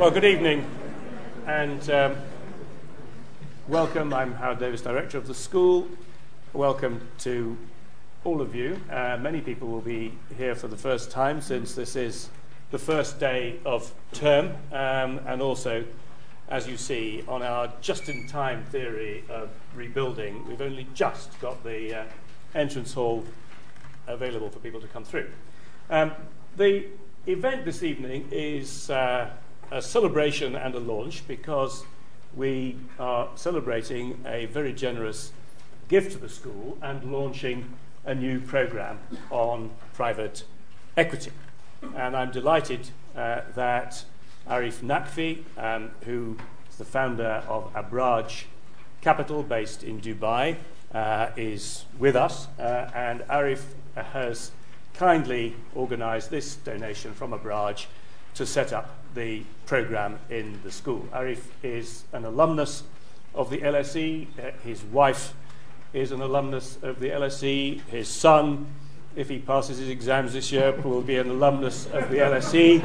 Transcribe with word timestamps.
Well, 0.00 0.10
good 0.10 0.24
evening 0.24 0.64
and 1.46 1.90
um, 1.90 2.16
welcome. 3.68 4.14
I'm 4.14 4.32
Howard 4.32 4.58
Davies, 4.58 4.80
Director 4.80 5.18
of 5.18 5.26
the 5.26 5.34
school. 5.34 5.86
Welcome 6.54 7.06
to 7.18 7.54
all 8.24 8.40
of 8.40 8.54
you. 8.54 8.80
Uh, 8.90 9.18
many 9.20 9.42
people 9.42 9.68
will 9.68 9.82
be 9.82 10.14
here 10.38 10.54
for 10.54 10.68
the 10.68 10.76
first 10.78 11.10
time 11.10 11.42
since 11.42 11.74
this 11.74 11.96
is 11.96 12.30
the 12.70 12.78
first 12.78 13.20
day 13.20 13.58
of 13.66 13.92
term, 14.12 14.54
um, 14.72 15.20
and 15.26 15.42
also, 15.42 15.84
as 16.48 16.66
you 16.66 16.78
see, 16.78 17.22
on 17.28 17.42
our 17.42 17.70
just 17.82 18.08
in 18.08 18.26
time 18.26 18.64
theory 18.70 19.22
of 19.28 19.50
rebuilding, 19.74 20.48
we've 20.48 20.62
only 20.62 20.86
just 20.94 21.38
got 21.42 21.62
the 21.62 21.94
uh, 21.94 22.04
entrance 22.54 22.94
hall 22.94 23.22
available 24.06 24.48
for 24.48 24.60
people 24.60 24.80
to 24.80 24.88
come 24.88 25.04
through. 25.04 25.28
Um, 25.90 26.12
the 26.56 26.86
event 27.26 27.66
this 27.66 27.82
evening 27.82 28.28
is 28.32 28.88
uh, 28.88 29.28
a 29.70 29.80
celebration 29.80 30.56
and 30.56 30.74
a 30.74 30.80
launch 30.80 31.26
because 31.28 31.84
we 32.34 32.76
are 32.98 33.28
celebrating 33.34 34.18
a 34.26 34.46
very 34.46 34.72
generous 34.72 35.32
gift 35.88 36.12
to 36.12 36.18
the 36.18 36.28
school 36.28 36.78
and 36.82 37.12
launching 37.12 37.72
a 38.04 38.14
new 38.14 38.40
program 38.40 38.98
on 39.30 39.70
private 39.92 40.44
equity. 40.96 41.32
And 41.96 42.16
I'm 42.16 42.30
delighted 42.30 42.90
uh, 43.16 43.42
that 43.54 44.04
Arif 44.48 44.80
Naqvi, 44.80 45.42
um, 45.56 45.90
who 46.04 46.36
is 46.68 46.76
the 46.76 46.84
founder 46.84 47.42
of 47.48 47.72
Abraaj 47.74 48.44
Capital 49.00 49.42
based 49.42 49.82
in 49.82 50.00
Dubai, 50.00 50.56
uh, 50.94 51.30
is 51.36 51.84
with 51.98 52.16
us. 52.16 52.48
Uh, 52.58 52.90
and 52.94 53.20
Arif 53.22 53.62
has 53.94 54.50
kindly 54.94 55.56
organized 55.74 56.30
this 56.30 56.56
donation 56.56 57.12
from 57.14 57.32
Abraj 57.32 57.86
to 58.34 58.46
set 58.46 58.72
up 58.72 58.99
the 59.14 59.42
program 59.66 60.18
in 60.28 60.60
the 60.62 60.70
school. 60.70 61.08
Arif 61.12 61.40
is 61.62 62.04
an 62.12 62.24
alumnus 62.24 62.82
of 63.34 63.50
the 63.50 63.58
LSE. 63.58 64.26
His 64.62 64.82
wife 64.84 65.34
is 65.92 66.12
an 66.12 66.20
alumnus 66.20 66.78
of 66.82 67.00
the 67.00 67.08
LSE. 67.08 67.80
His 67.86 68.08
son, 68.08 68.66
if 69.16 69.28
he 69.28 69.38
passes 69.38 69.78
his 69.78 69.88
exams 69.88 70.32
this 70.32 70.52
year, 70.52 70.72
will 70.82 71.02
be 71.02 71.16
an 71.16 71.28
alumnus 71.28 71.86
of 71.86 72.10
the 72.10 72.18
LSE. 72.18 72.82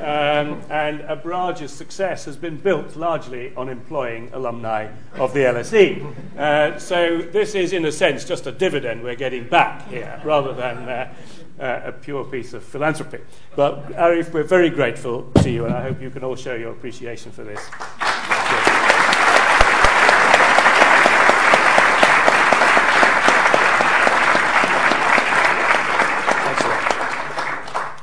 Um, 0.00 0.60
and 0.70 1.00
Abraaj's 1.00 1.72
success 1.72 2.24
has 2.24 2.36
been 2.36 2.56
built 2.56 2.96
largely 2.96 3.54
on 3.56 3.68
employing 3.68 4.30
alumni 4.32 4.88
of 5.14 5.32
the 5.32 5.40
LSE. 5.40 6.14
Uh, 6.36 6.78
so 6.78 7.18
this 7.18 7.54
is, 7.54 7.72
in 7.72 7.84
a 7.84 7.92
sense, 7.92 8.24
just 8.24 8.46
a 8.46 8.52
dividend 8.52 9.02
we're 9.02 9.14
getting 9.14 9.48
back 9.48 9.86
here, 9.88 10.20
rather 10.24 10.52
than 10.54 10.88
uh, 10.88 11.14
uh, 11.60 11.82
a 11.84 11.92
pure 11.92 12.24
piece 12.24 12.52
of 12.54 12.64
philanthropy. 12.64 13.18
But 13.54 13.90
Arif, 13.92 14.32
we're 14.32 14.42
very 14.42 14.70
grateful 14.70 15.30
to 15.42 15.50
you, 15.50 15.66
and 15.66 15.74
I 15.74 15.82
hope 15.82 16.00
you 16.00 16.10
can 16.10 16.24
all 16.24 16.36
show 16.36 16.54
your 16.54 16.72
appreciation 16.72 17.30
for 17.32 17.44
this. 17.44 17.60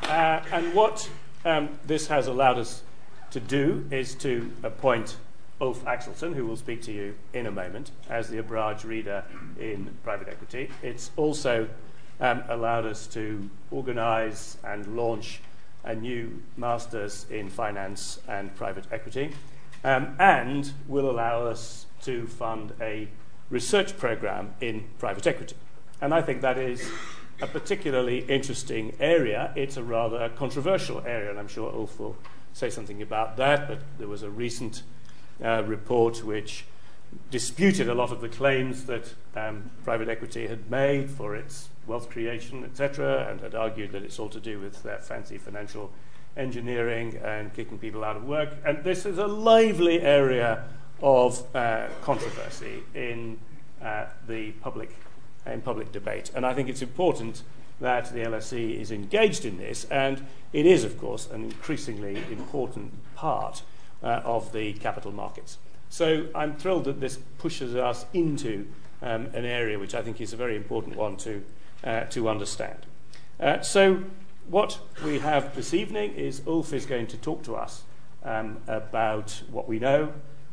Uh, 0.03 0.43
and 0.51 0.66
what 0.77 1.09
um, 1.43 1.69
this 1.87 2.05
has 2.05 2.27
allowed 2.27 2.59
us 2.59 2.83
to 3.31 3.39
do 3.39 3.83
is 3.89 4.13
to 4.13 4.51
appoint 4.61 5.17
Ulf 5.59 5.83
Axelson, 5.85 6.35
who 6.35 6.45
will 6.45 6.55
speak 6.55 6.83
to 6.83 6.91
you 6.91 7.15
in 7.33 7.47
a 7.47 7.51
moment, 7.51 7.89
as 8.11 8.29
the 8.29 8.37
Abraaj 8.37 8.83
reader 8.83 9.23
in 9.59 9.89
private 10.03 10.27
equity. 10.29 10.69
It's 10.83 11.09
also 11.15 11.67
um, 12.19 12.43
allowed 12.47 12.85
us 12.85 13.07
to 13.07 13.49
organize 13.71 14.57
and 14.63 14.95
launch 14.95 15.41
a 15.83 15.95
new 15.95 16.43
master's 16.57 17.25
in 17.31 17.49
finance 17.49 18.19
and 18.27 18.55
private 18.55 18.85
equity, 18.91 19.31
um, 19.83 20.15
and 20.19 20.73
will 20.87 21.09
allow 21.09 21.47
us 21.47 21.87
to 22.03 22.27
fund 22.27 22.71
a 22.79 23.07
research 23.49 23.97
program 23.97 24.53
in 24.61 24.83
private 24.99 25.25
equity. 25.25 25.55
And 26.01 26.13
I 26.13 26.21
think 26.21 26.41
that 26.41 26.59
is 26.59 26.87
a 27.41 27.47
particularly 27.47 28.19
interesting 28.19 28.95
area. 28.99 29.51
It's 29.55 29.77
a 29.77 29.83
rather 29.83 30.29
controversial 30.29 31.01
area, 31.05 31.29
and 31.29 31.39
I'm 31.39 31.47
sure 31.47 31.71
Ulf 31.71 31.99
will 31.99 32.15
say 32.53 32.69
something 32.69 33.01
about 33.01 33.37
that. 33.37 33.67
But 33.67 33.79
there 33.99 34.07
was 34.07 34.23
a 34.23 34.29
recent 34.29 34.83
uh, 35.43 35.63
report 35.65 36.23
which 36.23 36.65
disputed 37.29 37.87
a 37.87 37.93
lot 37.93 38.11
of 38.11 38.21
the 38.21 38.29
claims 38.29 38.85
that 38.85 39.13
um, 39.35 39.71
private 39.83 40.09
equity 40.09 40.47
had 40.47 40.69
made 40.69 41.09
for 41.09 41.35
its 41.35 41.69
wealth 41.85 42.09
creation, 42.09 42.63
etc., 42.63 43.27
and 43.29 43.39
had 43.39 43.55
argued 43.55 43.91
that 43.91 44.03
it's 44.03 44.19
all 44.19 44.29
to 44.29 44.39
do 44.39 44.59
with 44.59 44.85
fancy 45.01 45.37
financial 45.37 45.91
engineering 46.35 47.19
and 47.23 47.53
kicking 47.53 47.77
people 47.77 48.03
out 48.03 48.15
of 48.15 48.23
work. 48.23 48.49
And 48.65 48.83
this 48.83 49.05
is 49.05 49.17
a 49.17 49.27
lively 49.27 50.01
area 50.01 50.63
of 51.01 51.43
uh, 51.55 51.87
controversy 52.01 52.83
in 52.93 53.39
uh, 53.81 54.05
the 54.27 54.51
public 54.53 54.95
in 55.51 55.61
public 55.61 55.91
debate. 55.91 56.31
And 56.35 56.45
I 56.45 56.53
think 56.53 56.69
it's 56.69 56.81
important 56.81 57.43
that 57.79 58.11
the 58.11 58.19
LSE 58.19 58.79
is 58.79 58.91
engaged 58.91 59.45
in 59.45 59.57
this, 59.57 59.85
and 59.85 60.25
it 60.51 60.65
is, 60.65 60.83
of 60.83 60.97
course, 60.97 61.29
an 61.29 61.43
increasingly 61.43 62.17
important 62.31 62.91
part 63.15 63.61
uh, 64.01 64.21
of 64.23 64.51
the 64.51 64.73
capital 64.73 65.11
markets. 65.11 65.57
So 65.89 66.27
I'm 66.35 66.55
thrilled 66.55 66.85
that 66.85 66.99
this 66.99 67.17
pushes 67.37 67.75
us 67.75 68.05
into 68.13 68.67
um, 69.01 69.27
an 69.33 69.45
area 69.45 69.77
which 69.79 69.95
I 69.95 70.01
think 70.01 70.19
is 70.19 70.33
a 70.33 70.37
very 70.37 70.55
important 70.55 70.95
one 70.95 71.17
to 71.17 71.43
uh, 71.83 72.01
to 72.05 72.27
understand. 72.27 72.85
Uh, 73.39 73.61
so, 73.61 74.03
what 74.49 74.79
we 75.05 75.19
have 75.19 75.55
this 75.55 75.73
evening 75.73 76.13
is 76.15 76.41
Ulf 76.47 76.73
is 76.73 76.85
going 76.85 77.07
to 77.07 77.17
talk 77.17 77.43
to 77.43 77.55
us 77.55 77.83
um, 78.23 78.57
about 78.67 79.43
what 79.51 79.67
we 79.67 79.77
know 79.77 80.11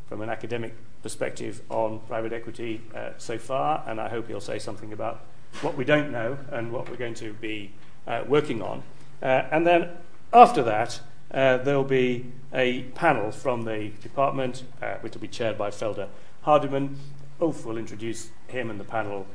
from 0.08 0.20
an 0.20 0.28
academic 0.28 0.74
perspective 1.04 1.60
on 1.68 2.00
private 2.08 2.32
equity 2.32 2.80
uh, 2.96 3.10
so 3.18 3.38
far, 3.38 3.84
and 3.86 4.00
I 4.00 4.08
hope 4.08 4.26
he'll 4.26 4.40
say 4.40 4.58
something 4.58 4.92
about 4.92 5.20
what 5.60 5.76
we 5.76 5.84
don't 5.84 6.10
know 6.10 6.38
and 6.50 6.72
what 6.72 6.88
we're 6.88 6.96
going 6.96 7.14
to 7.14 7.34
be 7.34 7.70
uh, 8.08 8.24
working 8.26 8.62
on. 8.62 8.82
Uh, 9.22 9.44
and 9.52 9.66
then 9.66 9.90
after 10.32 10.62
that, 10.62 11.00
uh, 11.30 11.58
there'll 11.58 11.84
be 11.84 12.32
a 12.52 12.82
panel 12.94 13.30
from 13.30 13.62
the 13.62 13.90
department, 14.02 14.64
which 15.02 15.14
will 15.14 15.20
be 15.20 15.28
chaired 15.28 15.58
by 15.58 15.70
Felder 15.70 16.08
Hardiman. 16.42 16.96
Ulf 17.40 17.66
will 17.66 17.76
introduce 17.76 18.30
him 18.48 18.70
and 18.70 18.80
the 18.80 18.84
panel 18.84 19.26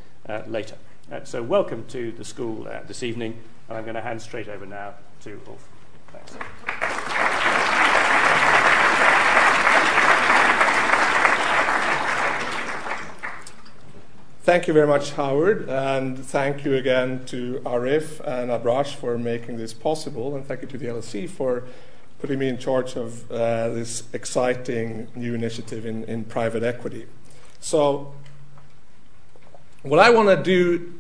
later. 0.48 0.76
Uh, 1.12 1.24
so, 1.24 1.42
welcome 1.42 1.86
to 1.88 2.12
the 2.12 2.24
school 2.26 2.68
uh, 2.68 2.82
this 2.88 3.02
evening, 3.02 3.40
and 3.68 3.78
I'm 3.78 3.84
going 3.84 3.96
to 3.96 4.02
hand 4.02 4.22
straight 4.22 4.48
over 4.48 4.66
now 4.66 4.94
to 5.22 5.42
Ulf. 5.48 5.68
Thanks. 6.12 6.69
Thank 14.50 14.68
you 14.68 14.74
very 14.74 14.88
much, 14.88 15.12
Howard, 15.12 15.70
and 15.70 16.18
thank 16.18 16.66
you 16.66 16.74
again 16.74 17.24
to 17.28 17.62
Arif 17.66 18.20
and 18.22 18.50
Abraaj 18.50 18.96
for 18.96 19.16
making 19.16 19.58
this 19.58 19.76
possible, 19.76 20.36
and 20.36 20.44
thank 20.44 20.64
you 20.64 20.68
to 20.70 20.76
the 20.76 20.88
LSE 20.88 21.30
for 21.30 21.66
putting 22.18 22.40
me 22.40 22.48
in 22.48 22.58
charge 22.58 22.96
of 22.96 23.32
uh, 23.32 23.70
this 23.70 24.06
exciting 24.12 25.08
new 25.14 25.36
initiative 25.36 25.86
in, 25.86 26.04
in 26.06 26.24
private 26.24 26.64
equity. 26.64 27.06
So, 27.60 28.16
what 29.84 30.00
I 30.00 30.10
want 30.10 30.30
to 30.30 30.42
do 30.42 31.00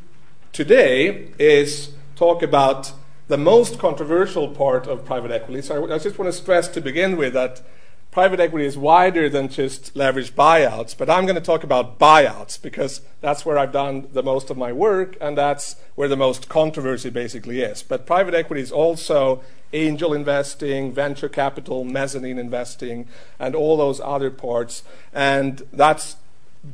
today 0.54 1.30
is 1.40 1.94
talk 2.16 2.44
about 2.44 2.92
the 3.30 3.38
most 3.40 3.80
controversial 3.80 4.50
part 4.50 4.86
of 4.86 5.06
private 5.06 5.32
equity. 5.32 5.64
So 5.64 5.92
I, 5.92 5.98
just 5.98 6.20
want 6.20 6.32
to 6.32 6.38
stress 6.40 6.68
to 6.68 6.82
begin 6.82 7.18
with 7.18 7.34
that 7.34 7.64
private 8.12 8.40
equity 8.40 8.66
is 8.66 8.78
wider 8.78 9.30
than 9.30 9.50
just 9.50 9.94
leveraged 9.94 10.32
buyouts, 10.32 10.98
but 10.98 11.10
I'm 11.10 11.26
going 11.26 11.36
to 11.36 11.42
talk 11.42 11.64
about 11.64 12.00
buyouts 12.00 12.62
because 12.62 13.02
that's 13.22 13.46
where 13.46 13.58
I've 13.58 13.72
done 13.72 14.08
the 14.14 14.24
most 14.24 14.50
of 14.50 14.58
my 14.58 14.72
work 14.72 15.16
and 15.22 15.38
that's 15.38 15.76
where 15.96 16.08
the 16.08 16.18
most 16.18 16.50
controversy 16.50 17.10
basically 17.10 17.62
is. 17.62 17.84
But 17.84 18.08
private 18.08 18.34
equity 18.34 18.62
is 18.62 18.72
also 18.72 19.42
angel 19.74 20.14
investing, 20.14 20.92
venture 20.92 21.30
capital, 21.30 21.84
mezzanine 21.84 22.40
investing, 22.40 23.08
and 23.38 23.54
all 23.54 23.78
those 23.78 24.00
other 24.00 24.32
parts. 24.32 24.84
And 25.14 25.62
that's 25.72 26.16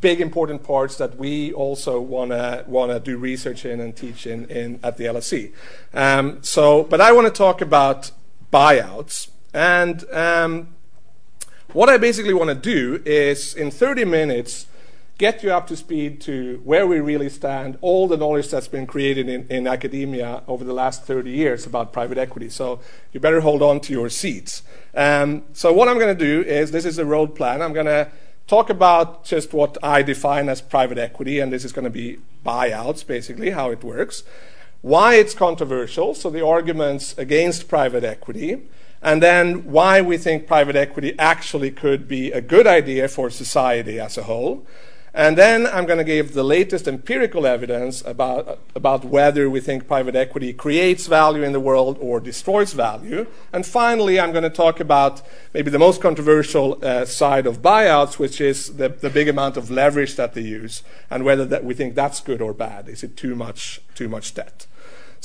big 0.02 0.22
important 0.22 0.64
parts 0.64 0.96
that 0.98 1.18
we 1.18 1.54
also 1.54 2.00
want 2.00 2.32
to 2.32 2.64
want 2.68 2.92
to 2.92 3.00
do 3.00 3.18
research 3.18 3.66
in 3.66 3.80
and 3.80 3.96
teach 3.96 4.26
in, 4.26 4.46
in 4.46 4.80
at 4.82 4.98
the 4.98 5.04
LSE. 5.04 5.52
Um, 5.94 6.42
so, 6.42 6.84
but 6.84 7.02
I 7.02 7.12
want 7.12 7.28
to 7.28 7.34
talk 7.34 7.62
about 7.62 8.12
buyouts 8.52 9.30
and 9.54 10.10
um, 10.12 10.75
what 11.76 11.90
I 11.90 11.98
basically 11.98 12.34
want 12.34 12.48
to 12.48 12.56
do 12.56 13.04
is 13.06 13.54
in 13.54 13.70
30 13.70 14.06
minutes 14.06 14.66
get 15.18 15.44
you 15.44 15.52
up 15.52 15.68
to 15.68 15.76
speed 15.76 16.22
to 16.22 16.62
where 16.64 16.88
we 16.88 17.02
really 17.02 17.28
stand, 17.28 17.78
all 17.82 18.08
the 18.08 18.16
knowledge 18.16 18.50
that's 18.50 18.70
been 18.70 18.88
created 18.88 19.28
in, 19.28 19.46
in 19.50 19.68
academia 19.68 20.42
over 20.48 20.64
the 20.64 20.72
last 20.72 21.04
30 21.04 21.30
years 21.30 21.66
about 21.66 21.92
private 21.92 22.18
equity. 22.18 22.48
So 22.48 22.80
you 23.12 23.20
better 23.20 23.42
hold 23.42 23.62
on 23.62 23.82
to 23.82 23.92
your 23.92 24.08
seats. 24.08 24.64
Um, 24.94 25.44
so 25.52 25.74
what 25.74 25.90
I'm 25.90 26.00
going 26.00 26.18
to 26.18 26.26
do 26.26 26.48
is 26.48 26.72
this 26.72 26.86
is 26.86 26.98
a 26.98 27.06
road 27.06 27.36
plan. 27.36 27.62
I'm 27.62 27.74
going 27.74 27.88
to 27.88 28.10
talk 28.48 28.70
about 28.70 29.26
just 29.26 29.52
what 29.52 29.78
I 29.84 30.02
define 30.02 30.48
as 30.48 30.62
private 30.62 30.98
equity, 30.98 31.42
and 31.42 31.52
this 31.52 31.66
is 31.66 31.74
going 31.74 31.84
to 31.84 31.90
be 31.90 32.20
buyouts, 32.46 33.06
basically, 33.06 33.50
how 33.50 33.70
it 33.72 33.84
works. 33.84 34.24
Why 34.82 35.16
it's 35.16 35.34
controversial, 35.34 36.14
so 36.14 36.30
the 36.30 36.46
arguments 36.46 37.18
against 37.18 37.68
private 37.68 38.06
equity, 38.06 38.62
and 39.06 39.22
then 39.22 39.72
why 39.72 40.02
we 40.02 40.18
think 40.18 40.48
private 40.48 40.76
equity 40.76 41.14
actually 41.20 41.70
could 41.70 42.08
be 42.08 42.32
a 42.32 42.42
good 42.42 42.66
idea 42.66 43.08
for 43.08 43.30
society 43.30 44.00
as 44.00 44.18
a 44.18 44.24
whole. 44.24 44.66
And 45.14 45.38
then 45.38 45.68
I'm 45.68 45.86
going 45.86 46.00
to 46.00 46.04
give 46.04 46.34
the 46.34 46.44
latest 46.44 46.88
empirical 46.88 47.46
evidence 47.46 48.04
about, 48.04 48.60
about 48.74 49.06
whether 49.06 49.48
we 49.48 49.60
think 49.60 49.88
private 49.88 50.16
equity 50.16 50.54
creates 50.54 51.06
value 51.06 51.44
in 51.44 51.54
the 51.54 51.60
world 51.60 52.00
or 52.02 52.20
destroys 52.20 52.74
value. 52.74 53.28
And 53.54 53.64
finally, 53.64 54.20
I'm 54.20 54.32
going 54.32 54.44
to 54.44 54.50
talk 54.50 54.80
about 54.80 55.22
maybe 55.54 55.70
the 55.70 55.80
most 55.80 56.02
controversial 56.02 56.80
uh, 56.84 57.06
side 57.06 57.46
of 57.46 57.62
buyouts, 57.62 58.18
which 58.18 58.42
is 58.42 58.78
the, 58.78 58.90
the 58.90 59.12
big 59.12 59.28
amount 59.28 59.56
of 59.56 59.70
leverage 59.70 60.16
that 60.16 60.34
they 60.34 60.42
use, 60.42 60.82
and 61.12 61.24
whether 61.24 61.46
that 61.46 61.64
we 61.64 61.76
think 61.76 61.94
that's 61.94 62.22
good 62.22 62.42
or 62.42 62.54
bad. 62.54 62.90
Is 62.90 63.04
it 63.04 63.16
too 63.16 63.36
much, 63.36 63.82
too 63.94 64.10
much 64.10 64.34
debt? 64.34 64.66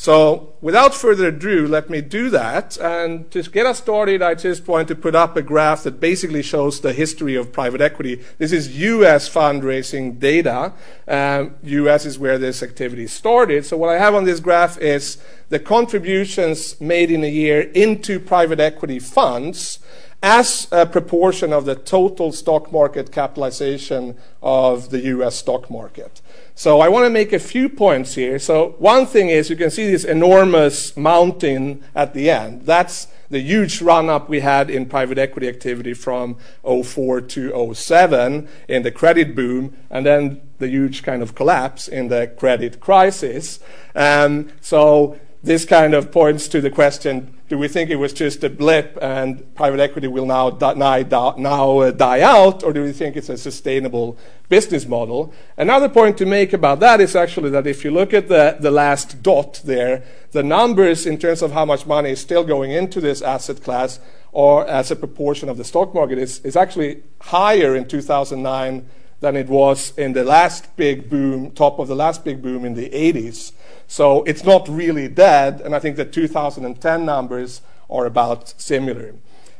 So 0.00 0.54
without 0.62 0.94
further 0.94 1.28
ado, 1.28 1.68
let 1.68 1.90
me 1.90 2.00
do 2.00 2.30
that. 2.30 2.78
And 2.78 3.30
to 3.32 3.42
get 3.42 3.66
us 3.66 3.76
started, 3.76 4.22
I 4.22 4.34
just 4.34 4.66
want 4.66 4.88
to 4.88 4.94
put 4.94 5.14
up 5.14 5.36
a 5.36 5.42
graph 5.42 5.82
that 5.82 6.00
basically 6.00 6.40
shows 6.40 6.80
the 6.80 6.94
history 6.94 7.34
of 7.34 7.52
private 7.52 7.82
equity. 7.82 8.24
This 8.38 8.50
is 8.50 8.78
US 8.78 9.28
fundraising 9.28 10.18
data. 10.18 10.72
Um, 11.06 11.56
US 11.64 12.06
is 12.06 12.18
where 12.18 12.38
this 12.38 12.62
activity 12.62 13.08
started. 13.08 13.66
So 13.66 13.76
what 13.76 13.90
I 13.90 13.98
have 13.98 14.14
on 14.14 14.24
this 14.24 14.40
graph 14.40 14.78
is 14.78 15.18
the 15.50 15.58
contributions 15.58 16.80
made 16.80 17.10
in 17.10 17.22
a 17.22 17.30
year 17.30 17.60
into 17.60 18.18
private 18.18 18.58
equity 18.58 19.00
funds 19.00 19.80
as 20.22 20.66
a 20.72 20.86
proportion 20.86 21.52
of 21.52 21.66
the 21.66 21.74
total 21.74 22.32
stock 22.32 22.72
market 22.72 23.12
capitalization 23.12 24.16
of 24.42 24.88
the 24.88 25.00
US 25.16 25.36
stock 25.36 25.70
market. 25.70 26.22
So 26.60 26.80
I 26.80 26.90
want 26.90 27.06
to 27.06 27.10
make 27.10 27.32
a 27.32 27.38
few 27.38 27.70
points 27.70 28.16
here. 28.16 28.38
So 28.38 28.74
one 28.78 29.06
thing 29.06 29.30
is 29.30 29.48
you 29.48 29.56
can 29.56 29.70
see 29.70 29.90
this 29.90 30.04
enormous 30.04 30.94
mountain 30.94 31.82
at 31.94 32.12
the 32.12 32.28
end. 32.28 32.66
That's 32.66 33.08
the 33.30 33.40
huge 33.40 33.80
run 33.80 34.10
up 34.10 34.28
we 34.28 34.40
had 34.40 34.68
in 34.68 34.84
private 34.84 35.16
equity 35.16 35.48
activity 35.48 35.94
from 35.94 36.36
04 36.62 37.22
to 37.22 37.74
07 37.74 38.46
in 38.68 38.82
the 38.82 38.90
credit 38.90 39.34
boom, 39.34 39.74
and 39.88 40.04
then 40.04 40.42
the 40.58 40.68
huge 40.68 41.02
kind 41.02 41.22
of 41.22 41.34
collapse 41.34 41.88
in 41.88 42.08
the 42.08 42.26
credit 42.36 42.78
crisis. 42.78 43.58
Um, 43.94 44.50
so 44.60 45.18
this 45.42 45.64
kind 45.64 45.94
of 45.94 46.12
points 46.12 46.46
to 46.48 46.60
the 46.60 46.68
question 46.68 47.39
do 47.50 47.58
we 47.58 47.66
think 47.66 47.90
it 47.90 47.96
was 47.96 48.12
just 48.12 48.44
a 48.44 48.48
blip 48.48 48.96
and 49.02 49.54
private 49.56 49.80
equity 49.80 50.06
will 50.06 50.24
now, 50.24 50.50
die, 50.50 51.02
now 51.36 51.78
uh, 51.80 51.90
die 51.90 52.20
out, 52.20 52.62
or 52.62 52.72
do 52.72 52.84
we 52.84 52.92
think 52.92 53.16
it's 53.16 53.28
a 53.28 53.36
sustainable 53.36 54.16
business 54.48 54.86
model? 54.86 55.34
Another 55.56 55.88
point 55.88 56.16
to 56.18 56.26
make 56.26 56.52
about 56.52 56.78
that 56.78 57.00
is 57.00 57.16
actually 57.16 57.50
that 57.50 57.66
if 57.66 57.84
you 57.84 57.90
look 57.90 58.14
at 58.14 58.28
the, 58.28 58.56
the 58.60 58.70
last 58.70 59.24
dot 59.24 59.60
there, 59.64 60.04
the 60.30 60.44
numbers 60.44 61.06
in 61.06 61.18
terms 61.18 61.42
of 61.42 61.50
how 61.50 61.64
much 61.64 61.86
money 61.86 62.10
is 62.10 62.20
still 62.20 62.44
going 62.44 62.70
into 62.70 63.00
this 63.00 63.20
asset 63.20 63.64
class 63.64 63.98
or 64.30 64.64
as 64.68 64.92
a 64.92 64.96
proportion 64.96 65.48
of 65.48 65.56
the 65.56 65.64
stock 65.64 65.92
market 65.92 66.18
is, 66.18 66.38
is 66.44 66.54
actually 66.54 67.02
higher 67.20 67.74
in 67.74 67.84
2009 67.88 68.88
than 69.18 69.34
it 69.34 69.48
was 69.48 69.92
in 69.98 70.12
the 70.12 70.22
last 70.22 70.76
big 70.76 71.10
boom, 71.10 71.50
top 71.50 71.80
of 71.80 71.88
the 71.88 71.96
last 71.96 72.24
big 72.24 72.40
boom 72.40 72.64
in 72.64 72.74
the 72.74 72.90
80s. 72.90 73.50
So 73.90 74.22
it's 74.22 74.44
not 74.44 74.68
really 74.68 75.08
dead, 75.08 75.60
and 75.62 75.74
I 75.74 75.80
think 75.80 75.96
the 75.96 76.04
2010 76.04 77.04
numbers 77.04 77.60
are 77.90 78.06
about 78.06 78.54
similar. 78.56 79.16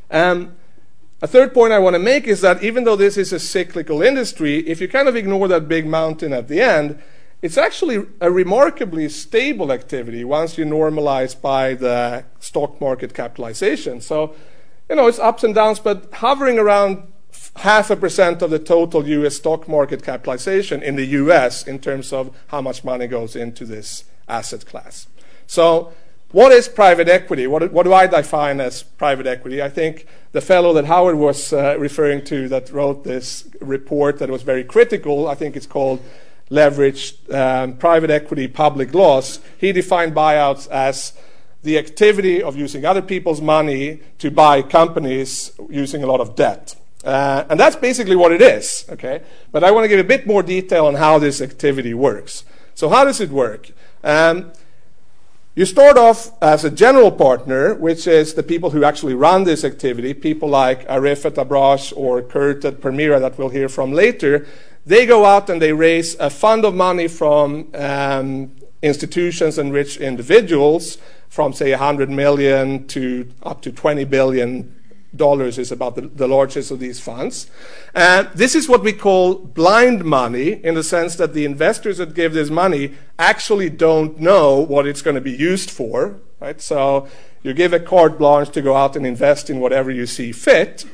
Um, 0.09 0.55
a 1.21 1.27
third 1.27 1.53
point 1.53 1.73
I 1.73 1.79
want 1.79 1.95
to 1.95 1.99
make 1.99 2.27
is 2.27 2.39
that 2.39 2.63
even 2.63 2.85
though 2.85 2.95
this 2.95 3.17
is 3.17 3.33
a 3.33 3.39
cyclical 3.39 4.01
industry, 4.01 4.59
if 4.59 4.79
you 4.79 4.87
kind 4.87 5.09
of 5.09 5.17
ignore 5.17 5.49
that 5.49 5.67
big 5.67 5.85
mountain 5.85 6.31
at 6.31 6.47
the 6.47 6.61
end, 6.61 6.97
it's 7.41 7.57
actually 7.57 8.05
a 8.21 8.31
remarkably 8.31 9.09
stable 9.09 9.69
activity 9.69 10.23
once 10.23 10.57
you 10.57 10.63
normalize 10.63 11.39
by 11.39 11.73
the 11.73 12.23
stock 12.39 12.79
market 12.79 13.13
capitalization. 13.13 13.99
So, 13.99 14.33
you 14.87 14.95
know, 14.95 15.07
it's 15.07 15.19
ups 15.19 15.43
and 15.43 15.53
downs, 15.53 15.79
but 15.79 16.07
hovering 16.13 16.57
around 16.57 17.05
half 17.57 17.89
a 17.89 17.97
percent 17.97 18.41
of 18.41 18.49
the 18.49 18.59
total 18.59 19.05
US 19.05 19.35
stock 19.35 19.67
market 19.67 20.03
capitalization 20.03 20.81
in 20.81 20.95
the 20.95 21.05
US 21.19 21.67
in 21.67 21.79
terms 21.79 22.13
of 22.13 22.33
how 22.47 22.61
much 22.61 22.85
money 22.85 23.07
goes 23.07 23.35
into 23.35 23.65
this 23.65 24.05
asset 24.27 24.65
class. 24.65 25.07
So, 25.47 25.93
what 26.31 26.53
is 26.53 26.69
private 26.69 27.09
equity? 27.09 27.45
What, 27.45 27.73
what 27.73 27.83
do 27.83 27.93
I 27.93 28.07
define 28.07 28.61
as 28.61 28.83
private 28.83 29.27
equity? 29.27 29.61
I 29.61 29.67
think 29.67 30.07
the 30.31 30.39
fellow 30.39 30.71
that 30.73 30.85
Howard 30.85 31.17
was 31.17 31.51
uh, 31.51 31.75
referring 31.77 32.23
to 32.25 32.47
that 32.47 32.71
wrote 32.71 33.03
this 33.03 33.49
report 33.59 34.19
that 34.19 34.29
was 34.29 34.41
very 34.43 34.63
critical, 34.63 35.27
I 35.27 35.35
think 35.35 35.57
it's 35.57 35.67
called 35.67 36.01
Leveraged 36.49 37.33
um, 37.33 37.77
Private 37.77 38.09
Equity 38.09 38.47
Public 38.47 38.93
Loss, 38.93 39.39
he 39.57 39.73
defined 39.73 40.13
buyouts 40.13 40.69
as 40.69 41.13
the 41.63 41.77
activity 41.77 42.41
of 42.41 42.55
using 42.55 42.85
other 42.85 43.01
people's 43.01 43.41
money 43.41 44.01
to 44.17 44.31
buy 44.31 44.61
companies 44.61 45.51
using 45.69 46.03
a 46.03 46.07
lot 46.07 46.21
of 46.21 46.35
debt. 46.35 46.75
Uh, 47.03 47.45
and 47.49 47.59
that's 47.59 47.75
basically 47.75 48.15
what 48.15 48.31
it 48.31 48.41
is, 48.41 48.85
okay? 48.89 49.21
But 49.51 49.63
I 49.63 49.71
want 49.71 49.85
to 49.85 49.87
give 49.87 49.99
a 49.99 50.03
bit 50.03 50.27
more 50.27 50.43
detail 50.43 50.85
on 50.85 50.95
how 50.95 51.19
this 51.19 51.41
activity 51.41 51.93
works. 51.93 52.43
So, 52.73 52.89
how 52.89 53.05
does 53.05 53.19
it 53.19 53.31
work? 53.31 53.71
Um, 54.03 54.51
you 55.53 55.65
start 55.65 55.97
off 55.97 56.31
as 56.41 56.63
a 56.63 56.71
general 56.71 57.11
partner, 57.11 57.75
which 57.75 58.07
is 58.07 58.33
the 58.33 58.43
people 58.43 58.69
who 58.69 58.85
actually 58.85 59.13
run 59.13 59.43
this 59.43 59.65
activity, 59.65 60.13
people 60.13 60.47
like 60.47 60.87
Arif 60.87 61.25
at 61.25 61.35
Abraaj 61.35 61.91
or 61.95 62.21
Kurt 62.21 62.63
at 62.63 62.79
Permira 62.79 63.19
that 63.19 63.37
we'll 63.37 63.49
hear 63.49 63.67
from 63.67 63.91
later. 63.91 64.47
They 64.85 65.05
go 65.05 65.25
out 65.25 65.49
and 65.49 65.61
they 65.61 65.73
raise 65.73 66.15
a 66.15 66.29
fund 66.29 66.63
of 66.63 66.73
money 66.73 67.09
from 67.09 67.69
um, 67.75 68.55
institutions 68.81 69.57
and 69.57 69.73
rich 69.73 69.97
individuals 69.97 70.97
from, 71.27 71.53
say, 71.53 71.71
100 71.71 72.09
million 72.09 72.87
to 72.87 73.29
up 73.43 73.61
to 73.61 73.71
20 73.71 74.05
billion 74.05 74.80
dollars 75.15 75.57
is 75.57 75.71
about 75.71 75.95
the, 75.95 76.01
the 76.01 76.27
largest 76.27 76.71
of 76.71 76.79
these 76.79 76.99
funds. 76.99 77.49
And 77.93 78.29
this 78.33 78.55
is 78.55 78.69
what 78.69 78.83
we 78.83 78.93
call 78.93 79.35
blind 79.35 80.03
money 80.05 80.63
in 80.63 80.75
the 80.75 80.83
sense 80.83 81.15
that 81.15 81.33
the 81.33 81.45
investors 81.45 81.97
that 81.97 82.13
give 82.13 82.33
this 82.33 82.49
money 82.49 82.93
actually 83.19 83.69
don't 83.69 84.19
know 84.19 84.59
what 84.59 84.87
it's 84.87 85.01
going 85.01 85.15
to 85.15 85.21
be 85.21 85.31
used 85.31 85.69
for, 85.69 86.19
right? 86.39 86.61
So 86.61 87.07
you 87.43 87.53
give 87.53 87.73
a 87.73 87.79
carte 87.79 88.17
blanche 88.17 88.49
to 88.51 88.61
go 88.61 88.75
out 88.75 88.95
and 88.95 89.05
invest 89.05 89.49
in 89.49 89.59
whatever 89.59 89.91
you 89.91 90.05
see 90.05 90.31
fit. 90.31 90.85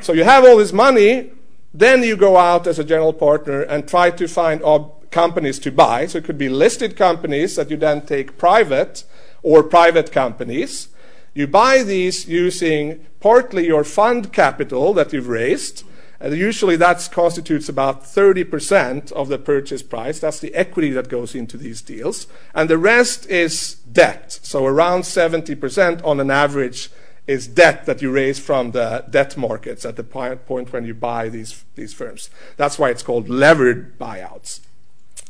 So 0.00 0.12
you 0.12 0.24
have 0.24 0.44
all 0.44 0.56
this 0.56 0.72
money, 0.72 1.30
then 1.72 2.02
you 2.02 2.16
go 2.16 2.36
out 2.36 2.66
as 2.66 2.78
a 2.78 2.84
general 2.84 3.12
partner 3.12 3.62
and 3.62 3.86
try 3.88 4.10
to 4.10 4.28
find 4.28 4.62
ob- 4.62 5.10
companies 5.10 5.58
to 5.60 5.70
buy. 5.70 6.06
So 6.06 6.18
it 6.18 6.24
could 6.24 6.38
be 6.38 6.48
listed 6.48 6.96
companies 6.96 7.56
that 7.56 7.70
you 7.70 7.76
then 7.76 8.04
take 8.04 8.36
private 8.36 9.04
or 9.42 9.62
private 9.62 10.10
companies. 10.10 10.88
You 11.34 11.48
buy 11.48 11.82
these 11.82 12.28
using 12.28 13.04
partly 13.20 13.66
your 13.66 13.84
fund 13.84 14.32
capital 14.32 14.94
that 14.94 15.12
you've 15.12 15.28
raised. 15.28 15.82
And 16.20 16.34
usually 16.36 16.76
that 16.76 17.08
constitutes 17.10 17.68
about 17.68 18.04
30% 18.04 19.12
of 19.12 19.28
the 19.28 19.38
purchase 19.38 19.82
price. 19.82 20.20
That's 20.20 20.38
the 20.38 20.54
equity 20.54 20.90
that 20.90 21.08
goes 21.08 21.34
into 21.34 21.56
these 21.56 21.82
deals. 21.82 22.28
And 22.54 22.70
the 22.70 22.78
rest 22.78 23.26
is 23.26 23.74
debt. 23.90 24.38
So 24.42 24.64
around 24.64 25.02
70% 25.02 26.04
on 26.04 26.20
an 26.20 26.30
average 26.30 26.90
is 27.26 27.48
debt 27.48 27.86
that 27.86 28.00
you 28.00 28.10
raise 28.10 28.38
from 28.38 28.70
the 28.70 29.04
debt 29.10 29.36
markets 29.36 29.84
at 29.84 29.96
the 29.96 30.04
point 30.04 30.72
when 30.72 30.84
you 30.84 30.94
buy 30.94 31.28
these, 31.28 31.64
these 31.74 31.92
firms. 31.92 32.30
That's 32.56 32.78
why 32.78 32.90
it's 32.90 33.02
called 33.02 33.28
levered 33.28 33.98
buyouts. 33.98 34.60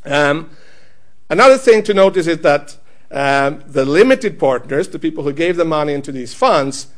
Um, 0.05 0.50
another 1.31 1.57
thing 1.57 1.83
to 1.85 1.95
notice 1.95 2.26
is 2.26 2.38
that 2.38 2.76
Um, 3.11 3.63
the 3.67 3.85
limited 3.85 4.39
partners, 4.39 4.89
the 4.89 4.99
people 4.99 5.25
who 5.25 5.33
gave 5.33 5.57
the 5.57 5.65
money 5.65 5.93
into 5.93 6.11
these 6.11 6.35
funds, 6.35 6.89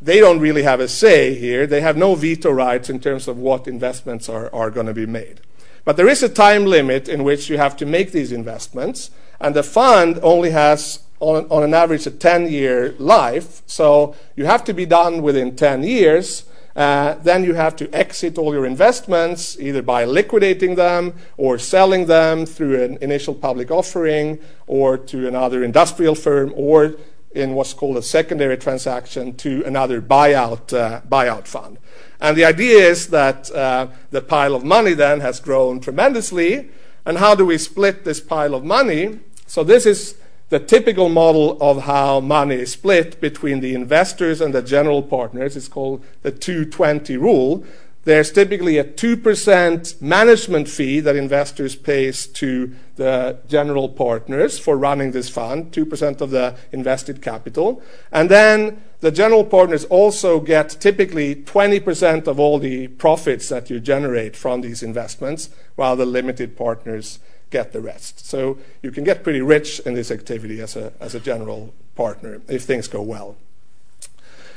they 0.00 0.18
don't 0.18 0.40
really 0.40 0.62
have 0.62 0.80
a 0.80 0.88
say 0.88 1.34
here. 1.34 1.66
They 1.66 1.80
have 1.80 1.96
no 1.96 2.14
veto 2.14 2.50
rights 2.50 2.90
in 2.90 3.00
terms 3.00 3.28
of 3.28 3.38
what 3.38 3.68
investments 3.68 4.28
are, 4.28 4.52
are 4.54 4.70
going 4.70 4.86
to 4.86 4.94
be 4.94 5.06
made. 5.06 5.40
But 5.84 5.96
there 5.96 6.08
is 6.08 6.22
a 6.22 6.28
time 6.28 6.64
limit 6.64 7.08
in 7.08 7.24
which 7.24 7.48
you 7.48 7.58
have 7.58 7.76
to 7.78 7.86
make 7.86 8.12
these 8.12 8.32
investments, 8.32 9.10
and 9.40 9.54
the 9.54 9.62
fund 9.62 10.18
only 10.22 10.50
has, 10.50 11.00
on, 11.20 11.46
on 11.50 11.62
an 11.62 11.74
average, 11.74 12.06
a 12.06 12.10
10 12.10 12.48
year 12.48 12.94
life. 12.98 13.62
So 13.66 14.14
you 14.36 14.44
have 14.46 14.64
to 14.64 14.72
be 14.72 14.86
done 14.86 15.22
within 15.22 15.56
10 15.56 15.82
years. 15.82 16.44
Uh, 16.74 17.14
then 17.22 17.44
you 17.44 17.54
have 17.54 17.76
to 17.76 17.94
exit 17.94 18.38
all 18.38 18.54
your 18.54 18.66
investments, 18.66 19.58
either 19.60 19.82
by 19.82 20.04
liquidating 20.04 20.74
them 20.74 21.14
or 21.36 21.58
selling 21.58 22.06
them 22.06 22.46
through 22.46 22.82
an 22.82 22.98
initial 23.00 23.34
public 23.34 23.70
offering 23.70 24.38
or 24.66 24.96
to 24.96 25.28
another 25.28 25.62
industrial 25.62 26.14
firm 26.14 26.52
or 26.56 26.94
in 27.34 27.54
what's 27.54 27.72
called 27.72 27.96
a 27.96 28.02
secondary 28.02 28.56
transaction 28.56 29.34
to 29.36 29.62
another 29.64 30.00
buyout, 30.00 30.72
uh, 30.72 31.00
buyout 31.08 31.46
fund. 31.46 31.78
And 32.20 32.36
the 32.36 32.44
idea 32.44 32.88
is 32.88 33.08
that 33.08 33.50
uh, 33.50 33.88
the 34.10 34.20
pile 34.20 34.54
of 34.54 34.64
money 34.64 34.94
then 34.94 35.20
has 35.20 35.40
grown 35.40 35.80
tremendously. 35.80 36.70
And 37.04 37.18
how 37.18 37.34
do 37.34 37.44
we 37.44 37.58
split 37.58 38.04
this 38.04 38.20
pile 38.20 38.54
of 38.54 38.64
money? 38.64 39.20
So 39.46 39.64
this 39.64 39.86
is 39.86 40.16
the 40.52 40.60
typical 40.60 41.08
model 41.08 41.56
of 41.62 41.84
how 41.84 42.20
money 42.20 42.56
is 42.56 42.72
split 42.72 43.18
between 43.22 43.60
the 43.60 43.74
investors 43.74 44.38
and 44.38 44.52
the 44.52 44.60
general 44.60 45.02
partners. 45.02 45.56
is 45.56 45.66
called 45.66 46.04
the 46.20 46.30
220 46.30 47.16
rule. 47.16 47.64
there's 48.04 48.30
typically 48.30 48.76
a 48.76 48.84
2% 48.84 50.02
management 50.02 50.68
fee 50.68 51.00
that 51.00 51.16
investors 51.16 51.74
pays 51.74 52.26
to 52.26 52.74
the 52.96 53.38
general 53.48 53.88
partners 53.88 54.58
for 54.58 54.76
running 54.76 55.12
this 55.12 55.30
fund, 55.30 55.72
2% 55.72 56.20
of 56.20 56.30
the 56.30 56.54
invested 56.72 57.22
capital. 57.22 57.80
And 58.10 58.28
then 58.28 58.82
the 59.00 59.12
general 59.12 59.44
partners 59.44 59.84
also 59.84 60.38
get 60.40 60.68
typically 60.80 61.36
20% 61.36 62.26
of 62.26 62.38
all 62.38 62.58
the 62.58 62.88
profits 62.88 63.48
that 63.48 63.70
you 63.70 63.80
generate 63.80 64.36
from 64.36 64.60
these 64.60 64.82
investments, 64.82 65.48
while 65.76 65.96
the 65.96 66.04
limited 66.04 66.56
partners 66.56 67.20
get 67.52 67.72
the 67.72 67.80
rest. 67.80 68.26
So 68.26 68.58
you 68.82 68.90
can 68.90 69.04
get 69.04 69.22
pretty 69.22 69.40
rich 69.40 69.78
in 69.80 69.94
this 69.94 70.10
activity 70.10 70.60
as 70.60 70.74
a, 70.74 70.92
as 70.98 71.14
a 71.14 71.20
general 71.20 71.72
partner 71.94 72.40
if 72.48 72.62
things 72.62 72.88
go 72.88 73.02
well. 73.02 73.36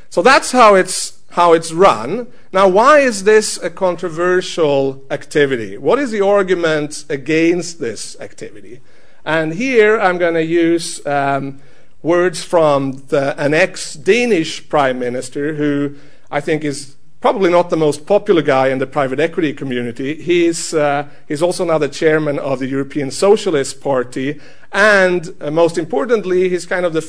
So 0.10 0.22
that's 0.22 0.52
how 0.52 0.76
it's 0.76 1.20
how 1.32 1.52
it's 1.54 1.74
run. 1.74 2.28
Now, 2.54 2.70
why 2.70 3.00
is 3.00 3.26
this 3.26 3.58
a 3.58 3.70
controversial 3.70 5.04
activity? 5.12 5.78
What 5.78 6.00
is 6.00 6.12
the 6.12 6.22
argument 6.22 7.04
against 7.10 7.80
this 7.80 8.16
activity? 8.22 8.80
And 9.26 9.54
here 9.54 10.00
I'm 10.00 10.18
going 10.18 10.36
to 10.36 10.46
use 10.46 11.06
um, 11.06 11.60
words 12.02 12.44
from 12.44 13.04
the, 13.10 13.36
an 13.38 13.54
ex 13.54 13.96
Danish 13.96 14.70
prime 14.70 14.98
minister 15.00 15.56
who 15.56 15.96
I 16.32 16.40
think 16.40 16.64
is 16.64 16.96
probably 17.26 17.50
not 17.50 17.72
the 17.72 17.76
most 17.76 18.06
popular 18.06 18.44
guy 18.44 18.68
in 18.68 18.78
the 18.78 18.86
private 18.86 19.20
equity 19.20 19.52
community. 19.52 20.14
He's, 20.22 20.76
uh, 20.76 21.10
he's 21.28 21.42
also 21.42 21.66
now 21.66 21.80
the 21.80 21.90
chairman 21.90 22.38
of 22.38 22.60
the 22.60 22.68
European 22.68 23.10
Socialist 23.10 23.82
Party. 23.82 24.40
And 24.72 25.36
uh, 25.42 25.50
most 25.50 25.80
importantly, 25.80 26.50
he's 26.50 26.68
kind 26.68 26.86
of 26.86 26.94
the 26.94 27.04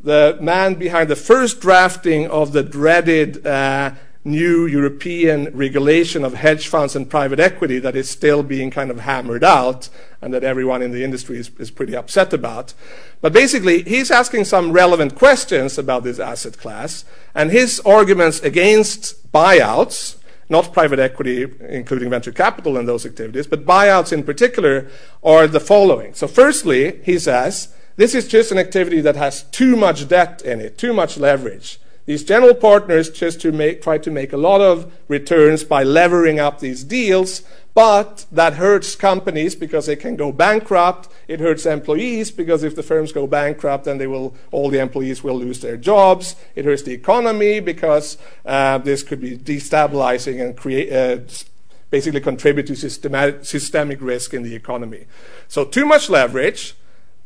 the 0.00 0.38
man 0.40 0.74
behind 0.74 1.10
the 1.10 1.16
first 1.16 1.60
drafting 1.60 2.28
of 2.28 2.52
the 2.52 2.62
dreaded 2.62 3.44
uh, 3.44 3.90
new 4.26 4.66
European 4.66 5.56
regulation 5.56 6.24
of 6.24 6.34
hedge 6.34 6.66
funds 6.68 6.96
and 6.96 7.08
private 7.08 7.38
equity 7.38 7.78
that 7.78 7.94
is 7.94 8.10
still 8.10 8.42
being 8.42 8.70
kind 8.70 8.90
of 8.90 9.00
hammered 9.00 9.44
out 9.44 9.88
and 10.20 10.34
that 10.34 10.42
everyone 10.42 10.82
in 10.82 10.90
the 10.90 11.04
industry 11.04 11.38
is, 11.38 11.50
is 11.58 11.70
pretty 11.70 11.94
upset 11.94 12.32
about. 12.32 12.74
But 13.20 13.32
basically, 13.32 13.82
he's 13.84 14.10
asking 14.10 14.44
some 14.44 14.72
relevant 14.72 15.14
questions 15.14 15.78
about 15.78 16.02
this 16.02 16.18
asset 16.18 16.58
class, 16.58 17.04
and 17.34 17.50
his 17.50 17.80
arguments 17.80 18.40
against 18.40 19.32
buyouts, 19.32 20.16
not 20.48 20.72
private 20.72 20.98
equity, 20.98 21.46
including 21.68 22.10
venture 22.10 22.32
capital 22.32 22.76
and 22.76 22.88
those 22.88 23.06
activities, 23.06 23.46
but 23.46 23.64
buyouts 23.64 24.12
in 24.12 24.22
particular, 24.22 24.88
are 25.22 25.46
the 25.46 25.60
following. 25.60 26.14
So, 26.14 26.26
firstly, 26.26 27.00
he 27.04 27.18
says, 27.18 27.74
this 27.96 28.14
is 28.14 28.28
just 28.28 28.52
an 28.52 28.58
activity 28.58 29.00
that 29.00 29.16
has 29.16 29.44
too 29.44 29.76
much 29.76 30.08
debt 30.08 30.42
in 30.42 30.60
it, 30.60 30.76
too 30.76 30.92
much 30.92 31.16
leverage. 31.16 31.78
These 32.06 32.22
general 32.22 32.54
partners 32.54 33.10
just 33.10 33.40
to 33.40 33.50
make, 33.50 33.82
try 33.82 33.98
to 33.98 34.10
make 34.10 34.32
a 34.32 34.36
lot 34.36 34.60
of 34.60 34.92
returns 35.08 35.64
by 35.64 35.82
levering 35.82 36.38
up 36.38 36.60
these 36.60 36.84
deals, 36.84 37.42
but 37.74 38.26
that 38.30 38.54
hurts 38.54 38.94
companies 38.94 39.56
because 39.56 39.86
they 39.86 39.96
can 39.96 40.14
go 40.14 40.30
bankrupt. 40.30 41.08
It 41.26 41.40
hurts 41.40 41.66
employees 41.66 42.30
because 42.30 42.62
if 42.62 42.76
the 42.76 42.84
firms 42.84 43.10
go 43.10 43.26
bankrupt, 43.26 43.84
then 43.84 43.98
they 43.98 44.06
will, 44.06 44.36
all 44.52 44.70
the 44.70 44.78
employees 44.78 45.24
will 45.24 45.36
lose 45.36 45.60
their 45.60 45.76
jobs. 45.76 46.36
It 46.54 46.64
hurts 46.64 46.82
the 46.82 46.94
economy 46.94 47.58
because 47.58 48.18
uh, 48.46 48.78
this 48.78 49.02
could 49.02 49.20
be 49.20 49.36
destabilizing 49.36 50.40
and 50.40 50.56
create, 50.56 50.92
uh, 50.92 51.18
basically 51.90 52.20
contribute 52.20 52.68
to 52.68 52.76
systemic 52.76 54.00
risk 54.00 54.32
in 54.32 54.44
the 54.44 54.54
economy. 54.54 55.06
So 55.48 55.64
too 55.64 55.84
much 55.84 56.08
leverage 56.08 56.76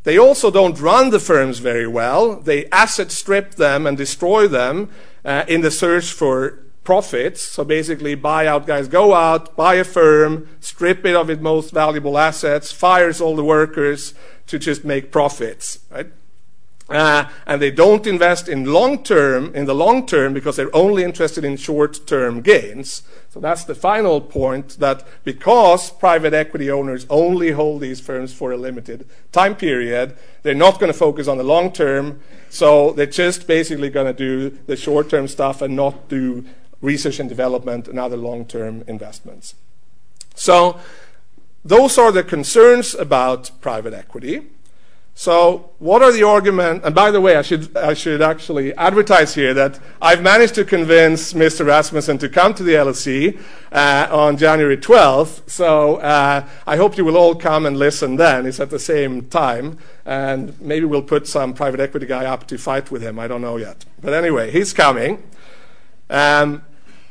they 0.04 0.18
also 0.18 0.50
don't 0.50 0.80
run 0.80 1.10
the 1.10 1.20
firms 1.20 1.58
very 1.58 1.86
well. 1.86 2.36
They 2.36 2.66
asset 2.70 3.10
strip 3.10 3.56
them 3.56 3.86
and 3.86 3.96
destroy 3.96 4.48
them 4.48 4.90
uh, 5.24 5.44
in 5.46 5.60
the 5.60 5.70
search 5.70 6.12
for 6.12 6.58
profits. 6.84 7.42
So 7.42 7.64
basically, 7.64 8.16
buyout 8.16 8.66
guys 8.66 8.88
go 8.88 9.14
out, 9.14 9.56
buy 9.56 9.74
a 9.74 9.84
firm, 9.84 10.48
strip 10.60 11.04
it 11.04 11.14
of 11.14 11.28
its 11.28 11.42
most 11.42 11.72
valuable 11.72 12.16
assets, 12.16 12.72
fires 12.72 13.20
all 13.20 13.36
the 13.36 13.44
workers 13.44 14.14
to 14.46 14.58
just 14.58 14.84
make 14.84 15.12
profits. 15.12 15.80
Right? 15.90 16.10
Uh, 16.88 17.28
and 17.46 17.62
they 17.62 17.70
don't 17.70 18.06
invest 18.06 18.48
in 18.48 18.64
long 18.64 19.02
term, 19.04 19.54
in 19.54 19.66
the 19.66 19.74
long 19.74 20.06
term, 20.06 20.34
because 20.34 20.56
they're 20.56 20.74
only 20.74 21.04
interested 21.04 21.44
in 21.44 21.56
short 21.56 22.06
term 22.06 22.40
gains. 22.40 23.02
So 23.30 23.38
that's 23.38 23.62
the 23.62 23.76
final 23.76 24.20
point 24.20 24.80
that 24.80 25.06
because 25.22 25.90
private 25.90 26.34
equity 26.34 26.68
owners 26.68 27.06
only 27.08 27.52
hold 27.52 27.80
these 27.80 28.00
firms 28.00 28.34
for 28.34 28.50
a 28.50 28.56
limited 28.56 29.08
time 29.30 29.54
period, 29.54 30.16
they're 30.42 30.52
not 30.52 30.80
going 30.80 30.92
to 30.92 30.98
focus 30.98 31.28
on 31.28 31.38
the 31.38 31.44
long 31.44 31.70
term. 31.70 32.20
So 32.48 32.90
they're 32.90 33.06
just 33.06 33.46
basically 33.46 33.88
going 33.88 34.06
to 34.06 34.12
do 34.12 34.58
the 34.66 34.74
short 34.74 35.08
term 35.08 35.28
stuff 35.28 35.62
and 35.62 35.76
not 35.76 36.08
do 36.08 36.44
research 36.80 37.20
and 37.20 37.28
development 37.28 37.86
and 37.86 38.00
other 38.00 38.16
long 38.16 38.46
term 38.46 38.82
investments. 38.88 39.54
So 40.34 40.80
those 41.64 41.98
are 41.98 42.10
the 42.10 42.24
concerns 42.24 42.96
about 42.96 43.52
private 43.60 43.94
equity. 43.94 44.42
So, 45.20 45.72
what 45.80 46.00
are 46.00 46.12
the 46.12 46.22
arguments? 46.22 46.86
And 46.86 46.94
by 46.94 47.10
the 47.10 47.20
way, 47.20 47.36
I 47.36 47.42
should, 47.42 47.76
I 47.76 47.92
should 47.92 48.22
actually 48.22 48.72
advertise 48.76 49.34
here 49.34 49.52
that 49.52 49.78
I've 50.00 50.22
managed 50.22 50.54
to 50.54 50.64
convince 50.64 51.34
Mr. 51.34 51.66
Rasmussen 51.66 52.16
to 52.16 52.28
come 52.30 52.54
to 52.54 52.62
the 52.62 52.72
LSE 52.72 53.38
uh, 53.70 54.08
on 54.10 54.38
January 54.38 54.78
12th. 54.78 55.46
So, 55.46 55.96
uh, 55.96 56.48
I 56.66 56.76
hope 56.78 56.96
you 56.96 57.04
will 57.04 57.18
all 57.18 57.34
come 57.34 57.66
and 57.66 57.76
listen 57.76 58.16
then. 58.16 58.46
It's 58.46 58.60
at 58.60 58.70
the 58.70 58.78
same 58.78 59.26
time. 59.28 59.76
And 60.06 60.58
maybe 60.58 60.86
we'll 60.86 61.02
put 61.02 61.26
some 61.28 61.52
private 61.52 61.80
equity 61.80 62.06
guy 62.06 62.24
up 62.24 62.46
to 62.46 62.56
fight 62.56 62.90
with 62.90 63.02
him. 63.02 63.18
I 63.18 63.28
don't 63.28 63.42
know 63.42 63.58
yet. 63.58 63.84
But 64.00 64.14
anyway, 64.14 64.50
he's 64.50 64.72
coming. 64.72 65.22
Um, 66.08 66.62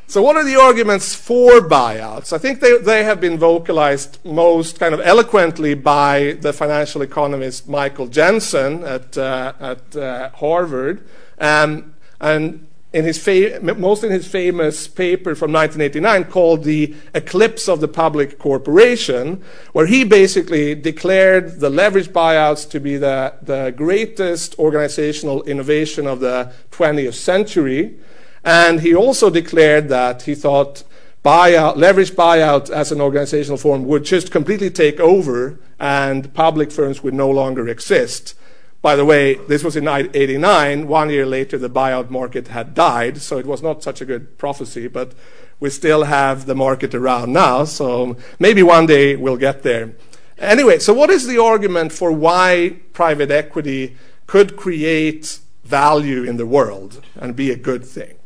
so, 0.10 0.24
what 0.24 0.36
are 0.36 0.44
the 0.44 0.60
arguments 0.60 1.14
for 1.14 1.62
buyouts? 1.62 2.34
I 2.34 2.40
think 2.40 2.62
they, 2.62 2.80
they 2.80 3.04
have 3.04 3.22
been 3.22 3.38
vocalized 3.38 4.18
most 4.26 4.80
kind 4.80 4.96
of 4.96 5.02
eloquently 5.02 5.76
by 5.76 6.36
the 6.42 6.52
financial 6.52 7.04
economist 7.04 7.70
Michael 7.70 8.08
Jensen 8.08 8.84
at, 8.84 9.16
uh, 9.20 9.54
at 9.60 9.96
uh, 9.96 10.30
Harvard. 10.32 11.08
Um, 11.40 11.94
and 12.20 12.66
in 12.92 13.06
his 13.06 13.20
fa- 13.20 13.60
most 13.62 14.04
in 14.04 14.12
his 14.12 14.28
famous 14.28 14.88
paper 14.88 15.36
from 15.36 15.54
1989 15.54 16.32
called 16.32 16.64
The 16.64 16.96
Eclipse 17.14 17.70
of 17.70 17.80
the 17.80 17.88
Public 17.88 18.40
Corporation, 18.40 19.44
where 19.74 19.86
he 19.86 20.04
basically 20.04 20.74
declared 20.74 21.60
the 21.60 21.70
leverage 21.70 22.10
buyouts 22.10 22.68
to 22.72 22.80
be 22.80 22.98
the, 22.98 23.36
the 23.44 23.72
greatest 23.78 24.58
organizational 24.58 25.44
innovation 25.44 26.08
of 26.08 26.20
the 26.20 26.52
20th 26.72 27.14
century. 27.14 28.00
And 28.44 28.82
he 28.82 28.96
also 28.96 29.30
declared 29.30 29.90
that 29.90 30.24
he 30.24 30.36
thought 30.36 30.84
buyout, 31.24 31.76
leverage 31.76 32.12
buyout 32.12 32.70
as 32.70 32.92
an 32.92 33.02
organizational 33.02 33.58
form 33.58 33.86
would 33.86 34.06
just 34.06 34.32
completely 34.32 34.70
take 34.70 35.00
over 35.00 35.60
and 35.80 36.34
public 36.34 36.72
firms 36.72 37.04
would 37.04 37.14
no 37.14 37.30
longer 37.30 37.68
exist. 37.68 38.36
By 38.82 38.96
the 38.96 39.04
way, 39.04 39.36
this 39.36 39.64
was 39.64 39.76
in 39.76 39.88
89. 39.88 40.88
One 40.88 41.10
year 41.10 41.26
later, 41.26 41.58
the 41.58 41.70
buyout 41.70 42.10
market 42.10 42.48
had 42.48 42.74
died, 42.74 43.22
so 43.22 43.38
it 43.38 43.46
was 43.46 43.62
not 43.62 43.84
such 43.84 44.00
a 44.00 44.06
good 44.06 44.38
prophecy, 44.38 44.88
but 44.88 45.12
we 45.60 45.70
still 45.70 46.04
have 46.04 46.46
the 46.46 46.56
market 46.56 46.96
around 46.96 47.34
now, 47.34 47.66
so 47.66 48.16
maybe 48.40 48.64
one 48.64 48.86
day 48.86 49.18
we'll 49.18 49.36
get 49.36 49.64
there. 49.64 49.94
Anyway, 50.38 50.80
so 50.80 50.94
what 50.94 51.10
is 51.10 51.28
the 51.28 51.42
argument 51.42 51.92
for 51.92 52.14
why 52.14 52.78
private 52.94 53.30
equity 53.30 53.98
could 54.26 54.56
create 54.56 55.40
value 55.66 56.24
in 56.24 56.38
the 56.38 56.46
world 56.46 57.04
and 57.16 57.36
be 57.36 57.52
a 57.52 57.58
good 57.58 57.84
thing? 57.84 58.19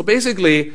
So 0.00 0.04
basically, 0.04 0.72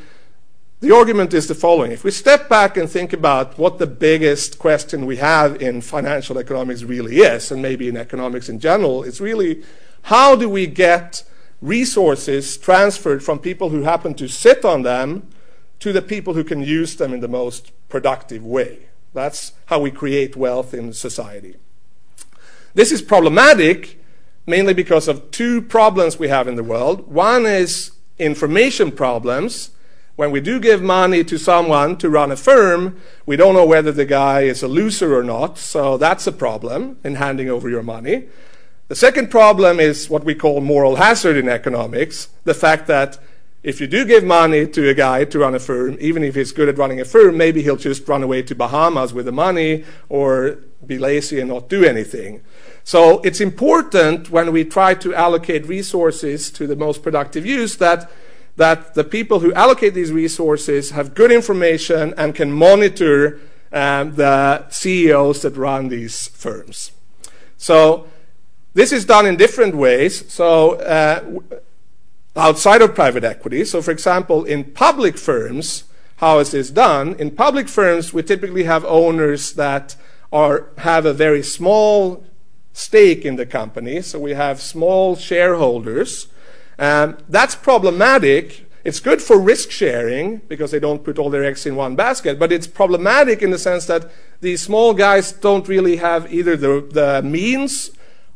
the 0.82 0.96
argument 0.96 1.34
is 1.34 1.48
the 1.48 1.55
following. 1.55 1.91
If 1.91 2.03
we 2.03 2.12
step 2.12 2.48
back 2.48 2.77
and 2.77 2.88
think 2.88 3.12
about 3.12 3.58
what 3.58 3.79
the 3.79 3.88
biggest 3.88 4.60
question 4.60 5.08
we 5.08 5.17
have 5.17 5.60
in 5.60 5.82
financial 5.82 6.38
economics 6.38 6.84
really 6.84 7.15
is, 7.22 7.50
and 7.50 7.60
maybe 7.60 7.88
in 7.88 7.98
economics 7.98 8.50
in 8.50 8.60
general, 8.60 9.03
it's 9.03 9.20
really 9.20 9.63
how 10.03 10.36
do 10.36 10.48
we 10.48 10.67
get 10.67 11.24
resources 11.60 12.55
transferred 12.55 13.24
from 13.24 13.39
people 13.39 13.70
who 13.70 13.82
happen 13.82 14.13
to 14.13 14.27
sit 14.27 14.63
on 14.63 14.84
them 14.84 15.27
to 15.79 15.91
the 15.91 16.03
people 16.03 16.36
who 16.36 16.44
can 16.44 16.62
use 16.62 16.96
them 16.98 17.12
in 17.12 17.20
the 17.20 17.27
most 17.27 17.72
productive 17.89 18.46
way? 18.46 18.89
That's 19.15 19.53
how 19.65 19.79
we 19.79 19.89
create 19.89 20.36
wealth 20.36 20.72
in 20.72 20.94
society. 20.94 21.55
This 22.75 22.91
is 22.91 23.01
problematic 23.01 24.00
mainly 24.46 24.75
because 24.75 25.08
of 25.08 25.32
two 25.32 25.63
problems 25.63 26.20
we 26.20 26.27
have 26.27 26.48
in 26.48 26.53
the 26.53 26.63
world. 26.63 27.12
One 27.12 27.48
is 27.48 27.95
information 28.17 28.91
problems. 28.91 29.72
When 30.15 30.31
we 30.31 30.39
do 30.39 30.60
give 30.60 30.81
money 30.81 31.24
to 31.25 31.38
someone 31.38 31.98
to 31.98 32.10
run 32.10 32.31
a 32.31 32.38
firm, 32.38 33.01
we 33.25 33.36
don't 33.36 33.53
know 33.53 33.65
whether 33.65 33.91
the 33.91 34.05
guy 34.05 34.41
is 34.41 34.63
a 34.63 34.67
loser 34.67 35.17
or 35.17 35.24
not, 35.24 35.57
so 35.57 35.98
that's 35.98 36.25
a 36.25 36.31
problem 36.31 36.98
in 37.03 37.15
handing 37.15 37.50
over 37.50 37.69
your 37.69 37.84
money. 37.84 38.25
The 38.88 38.95
second 38.95 39.29
problem 39.29 39.79
is 39.79 40.10
what 40.10 40.24
we 40.24 40.36
call 40.36 40.62
moral 40.62 40.98
hazard 40.98 41.38
in 41.38 41.50
economics 41.50 42.29
the 42.43 42.53
fact 42.53 42.88
that 42.88 43.17
if 43.63 43.81
you 43.81 43.88
do 43.88 44.05
give 44.05 44.24
money 44.24 44.67
to 44.67 44.89
a 44.89 44.93
guy 44.93 45.25
to 45.25 45.39
run 45.39 45.55
a 45.55 45.60
firm, 45.60 45.98
even 46.00 46.24
if 46.24 46.36
he's 46.36 46.51
good 46.51 46.69
at 46.69 46.77
running 46.77 47.01
a 47.01 47.05
firm, 47.05 47.36
maybe 47.36 47.63
he'll 47.63 47.77
just 47.77 48.07
run 48.07 48.22
away 48.22 48.43
to 48.43 48.53
Bahamas 48.53 49.12
with 49.12 49.25
the 49.25 49.31
money 49.31 49.84
or 50.07 50.60
be 50.86 51.00
lazy 51.00 51.39
and 51.39 51.50
not 51.50 51.67
do 51.67 51.84
anything. 51.84 52.41
So 52.86 53.20
it's 53.22 53.42
important 53.42 54.30
when 54.30 54.51
we 54.51 54.63
try 54.63 54.94
to 54.94 55.15
allocate 55.15 55.65
resources 55.65 56.51
to 56.51 56.68
the 56.68 56.75
most 56.75 57.01
productive 57.01 57.44
use 57.44 57.77
that 57.77 58.12
that 58.58 58.94
the 58.94 59.04
people 59.04 59.39
who 59.39 59.51
allocate 59.54 59.94
these 59.94 60.12
resources 60.13 60.92
have 60.92 61.13
good 61.13 61.32
information 61.32 62.13
and 62.15 62.34
can 62.34 62.51
monitor 62.51 63.39
um, 63.74 64.15
the 64.15 64.70
CEOs 64.70 65.42
that 65.42 65.58
run 65.58 65.89
these 65.89 66.27
firms. 66.30 66.92
So 67.58 68.08
this 68.74 68.94
is 68.94 69.04
done 69.04 69.25
in 69.25 69.36
different 69.36 69.75
ways. 69.75 70.32
So 70.32 70.75
uh, 70.75 71.42
outside 72.38 72.82
of 72.82 72.96
private 72.96 73.25
equity, 73.25 73.65
so 73.65 73.82
for 73.82 73.92
example, 73.92 74.46
in 74.46 74.63
public 74.63 75.18
firms, 75.18 75.86
how 76.18 76.39
is 76.39 76.51
this 76.51 76.70
done? 76.70 77.15
In 77.15 77.32
public 77.32 77.68
firms, 77.68 78.13
we 78.13 78.24
typically 78.24 78.63
have 78.63 78.86
owners 78.86 79.54
that 79.54 79.98
are, 80.32 80.68
have 80.77 81.06
a 81.06 81.13
very 81.13 81.44
small 81.44 82.24
stake 82.75 83.25
in 83.25 83.36
the 83.36 83.46
company. 83.46 84.01
So 84.01 84.20
we 84.20 84.32
have 84.32 84.62
small 84.62 85.15
shareholders 85.15 86.27
um, 86.77 87.17
that's 87.29 87.55
problematic. 87.55 88.65
It's 88.84 89.00
good 89.00 89.22
for 89.22 89.39
risk 89.39 89.72
sharing 89.72 90.38
because 90.48 90.72
they 90.72 90.79
don't 90.79 91.03
put 91.03 91.17
all 91.17 91.29
their 91.29 91.44
eggs 91.44 91.65
in 91.65 91.75
one 91.75 91.96
basket, 91.96 92.38
but 92.38 92.51
it's 92.51 92.67
problematic 92.67 93.41
in 93.41 93.51
the 93.51 93.58
sense 93.58 93.86
that 93.88 94.12
these 94.41 94.62
small 94.62 94.94
guys 94.94 95.32
don't 95.32 95.67
really 95.67 95.98
have 95.98 96.32
either 96.32 96.55
the, 96.55 96.88
the 96.91 97.22
means 97.24 97.91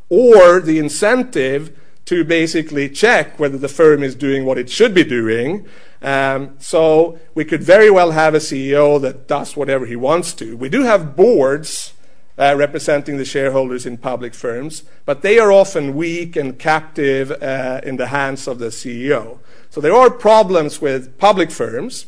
or 0.09 0.59
the 0.59 0.79
incentive 0.79 1.77
to 2.05 2.23
basically 2.23 2.89
check 2.89 3.37
whether 3.39 3.57
the 3.57 3.67
firm 3.67 4.01
is 4.01 4.15
doing 4.15 4.43
what 4.43 4.57
it 4.57 4.69
should 4.69 4.95
be 4.95 5.03
doing. 5.03 5.67
Um, 6.01 6.55
so 6.57 7.19
we 7.35 7.45
could 7.45 7.61
very 7.61 7.91
well 7.91 8.11
have 8.11 8.33
a 8.33 8.39
CEO 8.39 8.99
that 9.01 9.27
does 9.27 9.55
whatever 9.55 9.85
he 9.85 9.95
wants 9.95 10.33
to. 10.35 10.57
We 10.57 10.69
do 10.69 10.83
have 10.83 11.15
boards 11.15 11.93
uh, 12.39 12.55
representing 12.57 13.17
the 13.17 13.25
shareholders 13.25 13.85
in 13.85 13.97
public 13.97 14.33
firms, 14.33 14.83
but 15.05 15.21
they 15.21 15.37
are 15.37 15.51
often 15.51 15.95
weak 15.95 16.37
and 16.37 16.57
captive 16.57 17.31
uh, 17.31 17.81
in 17.83 17.97
the 17.97 18.07
hands 18.07 18.47
of 18.47 18.59
the 18.59 18.67
CEO. 18.67 19.39
So 19.69 19.81
there 19.81 19.93
are 19.93 20.09
problems 20.09 20.81
with 20.81 21.17
public 21.17 21.51
firms. 21.51 22.05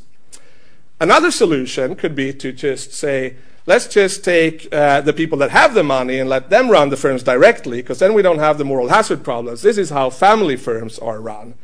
Another 1.01 1.31
solution 1.31 1.95
could 1.95 2.15
be 2.15 2.31
to 2.33 2.53
just 2.53 2.93
say, 2.93 3.35
let's 3.65 3.88
just 3.88 4.23
take 4.23 4.73
uh, 4.73 5.01
the 5.01 5.13
people 5.13 5.38
that 5.39 5.51
have 5.51 5.73
the 5.73 5.83
money 5.83 6.17
and 6.17 6.29
let 6.29 6.50
them 6.50 6.69
run 6.69 6.89
the 6.89 6.97
firms 6.97 7.23
directly, 7.23 7.81
because 7.81 8.00
then 8.00 8.13
we 8.13 8.21
don't 8.21 8.39
have 8.39 8.57
the 8.57 8.65
moral 8.65 8.88
hazard 8.88 9.23
problems. 9.25 9.61
This 9.61 9.77
is 9.77 9.89
how 9.89 10.09
family 10.09 10.55
firms 10.55 10.97
are 10.97 11.19
run. 11.19 11.55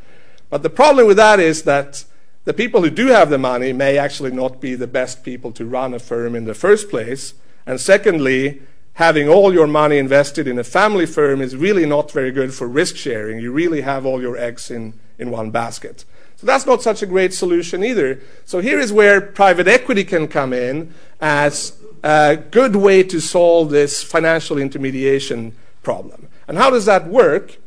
But 0.50 0.64
the 0.64 0.70
problem 0.70 1.08
with 1.08 1.18
that 1.18 1.40
is 1.40 1.64
that 1.64 2.04
the 2.44 2.54
people 2.54 2.82
who 2.82 2.90
do 2.90 3.08
have 3.08 3.30
the 3.30 3.38
money 3.38 3.72
may 3.74 3.98
actually 3.98 4.32
not 4.32 4.60
be 4.60 4.76
the 4.76 4.88
best 4.88 5.24
people 5.24 5.52
to 5.54 5.66
run 5.66 5.94
a 5.94 6.00
firm 6.00 6.36
in 6.36 6.46
the 6.46 6.54
first 6.54 6.90
place. 6.90 7.34
And 7.68 7.80
secondly, 7.80 8.62
having 8.94 9.28
all 9.30 9.54
your 9.54 9.68
money 9.68 10.00
invested 10.00 10.48
in 10.48 10.58
a 10.58 10.64
family 10.64 11.06
firm 11.06 11.42
is 11.42 11.56
really 11.56 11.86
not 11.86 12.10
very 12.10 12.32
good 12.32 12.54
for 12.54 12.68
risk 12.68 12.96
sharing. 12.96 13.40
You 13.40 13.52
really 13.52 13.82
have 13.82 14.06
all 14.06 14.22
your 14.22 14.38
eggs 14.38 14.72
in, 14.72 14.94
in 15.20 15.30
one 15.30 15.52
basket. 15.52 16.06
So 16.38 16.48
that's 16.48 16.66
not 16.66 16.82
such 16.82 17.02
a 17.02 17.06
great 17.06 17.34
solution 17.34 17.84
either. 17.84 18.22
So 18.46 18.60
here 18.60 18.80
is 18.80 18.94
where 18.94 19.20
private 19.20 19.68
equity 19.68 20.04
can 20.04 20.28
come 20.28 20.54
in 20.54 20.94
as 21.20 21.78
a 22.04 22.38
good 22.38 22.76
way 22.76 23.04
to 23.04 23.20
solve 23.20 23.70
this 23.70 24.02
financial 24.02 24.58
intermediation 24.58 25.54
problem. 25.84 26.28
And 26.48 26.58
how 26.58 26.70
does 26.70 26.86
that 26.86 27.08
work? 27.08 27.58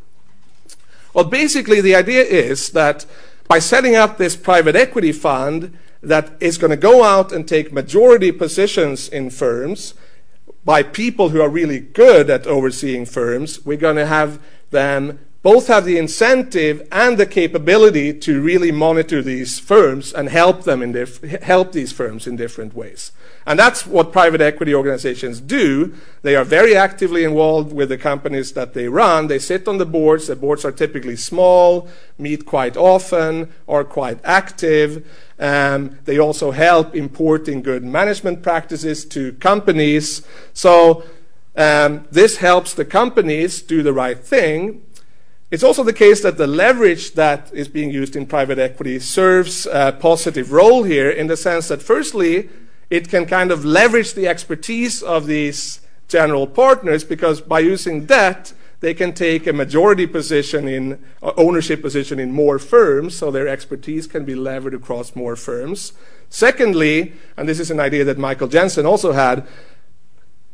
Well, 1.12 1.24
basically, 1.24 1.80
the 1.80 1.94
idea 1.94 2.22
is 2.22 2.70
that 2.70 3.04
by 3.48 3.58
setting 3.58 3.96
up 3.96 4.16
this 4.16 4.36
private 4.36 4.76
equity 4.76 5.12
fund, 5.12 5.76
that 6.02 6.32
is 6.40 6.58
going 6.58 6.70
to 6.70 6.76
go 6.76 7.02
out 7.02 7.32
and 7.32 7.46
take 7.46 7.72
majority 7.72 8.32
positions 8.32 9.08
in 9.08 9.30
firms 9.30 9.94
by 10.64 10.82
people 10.82 11.30
who 11.30 11.40
are 11.40 11.48
really 11.48 11.80
good 11.80 12.30
at 12.30 12.46
overseeing 12.46 13.06
firms. 13.06 13.64
We're 13.64 13.76
going 13.76 13.96
to 13.96 14.06
have 14.06 14.40
them 14.70 15.18
both 15.42 15.68
have 15.68 15.86
the 15.86 15.96
incentive 15.96 16.86
and 16.92 17.16
the 17.16 17.24
capability 17.24 18.12
to 18.12 18.42
really 18.42 18.70
monitor 18.70 19.22
these 19.22 19.58
firms 19.58 20.12
and 20.12 20.28
help 20.28 20.64
them 20.64 20.82
in 20.82 20.92
help 21.42 21.72
these 21.72 21.92
firms 21.92 22.26
in 22.26 22.36
different 22.36 22.74
ways. 22.74 23.12
And 23.46 23.58
that's 23.58 23.86
what 23.86 24.12
private 24.12 24.42
equity 24.42 24.74
organizations 24.74 25.40
do. 25.40 25.94
They 26.20 26.36
are 26.36 26.44
very 26.44 26.76
actively 26.76 27.24
involved 27.24 27.72
with 27.72 27.88
the 27.88 27.96
companies 27.96 28.52
that 28.52 28.74
they 28.74 28.86
run. 28.88 29.28
They 29.28 29.38
sit 29.38 29.66
on 29.66 29.78
the 29.78 29.86
boards. 29.86 30.26
The 30.26 30.36
boards 30.36 30.62
are 30.66 30.72
typically 30.72 31.16
small, 31.16 31.88
meet 32.18 32.44
quite 32.44 32.76
often, 32.76 33.50
are 33.66 33.84
quite 33.84 34.20
active. 34.22 35.06
Um, 35.40 35.98
they 36.04 36.18
also 36.18 36.50
help 36.50 36.94
importing 36.94 37.62
good 37.62 37.82
management 37.82 38.42
practices 38.42 39.06
to 39.06 39.32
companies. 39.34 40.22
So 40.52 41.04
um, 41.56 42.06
this 42.10 42.36
helps 42.36 42.74
the 42.74 42.84
companies 42.84 43.62
do 43.62 43.82
the 43.82 43.94
right 43.94 44.18
thing. 44.18 44.82
It's 45.50 45.64
also 45.64 45.82
the 45.82 45.92
case 45.92 46.22
that 46.22 46.36
the 46.36 46.46
leverage 46.46 47.14
that 47.14 47.50
is 47.52 47.66
being 47.66 47.90
used 47.90 48.14
in 48.14 48.26
private 48.26 48.58
equity 48.58 49.00
serves 49.00 49.66
a 49.66 49.92
positive 49.98 50.52
role 50.52 50.84
here 50.84 51.10
in 51.10 51.26
the 51.26 51.36
sense 51.36 51.68
that, 51.68 51.82
firstly, 51.82 52.50
it 52.90 53.08
can 53.08 53.26
kind 53.26 53.50
of 53.50 53.64
leverage 53.64 54.14
the 54.14 54.28
expertise 54.28 55.02
of 55.02 55.26
these 55.26 55.80
general 56.06 56.46
partners 56.46 57.02
because 57.02 57.40
by 57.40 57.60
using 57.60 58.04
debt, 58.04 58.52
they 58.80 58.94
can 58.94 59.12
take 59.12 59.46
a 59.46 59.52
majority 59.52 60.06
position 60.06 60.66
in 60.66 61.04
uh, 61.22 61.32
ownership 61.36 61.82
position 61.82 62.18
in 62.18 62.32
more 62.32 62.58
firms, 62.58 63.16
so 63.16 63.30
their 63.30 63.46
expertise 63.46 64.06
can 64.06 64.24
be 64.24 64.34
levered 64.34 64.74
across 64.74 65.14
more 65.14 65.36
firms. 65.36 65.92
Secondly, 66.30 67.12
and 67.36 67.48
this 67.48 67.60
is 67.60 67.70
an 67.70 67.80
idea 67.80 68.04
that 68.04 68.18
Michael 68.18 68.48
Jensen 68.48 68.86
also 68.86 69.12
had, 69.12 69.46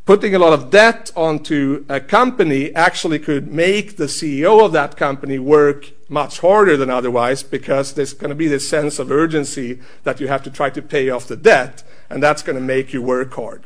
putting 0.07 0.35
a 0.35 0.39
lot 0.39 0.53
of 0.53 0.71
debt 0.71 1.11
onto 1.17 1.85
a 1.89 2.01
company 2.01 2.75
actually 2.75 3.19
could 3.19 3.53
make 3.53 3.97
the 3.97 4.05
CEO 4.05 4.65
of 4.65 4.73
that 4.73 4.97
company 4.97 5.39
work 5.39 5.91
much 6.09 6.41
harder 6.41 6.77
than 6.77 6.91
otherwise 6.91 7.43
because 7.43 7.95
there's 7.95 8.15
going 8.15 8.29
to 8.29 8.35
be 8.35 8.49
this 8.49 8.69
sense 8.69 8.99
of 8.99 9.11
urgency 9.11 9.81
that 10.05 10.21
you 10.21 10.29
have 10.29 10.43
to 10.43 10.51
try 10.51 10.71
to 10.71 10.81
pay 10.81 11.11
off 11.11 11.27
the 11.27 11.37
debt, 11.37 11.83
and 12.09 12.23
that's 12.23 12.43
going 12.43 12.57
to 12.57 12.63
make 12.63 12.93
you 12.93 13.03
work 13.03 13.35
hard. 13.35 13.65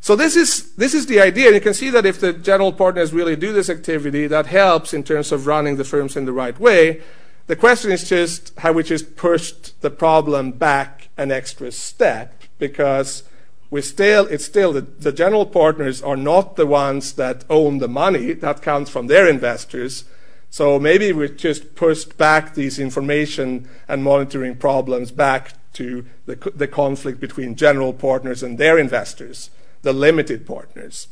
So 0.00 0.16
this 0.16 0.36
is, 0.36 0.74
this 0.76 0.94
is 0.94 1.06
the 1.06 1.20
idea. 1.20 1.52
You 1.52 1.60
can 1.60 1.74
see 1.74 1.90
that 1.90 2.06
if 2.06 2.20
the 2.20 2.32
general 2.32 2.72
partners 2.72 3.12
really 3.12 3.36
do 3.36 3.52
this 3.52 3.68
activity, 3.68 4.26
that 4.26 4.46
helps 4.46 4.94
in 4.94 5.02
terms 5.02 5.32
of 5.32 5.46
running 5.46 5.76
the 5.76 5.84
firms 5.84 6.16
in 6.16 6.24
the 6.24 6.32
right 6.32 6.58
way. 6.58 7.02
The 7.46 7.56
question 7.56 7.90
is 7.90 8.08
just 8.08 8.56
how 8.58 8.72
we 8.72 8.82
just 8.82 9.16
pushed 9.16 9.80
the 9.80 9.90
problem 9.90 10.52
back 10.52 11.08
an 11.16 11.32
extra 11.32 11.72
step 11.72 12.42
because 12.58 13.24
we 13.70 13.82
still, 13.82 14.26
it's 14.26 14.44
still 14.44 14.72
the, 14.72 14.82
the 14.82 15.12
general 15.12 15.46
partners 15.46 16.02
are 16.02 16.16
not 16.16 16.56
the 16.56 16.66
ones 16.66 17.14
that 17.14 17.44
own 17.50 17.78
the 17.78 17.88
money. 17.88 18.32
That 18.32 18.62
comes 18.62 18.88
from 18.88 19.08
their 19.08 19.28
investors. 19.28 20.04
So 20.50 20.78
maybe 20.78 21.12
we 21.12 21.28
just 21.28 21.74
pushed 21.74 22.16
back 22.16 22.54
these 22.54 22.78
information 22.78 23.68
and 23.86 24.02
monitoring 24.02 24.56
problems 24.56 25.10
back 25.10 25.54
to 25.74 26.06
the, 26.24 26.36
the 26.54 26.68
conflict 26.68 27.20
between 27.20 27.56
general 27.56 27.92
partners 27.92 28.42
and 28.42 28.56
their 28.56 28.78
investors 28.78 29.50
the 29.82 29.92
limited 29.92 30.46
partners. 30.46 31.08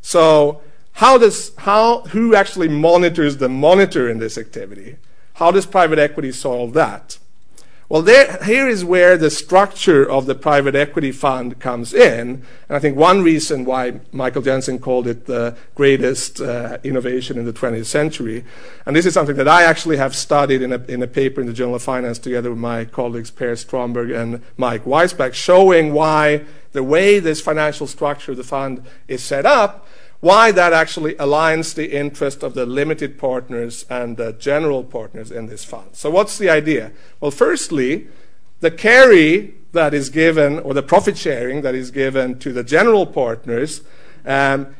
So 0.00 0.62
how 0.92 1.18
does 1.18 1.54
how 1.58 2.02
who 2.02 2.34
actually 2.34 2.68
monitors 2.68 3.36
the 3.36 3.48
monitor 3.48 4.08
in 4.08 4.18
this 4.18 4.38
activity? 4.38 4.96
How 5.34 5.50
does 5.50 5.66
private 5.66 5.98
equity 5.98 6.32
solve 6.32 6.72
that? 6.72 7.18
Well, 7.88 8.02
there, 8.02 8.42
here 8.42 8.66
is 8.66 8.84
where 8.84 9.16
the 9.16 9.30
structure 9.30 10.08
of 10.08 10.26
the 10.26 10.34
private 10.34 10.74
equity 10.74 11.12
fund 11.12 11.60
comes 11.60 11.94
in. 11.94 12.42
And 12.68 12.76
I 12.76 12.80
think 12.80 12.96
one 12.96 13.22
reason 13.22 13.64
why 13.64 14.00
Michael 14.10 14.42
Jensen 14.42 14.80
called 14.80 15.06
it 15.06 15.26
the 15.26 15.56
greatest 15.76 16.40
uh, 16.40 16.78
innovation 16.82 17.38
in 17.38 17.44
the 17.44 17.52
20th 17.52 17.86
century, 17.86 18.44
and 18.86 18.96
this 18.96 19.06
is 19.06 19.14
something 19.14 19.36
that 19.36 19.46
I 19.46 19.62
actually 19.62 19.98
have 19.98 20.16
studied 20.16 20.62
in 20.62 20.72
a, 20.72 20.82
in 20.86 21.00
a 21.00 21.06
paper 21.06 21.40
in 21.40 21.46
the 21.46 21.52
Journal 21.52 21.76
of 21.76 21.82
Finance 21.82 22.18
together 22.18 22.50
with 22.50 22.58
my 22.58 22.86
colleagues 22.86 23.30
Per 23.30 23.54
Stromberg 23.54 24.10
and 24.10 24.42
Mike 24.56 24.84
Weisbach, 24.84 25.34
showing 25.34 25.92
why 25.92 26.44
the 26.72 26.82
way 26.82 27.20
this 27.20 27.40
financial 27.40 27.86
structure 27.86 28.32
of 28.32 28.36
the 28.36 28.44
fund 28.44 28.84
is 29.06 29.22
set 29.22 29.46
up 29.46 29.85
why 30.20 30.50
that 30.52 30.72
actually 30.72 31.14
aligns 31.14 31.74
the 31.74 31.96
interest 31.96 32.42
of 32.42 32.54
the 32.54 32.66
limited 32.66 33.18
partners 33.18 33.84
and 33.90 34.16
the 34.16 34.32
general 34.32 34.82
partners 34.82 35.30
in 35.30 35.46
this 35.46 35.64
fund. 35.64 35.90
So, 35.92 36.10
what's 36.10 36.38
the 36.38 36.48
idea? 36.48 36.92
Well, 37.20 37.30
firstly, 37.30 38.08
the 38.60 38.70
carry 38.70 39.54
that 39.72 39.92
is 39.92 40.08
given, 40.08 40.58
or 40.60 40.74
the 40.74 40.82
profit 40.82 41.18
sharing 41.18 41.62
that 41.62 41.74
is 41.74 41.90
given 41.90 42.38
to 42.38 42.52
the 42.52 42.64
general 42.64 43.06
partners, 43.06 43.82
um, 44.24 44.74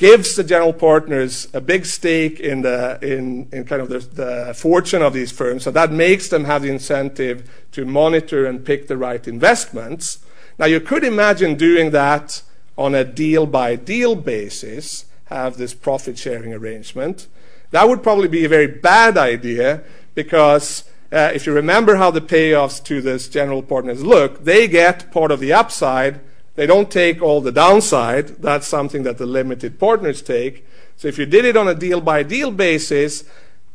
gives 0.00 0.34
the 0.34 0.42
general 0.42 0.72
partners 0.72 1.46
a 1.52 1.60
big 1.60 1.84
stake 1.84 2.40
in 2.40 2.62
the 2.62 2.98
in, 3.02 3.46
in 3.52 3.64
kind 3.64 3.82
of 3.82 3.90
the, 3.90 3.98
the, 3.98 4.54
fortune 4.54 5.02
of 5.02 5.12
these 5.12 5.30
firms. 5.30 5.62
So 5.62 5.70
that 5.70 5.92
makes 5.92 6.28
them 6.28 6.46
have 6.46 6.62
the 6.62 6.70
incentive 6.70 7.48
to 7.72 7.84
monitor 7.84 8.46
and 8.46 8.64
pick 8.64 8.88
the 8.88 8.96
right 8.96 9.26
investments. 9.28 10.18
Now 10.58 10.64
you 10.66 10.80
could 10.80 11.04
imagine 11.04 11.54
doing 11.54 11.90
that 11.90 12.42
on 12.80 12.94
a 12.94 13.04
deal 13.04 13.44
by 13.44 13.76
deal 13.76 14.16
basis 14.16 15.04
have 15.26 15.58
this 15.58 15.74
profit 15.74 16.16
sharing 16.16 16.54
arrangement. 16.54 17.26
That 17.72 17.86
would 17.86 18.02
probably 18.02 18.26
be 18.26 18.46
a 18.46 18.48
very 18.48 18.66
bad 18.66 19.18
idea 19.18 19.82
because 20.14 20.84
uh, 21.12 21.30
if 21.34 21.46
you 21.46 21.52
remember 21.52 21.96
how 21.96 22.10
the 22.10 22.22
payoffs 22.22 22.82
to 22.84 23.02
this 23.02 23.28
general 23.28 23.62
partners 23.62 24.02
look, 24.02 24.44
they 24.44 24.66
get 24.66 25.12
part 25.12 25.30
of 25.30 25.40
the 25.40 25.52
upside. 25.52 26.20
They 26.54 26.66
don't 26.66 26.90
take 26.90 27.20
all 27.20 27.42
the 27.42 27.52
downside. 27.52 28.28
That's 28.40 28.66
something 28.66 29.02
that 29.02 29.18
the 29.18 29.26
limited 29.26 29.78
partners 29.78 30.22
take. 30.22 30.66
So 30.96 31.06
if 31.06 31.18
you 31.18 31.26
did 31.26 31.44
it 31.44 31.58
on 31.58 31.68
a 31.68 31.74
deal 31.74 32.00
by 32.00 32.22
deal 32.22 32.50
basis, 32.50 33.24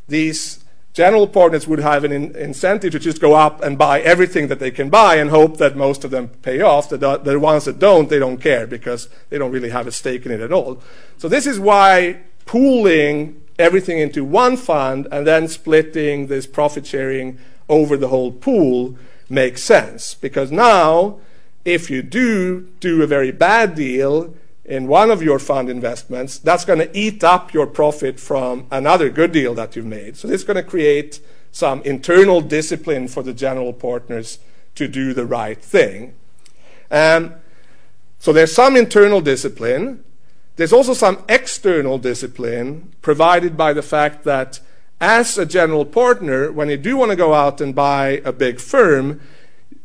these 0.08 0.65
general 0.96 1.28
partners 1.28 1.68
would 1.68 1.80
have 1.80 2.06
an 2.06 2.12
in- 2.14 2.36
incentive 2.38 2.94
to 2.94 3.00
just 3.00 3.20
go 3.20 3.36
up 3.36 3.62
and 3.62 3.78
buy 3.78 4.00
everything 4.00 4.48
that 4.48 4.60
they 4.60 4.72
can 4.72 4.90
buy 4.90 5.18
and 5.18 5.30
hope 5.30 5.58
that 5.58 5.76
most 5.76 6.06
of 6.06 6.10
them 6.10 6.30
pay 6.42 6.62
off. 6.62 6.88
The 6.88 7.38
ones 7.40 7.66
that 7.66 7.80
don't, 7.80 8.10
they 8.10 8.18
don't 8.18 8.38
care 8.38 8.66
because 8.66 9.10
they 9.30 9.38
don't 9.38 9.52
really 9.52 9.72
have 9.72 9.88
a 9.88 9.92
stake 9.92 10.26
in 10.26 10.32
it 10.32 10.40
at 10.40 10.54
all. 10.54 10.82
So 11.18 11.28
this 11.28 11.46
is 11.46 11.60
why 11.60 12.22
pooling 12.46 13.42
everything 13.60 14.00
into 14.00 14.24
one 14.24 14.56
fund 14.56 15.06
and 15.12 15.28
then 15.28 15.50
splitting 15.50 16.28
this 16.28 16.48
profit 16.48 16.88
sharing 16.88 17.40
over 17.68 17.98
the 17.98 18.08
whole 18.08 18.32
pool 18.32 18.96
makes 19.30 19.62
sense. 19.64 20.14
Because 20.14 20.50
now, 20.50 21.20
if 21.66 21.90
you 21.90 22.04
do 22.04 22.70
do 22.80 23.04
a 23.04 23.08
very 23.08 23.32
bad 23.32 23.76
deal 23.76 24.34
in 24.66 24.88
one 24.88 25.12
of 25.12 25.22
your 25.22 25.40
fund 25.40 25.70
investments, 25.70 26.40
that's 26.40 26.66
going 26.66 26.80
to 26.80 26.98
eat 26.98 27.24
up 27.24 27.54
your 27.54 27.68
profit 27.68 28.20
from 28.20 28.66
another 28.72 29.10
good 29.10 29.32
deal 29.32 29.54
that 29.54 29.76
you've 29.76 29.86
made. 29.86 30.18
So 30.18 30.28
this 30.28 30.42
is 30.42 30.48
going 30.48 30.58
to 30.58 30.64
create 30.64 31.20
some 31.52 31.82
internal 31.84 32.42
discipline 32.42 33.08
for 33.08 33.24
the 33.24 33.34
general 33.34 33.74
partners 33.74 34.40
to 34.74 34.88
do 34.88 35.14
the 35.14 35.26
right 35.26 35.62
thing. 35.62 36.14
Um, 36.92 37.36
so 38.20 38.34
there's 38.34 38.54
some 38.54 38.76
internal 38.76 39.22
discipline. 39.22 40.04
There's 40.56 40.74
also 40.74 40.94
some 40.94 41.24
external 41.30 41.98
discipline 41.98 42.94
provided 43.02 43.56
by 43.56 43.74
the 43.74 43.82
fact 43.82 44.24
that 44.24 44.60
as 45.00 45.38
a 45.38 45.46
general 45.46 45.86
partner, 45.86 46.52
when 46.52 46.70
you 46.70 46.78
do 46.78 46.98
want 46.98 47.12
to 47.12 47.16
go 47.16 47.34
out 47.34 47.62
and 47.62 47.76
buy 47.76 48.22
a 48.26 48.32
big 48.32 48.60
firm, 48.60 49.22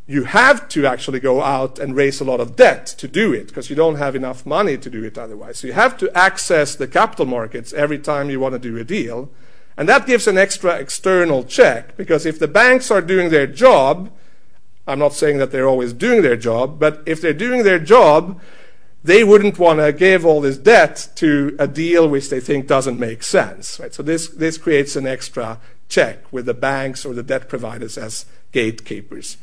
you 0.07 0.23
have 0.25 0.67
to 0.69 0.85
actually 0.85 1.19
go 1.19 1.41
out 1.41 1.79
and 1.79 1.95
raise 1.95 2.19
a 2.19 2.25
lot 2.25 2.39
of 2.39 2.55
debt 2.55 2.85
to 2.85 3.07
do 3.07 3.33
it 3.33 3.47
because 3.47 3.69
you 3.69 3.75
don't 3.75 3.95
have 3.95 4.15
enough 4.15 4.45
money 4.45 4.77
to 4.77 4.89
do 4.89 5.03
it 5.03 5.17
otherwise. 5.17 5.59
So 5.59 5.67
you 5.67 5.73
have 5.73 5.97
to 5.99 6.15
access 6.17 6.75
the 6.75 6.87
capital 6.87 7.25
markets 7.25 7.71
every 7.73 7.99
time 7.99 8.29
you 8.29 8.39
want 8.39 8.53
to 8.53 8.59
do 8.59 8.77
a 8.77 8.83
deal. 8.83 9.29
And 9.77 9.87
that 9.87 10.05
gives 10.05 10.27
an 10.27 10.37
extra 10.37 10.75
external 10.75 11.43
check 11.43 11.95
because 11.95 12.25
if 12.25 12.39
the 12.39 12.47
banks 12.47 12.91
are 12.91 13.01
doing 13.01 13.29
their 13.29 13.47
job, 13.47 14.11
I'm 14.87 14.99
not 14.99 15.13
saying 15.13 15.37
that 15.37 15.51
they're 15.51 15.67
always 15.67 15.93
doing 15.93 16.23
their 16.23 16.35
job, 16.35 16.79
but 16.79 17.03
if 17.05 17.21
they're 17.21 17.33
doing 17.33 17.63
their 17.63 17.79
job, 17.79 18.41
they 19.03 19.23
wouldn't 19.23 19.57
want 19.57 19.79
to 19.79 19.93
give 19.93 20.25
all 20.25 20.41
this 20.41 20.57
debt 20.57 21.09
to 21.15 21.55
a 21.57 21.67
deal 21.67 22.07
which 22.07 22.29
they 22.29 22.39
think 22.39 22.67
doesn't 22.67 22.99
make 22.99 23.23
sense. 23.23 23.79
Right? 23.79 23.93
So 23.93 24.03
this, 24.03 24.27
this 24.27 24.57
creates 24.57 24.95
an 24.95 25.07
extra 25.07 25.59
check 25.89 26.31
with 26.31 26.45
the 26.45 26.53
banks 26.53 27.05
or 27.05 27.13
the 27.13 27.23
debt 27.23 27.47
providers 27.47 27.97
as 27.97 28.25
gatekeepers. 28.51 29.37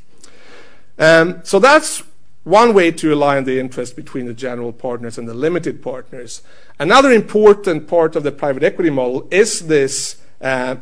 Um, 0.99 1.41
so 1.45 1.59
that's 1.59 2.03
one 2.45 2.73
way 2.75 2.91
to 2.91 3.13
align 3.13 3.45
the 3.45 3.61
interest 3.61 3.95
between 3.95 4.27
the 4.27 4.35
general 4.35 4.73
partners 4.73 5.19
and 5.19 5.29
the 5.29 5.35
limited 5.35 5.83
partners. 5.83 6.43
Another 6.79 7.13
important 7.13 7.87
part 7.87 8.17
of 8.17 8.23
the 8.23 8.33
private 8.33 8.63
equity 8.63 8.91
model 8.91 9.29
is 9.31 9.67
this 9.67 10.17
uh, 10.41 10.77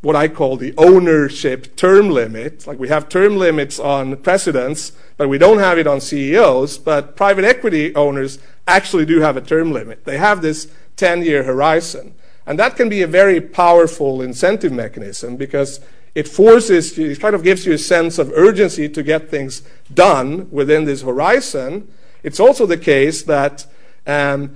what 0.00 0.16
I 0.16 0.28
call 0.28 0.56
the 0.56 0.74
ownership 0.78 1.76
term 1.76 2.08
limit. 2.08 2.66
Like 2.66 2.78
we 2.78 2.88
have 2.88 3.08
term 3.08 3.36
limits 3.36 3.78
on 3.78 4.16
presidents, 4.16 4.92
but 5.16 5.28
we 5.28 5.36
don't 5.36 5.58
have 5.58 5.78
it 5.78 5.86
on 5.86 6.00
CEOs. 6.00 6.78
But 6.78 7.16
private 7.16 7.44
equity 7.44 7.94
owners 7.94 8.38
actually 8.66 9.04
do 9.04 9.20
have 9.20 9.36
a 9.36 9.42
term 9.42 9.72
limit. 9.72 10.04
They 10.04 10.16
have 10.16 10.40
this 10.40 10.72
10 10.96 11.22
year 11.22 11.42
horizon. 11.42 12.14
And 12.46 12.58
that 12.58 12.76
can 12.76 12.88
be 12.88 13.02
a 13.02 13.06
very 13.06 13.40
powerful 13.40 14.22
incentive 14.22 14.72
mechanism 14.72 15.36
because 15.36 15.80
it 16.20 16.28
forces 16.28 16.98
you, 16.98 17.10
it 17.10 17.18
kind 17.18 17.34
of 17.34 17.42
gives 17.42 17.64
you 17.64 17.72
a 17.72 17.78
sense 17.78 18.18
of 18.18 18.30
urgency 18.34 18.90
to 18.90 19.02
get 19.02 19.30
things 19.30 19.62
done 19.92 20.50
within 20.50 20.84
this 20.84 21.00
horizon. 21.00 21.88
It's 22.22 22.38
also 22.38 22.66
the 22.66 22.76
case 22.76 23.22
that 23.22 23.64
um, 24.06 24.54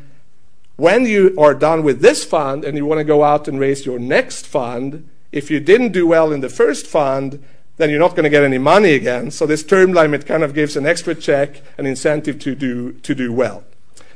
when 0.77 1.07
you 1.07 1.35
are 1.39 1.55
done 1.55 1.83
with 1.83 2.03
this 2.03 2.23
fund 2.23 2.67
and 2.67 2.77
you 2.77 2.85
want 2.85 2.99
to 2.99 3.05
go 3.05 3.25
out 3.25 3.49
and 3.49 3.59
raise 3.59 3.87
your 3.87 3.99
next 3.99 4.47
fund, 4.47 5.09
if 5.33 5.51
you 5.51 5.59
didn't 5.59 5.93
do 5.93 6.07
well 6.07 6.33
in 6.33 6.43
the 6.43 6.51
first 6.51 6.87
fund, 6.87 7.43
then 7.79 7.89
you're 7.89 7.99
not 7.99 8.11
going 8.11 8.25
to 8.25 8.37
get 8.37 8.45
any 8.45 8.59
money 8.59 8.93
again. 8.93 9.31
So 9.31 9.47
this 9.47 9.63
term 9.63 9.95
limit 9.95 10.27
kind 10.27 10.43
of 10.43 10.53
gives 10.53 10.77
an 10.77 10.85
extra 10.85 11.15
check, 11.15 11.63
an 11.79 11.87
incentive 11.87 12.39
to 12.41 12.55
do, 12.55 12.93
to 12.93 13.15
do 13.15 13.33
well. 13.33 13.65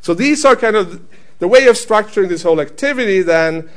So 0.03 0.13
these 0.13 0.45
are 0.45 0.55
kind 0.55 0.77
of 0.77 1.01
the 1.39 1.49
way 1.49 1.67
of 1.67 1.77
structuring 1.77 2.29
this 2.29 2.43
whole 2.43 2.61
activity 2.61 3.23
then 3.23 3.71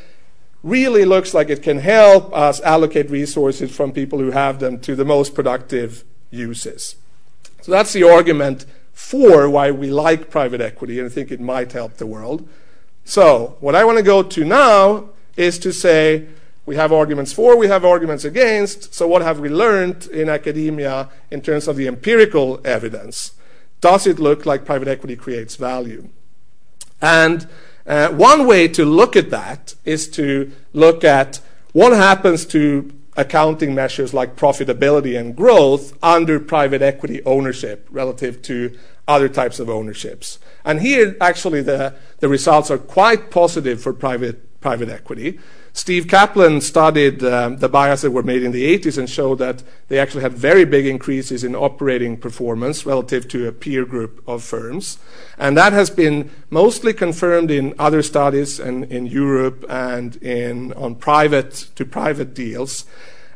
really 0.63 1.05
looks 1.05 1.33
like 1.33 1.49
it 1.49 1.63
can 1.63 1.79
help 1.79 2.33
us 2.33 2.61
allocate 2.61 3.09
resources 3.09 3.75
from 3.75 3.91
people 3.91 4.19
who 4.19 4.31
have 4.31 4.59
them 4.59 4.79
to 4.79 4.95
the 4.95 5.05
most 5.05 5.33
productive 5.33 6.03
uses. 6.29 6.95
So 7.61 7.71
that's 7.71 7.93
the 7.93 8.03
argument 8.03 8.65
for 8.93 9.49
why 9.49 9.71
we 9.71 9.89
like 9.89 10.29
private 10.29 10.61
equity 10.61 10.99
and 10.99 11.11
think 11.11 11.31
it 11.31 11.39
might 11.39 11.71
help 11.71 11.97
the 11.97 12.05
world. 12.05 12.47
So 13.05 13.57
what 13.59 13.75
I 13.75 13.83
want 13.83 13.97
to 13.97 14.03
go 14.03 14.21
to 14.21 14.45
now 14.45 15.09
is 15.35 15.57
to 15.59 15.71
say, 15.73 16.27
we 16.65 16.75
have 16.75 16.93
arguments 16.93 17.33
for, 17.33 17.57
we 17.57 17.67
have 17.67 17.83
arguments 17.83 18.23
against. 18.23 18.93
So, 18.93 19.07
what 19.07 19.23
have 19.23 19.39
we 19.39 19.49
learned 19.49 20.05
in 20.07 20.29
academia 20.29 21.09
in 21.31 21.41
terms 21.41 21.67
of 21.67 21.75
the 21.75 21.87
empirical 21.87 22.61
evidence? 22.63 23.33
Does 23.81 24.05
it 24.05 24.19
look 24.19 24.45
like 24.45 24.63
private 24.63 24.87
equity 24.87 25.15
creates 25.15 25.55
value? 25.55 26.09
And 27.01 27.47
uh, 27.91 28.09
one 28.09 28.47
way 28.47 28.69
to 28.69 28.85
look 28.85 29.17
at 29.17 29.31
that 29.31 29.75
is 29.83 30.07
to 30.07 30.49
look 30.71 31.03
at 31.03 31.41
what 31.73 31.91
happens 31.91 32.45
to 32.45 32.89
accounting 33.17 33.75
measures 33.75 34.13
like 34.13 34.37
profitability 34.37 35.19
and 35.19 35.35
growth 35.35 35.97
under 36.01 36.39
private 36.39 36.81
equity 36.81 37.21
ownership 37.25 37.85
relative 37.91 38.41
to 38.41 38.79
other 39.09 39.27
types 39.27 39.59
of 39.59 39.69
ownerships. 39.69 40.39
And 40.63 40.79
here, 40.79 41.17
actually, 41.19 41.63
the, 41.63 41.93
the 42.19 42.29
results 42.29 42.71
are 42.71 42.77
quite 42.77 43.29
positive 43.29 43.83
for 43.83 43.91
private, 43.91 44.61
private 44.61 44.87
equity. 44.87 45.37
Steve 45.73 46.07
Kaplan 46.09 46.59
studied 46.59 47.23
um, 47.23 47.57
the 47.57 47.69
buyouts 47.69 48.01
that 48.01 48.11
were 48.11 48.23
made 48.23 48.43
in 48.43 48.51
the 48.51 48.77
80s 48.77 48.97
and 48.97 49.09
showed 49.09 49.39
that 49.39 49.63
they 49.87 49.99
actually 49.99 50.21
had 50.21 50.33
very 50.33 50.65
big 50.65 50.85
increases 50.85 51.45
in 51.45 51.55
operating 51.55 52.17
performance 52.17 52.85
relative 52.85 53.27
to 53.29 53.47
a 53.47 53.53
peer 53.53 53.85
group 53.85 54.21
of 54.27 54.43
firms. 54.43 54.97
And 55.37 55.55
that 55.57 55.71
has 55.71 55.89
been 55.89 56.29
mostly 56.49 56.93
confirmed 56.93 57.51
in 57.51 57.73
other 57.79 58.01
studies 58.01 58.59
and 58.59 58.83
in 58.85 59.05
Europe 59.05 59.63
and 59.69 60.17
in, 60.17 60.73
on 60.73 60.95
private 60.95 61.69
to 61.75 61.85
private 61.85 62.33
deals. 62.33 62.85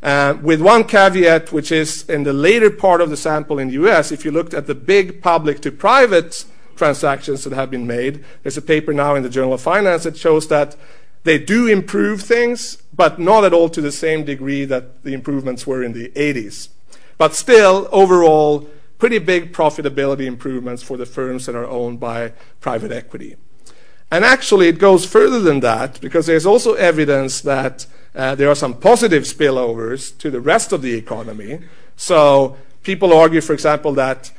Uh, 0.04 0.38
with 0.42 0.62
one 0.62 0.84
caveat, 0.84 1.54
which 1.54 1.72
is 1.72 2.08
in 2.10 2.24
the 2.24 2.34
later 2.34 2.70
part 2.70 3.00
of 3.00 3.10
the 3.10 3.18
sample 3.18 3.60
in 3.60 3.70
the 3.70 3.74
US, 3.86 4.12
if 4.12 4.26
you 4.26 4.32
looked 4.32 4.54
at 4.54 4.68
the 4.68 4.76
big 4.76 5.22
public 5.22 5.62
to 5.62 5.72
private 5.72 6.44
transactions 6.76 7.46
that 7.46 7.54
have 7.54 7.72
been 7.72 7.88
made, 7.88 8.24
there's 8.44 8.58
a 8.58 8.62
paper 8.62 8.94
now 8.94 9.16
in 9.16 9.24
the 9.24 9.30
Journal 9.30 9.54
of 9.54 9.62
Finance 9.62 10.04
that 10.04 10.18
shows 10.18 10.50
that 10.50 10.76
they 11.26 11.40
do 11.40 11.68
improve 11.68 12.22
things, 12.22 12.78
but 12.94 13.20
not 13.20 13.44
at 13.44 13.52
all 13.52 13.68
to 13.70 13.82
the 13.82 13.92
same 13.92 14.24
degree 14.24 14.64
that 14.64 15.04
the 15.04 15.14
improvements 15.14 15.66
were 15.66 15.84
in 15.84 15.94
the 15.94 16.10
80s. 16.10 16.70
But 17.18 17.34
still, 17.34 17.90
overall, 17.92 18.70
pretty 19.00 19.18
big 19.18 19.52
profitability 19.52 20.26
improvements 20.26 20.84
for 20.84 20.98
the 20.98 21.06
firms 21.06 21.48
that 21.48 21.56
are 21.56 21.66
owned 21.66 22.00
by 22.00 22.34
private 22.62 22.92
equity. 22.92 23.38
And 24.12 24.24
actually, 24.24 24.68
it 24.68 24.78
goes 24.78 25.04
further 25.04 25.40
than 25.40 25.62
that 25.62 26.00
because 26.00 26.28
there's 26.28 26.46
also 26.46 26.76
evidence 26.76 27.42
that 27.42 27.88
uh, 28.14 28.36
there 28.36 28.50
are 28.50 28.56
some 28.56 28.76
positive 28.76 29.24
spillovers 29.24 30.16
to 30.20 30.30
the 30.30 30.40
rest 30.40 30.72
of 30.72 30.84
the 30.84 30.94
economy. 30.94 31.60
So 31.96 32.56
people 32.84 33.12
argue, 33.12 33.42
for 33.42 33.54
example, 33.54 33.94
that 33.94 34.32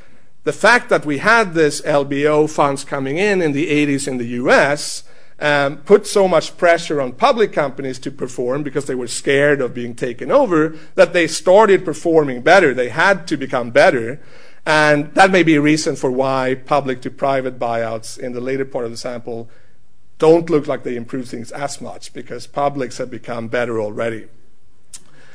the 0.44 0.52
fact 0.52 0.88
that 0.90 1.04
we 1.04 1.18
had 1.18 1.54
this 1.54 1.80
LBO 1.80 2.48
funds 2.48 2.84
coming 2.84 3.18
in 3.18 3.42
in 3.42 3.50
the 3.50 3.66
80s 3.66 4.06
in 4.06 4.18
the 4.18 4.28
US 4.42 5.02
Um, 5.38 5.78
put 5.78 6.06
so 6.06 6.26
much 6.26 6.56
pressure 6.56 6.98
on 6.98 7.12
public 7.12 7.52
companies 7.52 7.98
to 7.98 8.10
perform 8.10 8.62
because 8.62 8.86
they 8.86 8.94
were 8.94 9.06
scared 9.06 9.60
of 9.60 9.74
being 9.74 9.94
taken 9.94 10.30
over 10.30 10.74
that 10.94 11.12
they 11.12 11.26
started 11.26 11.84
performing 11.84 12.40
better. 12.40 12.72
They 12.72 12.88
had 12.88 13.26
to 13.28 13.36
become 13.36 13.70
better. 13.70 14.18
And 14.64 15.14
that 15.14 15.30
may 15.30 15.42
be 15.42 15.54
a 15.56 15.60
reason 15.60 15.94
for 15.94 16.10
why 16.10 16.54
public 16.64 17.02
to 17.02 17.10
private 17.10 17.58
buyouts 17.58 18.18
in 18.18 18.32
the 18.32 18.40
later 18.40 18.64
part 18.64 18.86
of 18.86 18.90
the 18.90 18.96
sample 18.96 19.50
don't 20.18 20.48
look 20.48 20.66
like 20.66 20.82
they 20.82 20.96
improve 20.96 21.28
things 21.28 21.52
as 21.52 21.80
much 21.80 22.12
because 22.12 22.46
publics 22.46 22.98
have 22.98 23.10
become 23.10 23.48
better 23.48 23.78
already. 23.80 24.28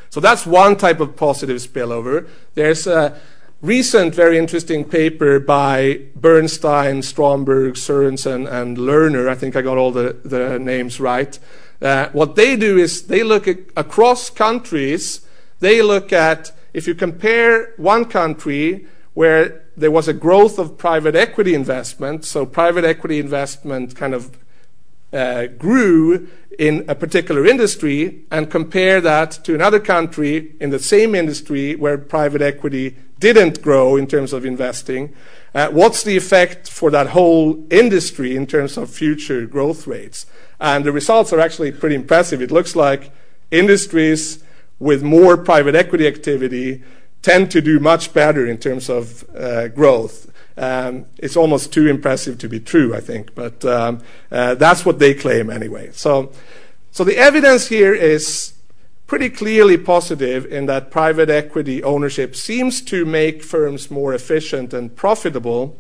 So 0.10 0.20
that's 0.20 0.46
one 0.46 0.76
type 0.76 1.00
of 1.00 1.16
positive 1.16 1.58
spillover. 1.58 2.28
There's 2.56 2.86
a 2.88 3.18
recent 3.62 4.16
very 4.16 4.38
interesting 4.38 4.84
paper 4.84 5.40
by 5.40 6.02
Bernstein, 6.16 7.02
Stromberg, 7.02 7.76
Sørensen, 7.76 8.52
and 8.52 8.78
Lerner. 8.78 9.30
I 9.30 9.36
think 9.36 9.56
I 9.56 9.62
got 9.62 9.78
all 9.78 9.92
the, 9.92 10.18
the 10.24 10.60
names 10.60 11.00
right. 11.00 11.38
Uh, 11.82 12.10
what 12.10 12.36
they 12.36 12.56
do 12.56 12.78
is 12.78 13.08
they 13.08 13.24
look 13.24 13.48
at, 13.48 13.58
across 13.76 14.30
countries, 14.30 15.22
they 15.60 15.82
look 15.82 16.12
at 16.12 16.52
if 16.74 16.88
you 16.88 16.96
compare 16.96 17.74
one 17.78 18.06
country 18.06 18.88
where 19.14 19.64
there 19.76 19.92
was 19.92 20.08
a 20.08 20.14
growth 20.14 20.58
of 20.58 20.78
private 20.78 21.16
equity 21.16 21.54
investment, 21.54 22.24
so 22.24 22.46
private 22.46 22.86
equity 22.86 23.20
investment 23.20 23.96
kind 23.96 24.14
of 24.14 24.38
grew 25.12 26.28
in 26.60 26.86
a 26.88 26.96
particular 26.96 27.46
industry, 27.46 28.24
and 28.30 28.52
compare 28.52 29.02
that 29.02 29.32
to 29.44 29.56
another 29.56 29.80
country 29.80 30.56
in 30.60 30.70
the 30.70 30.80
same 30.80 31.16
industry 31.16 31.76
where 31.76 31.98
private 31.98 32.42
equity 32.42 32.96
didn't 33.20 33.62
grow 33.62 33.96
in 33.96 34.08
terms 34.08 34.34
of 34.34 34.46
investing, 34.46 35.14
uh, 35.54 35.70
what's 35.70 36.04
the 36.04 36.18
effect 36.18 36.70
for 36.70 36.92
that 36.92 37.08
whole 37.08 37.66
industry 37.70 38.36
in 38.36 38.46
terms 38.46 38.78
of 38.78 38.90
future 38.90 39.46
growth 39.46 39.88
rates? 39.88 40.26
And 40.60 40.84
the 40.84 40.92
results 40.92 41.32
are 41.34 41.40
actually 41.40 41.72
pretty 41.72 41.96
impressive. 41.96 42.42
It 42.42 42.52
looks 42.52 42.76
like 42.76 43.12
industries 43.50 44.44
with 44.80 45.04
more 45.04 45.38
private 45.38 45.76
equity 45.76 46.08
activity 46.08 46.84
tend 47.22 47.52
to 47.52 47.62
do 47.62 47.80
much 47.80 48.14
better 48.14 48.46
in 48.46 48.58
terms 48.58 48.90
of 48.90 49.24
uh, 49.36 49.68
growth. 49.68 50.32
Um, 50.62 51.08
it's 51.18 51.36
almost 51.36 51.74
too 51.74 51.88
impressive 51.88 52.38
to 52.38 52.48
be 52.48 52.60
true, 52.60 52.94
I 52.94 53.00
think, 53.00 53.34
but 53.34 53.66
um, 53.66 54.04
uh, 54.32 54.54
that's 54.54 54.86
what 54.86 55.00
they 55.00 55.16
claim 55.16 55.50
anyway. 55.50 55.90
So, 55.92 56.32
so 56.92 57.04
the 57.04 57.18
evidence 57.18 57.70
here 57.70 57.96
is 57.96 58.54
pretty 59.08 59.32
clearly 59.32 59.76
positive 59.76 60.46
in 60.46 60.68
that 60.68 60.92
private 60.92 61.32
equity 61.32 61.82
ownership 61.82 62.36
seems 62.36 62.80
to 62.84 63.06
make 63.06 63.42
firms 63.42 63.90
more 63.90 64.14
efficient 64.14 64.72
and 64.72 64.96
profitable. 64.96 65.80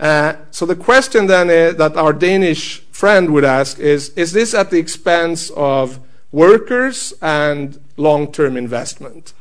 Uh, 0.00 0.34
so 0.50 0.66
the 0.66 0.74
question 0.74 1.28
then 1.28 1.48
is, 1.48 1.76
that 1.76 1.96
our 1.96 2.12
Danish 2.12 2.80
friend 2.90 3.32
would 3.32 3.44
ask 3.44 3.78
is, 3.78 4.08
is 4.16 4.32
this 4.32 4.52
at 4.52 4.70
the 4.70 4.78
expense 4.78 5.50
of 5.50 6.00
workers 6.32 7.14
and 7.22 7.80
long-term 7.96 8.56
investment? 8.56 9.32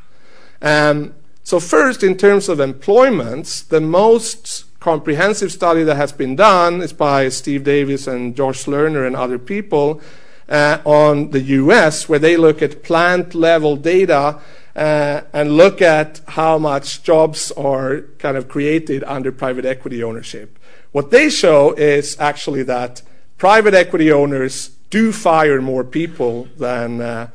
Um, 0.61 1.15
so 1.43 1.59
first, 1.59 2.03
in 2.03 2.15
terms 2.15 2.47
of 2.47 2.59
employments, 2.59 3.61
the 3.61 3.81
most 3.81 4.65
comprehensive 4.87 5.51
study 5.51 5.83
that 5.83 5.97
has 5.97 6.13
been 6.13 6.33
done 6.33 6.81
is 6.81 6.93
by 6.93 7.27
Steve 7.27 7.65
Davis 7.65 8.07
and 8.07 8.33
Josh 8.37 8.67
Lerner 8.67 9.05
and 9.05 9.17
other 9.17 9.37
people 9.37 9.99
uh, 10.47 10.77
on 10.85 11.31
the 11.31 11.41
US, 11.59 12.07
where 12.07 12.19
they 12.19 12.37
look 12.37 12.61
at 12.61 12.83
plant 12.83 13.35
level 13.35 13.75
data 13.75 14.39
uh, 14.77 15.21
and 15.33 15.57
look 15.57 15.81
at 15.81 16.21
how 16.29 16.57
much 16.57 17.03
jobs 17.03 17.51
are 17.51 18.03
kind 18.17 18.37
of 18.37 18.47
created 18.47 19.03
under 19.03 19.29
private 19.29 19.65
equity 19.65 20.01
ownership. 20.01 20.57
What 20.93 21.11
they 21.11 21.29
show 21.29 21.73
is 21.73 22.17
actually 22.17 22.63
that 22.63 23.01
private 23.37 23.73
equity 23.73 24.09
owners 24.09 24.69
do 24.89 25.11
fire 25.11 25.61
more 25.61 25.83
people 25.83 26.47
than, 26.57 27.01
uh, 27.01 27.27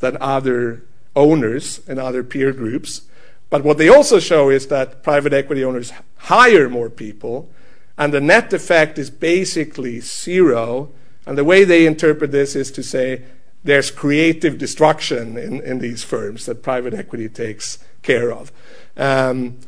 than 0.00 0.18
other 0.20 0.82
owners 1.16 1.80
and 1.88 1.98
other 1.98 2.22
peer 2.22 2.52
groups. 2.52 3.07
But 3.50 3.64
what 3.64 3.78
they 3.78 3.88
also 3.88 4.18
show 4.18 4.50
is 4.50 4.66
that 4.66 5.02
private 5.02 5.32
equity 5.32 5.64
owners 5.64 5.92
hire 6.16 6.68
more 6.68 6.90
people, 6.90 7.50
and 7.96 8.12
the 8.12 8.20
net 8.20 8.52
effect 8.52 8.98
is 8.98 9.10
basically 9.10 10.00
zero. 10.00 10.90
And 11.26 11.36
the 11.36 11.44
way 11.44 11.64
they 11.64 11.86
interpret 11.86 12.30
this 12.30 12.54
is 12.54 12.70
to 12.72 12.82
say 12.82 13.22
there's 13.64 13.90
creative 13.90 14.58
destruction 14.58 15.36
in, 15.36 15.60
in 15.62 15.78
these 15.78 16.04
firms 16.04 16.46
that 16.46 16.62
private 16.62 16.94
equity 16.94 17.28
takes 17.28 17.78
care 18.02 18.32
of. 18.32 18.52
Um, 18.96 19.58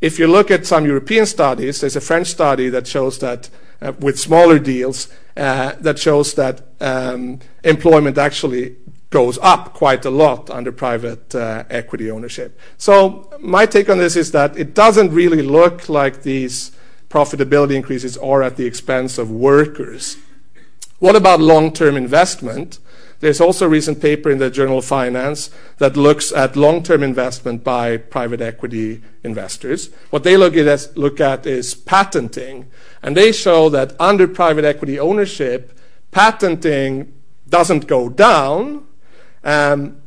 if 0.00 0.18
you 0.18 0.26
look 0.26 0.50
at 0.50 0.66
some 0.66 0.84
European 0.84 1.26
studies, 1.26 1.80
there's 1.80 1.96
a 1.96 2.00
French 2.00 2.28
study 2.28 2.68
that 2.68 2.86
shows 2.86 3.18
that 3.20 3.48
uh, 3.80 3.92
with 3.98 4.18
smaller 4.18 4.58
deals, 4.58 5.08
uh, 5.36 5.72
that 5.80 5.98
shows 5.98 6.34
that 6.34 6.62
um, 6.80 7.40
employment 7.64 8.18
actually 8.18 8.76
goes 9.16 9.38
up 9.40 9.72
quite 9.72 10.04
a 10.04 10.10
lot 10.10 10.50
under 10.50 10.70
private 10.70 11.34
uh, 11.34 11.64
equity 11.70 12.10
ownership. 12.10 12.60
So 12.76 13.32
my 13.40 13.64
take 13.64 13.88
on 13.88 13.96
this 13.96 14.14
is 14.14 14.30
that 14.32 14.58
it 14.58 14.74
doesn't 14.74 15.10
really 15.10 15.40
look 15.40 15.88
like 15.88 16.22
these 16.22 16.72
profitability 17.08 17.74
increases 17.74 18.18
are 18.18 18.42
at 18.42 18.56
the 18.58 18.66
expense 18.66 19.16
of 19.16 19.30
workers. 19.30 20.18
What 20.98 21.16
about 21.16 21.40
long-term 21.40 21.96
investment? 21.96 22.78
There's 23.20 23.40
also 23.40 23.64
a 23.64 23.70
recent 23.70 24.02
paper 24.02 24.30
in 24.30 24.36
the 24.36 24.50
Journal 24.50 24.78
of 24.78 24.84
Finance 24.84 25.50
that 25.78 25.96
looks 25.96 26.30
at 26.30 26.54
long-term 26.54 27.02
investment 27.02 27.64
by 27.64 27.96
private 27.96 28.42
equity 28.42 29.00
investors. 29.24 29.88
What 30.10 30.24
they 30.24 30.36
look 30.36 30.56
at, 31.20 31.46
is 31.46 31.74
patenting, 31.74 32.66
and 33.02 33.16
they 33.16 33.32
show 33.32 33.70
that 33.70 33.98
under 33.98 34.28
private 34.28 34.66
equity 34.66 35.00
ownership, 35.00 35.72
patenting 36.10 37.14
doesn't 37.48 37.86
go 37.86 38.10
down, 38.10 38.85
Um, 39.46 40.02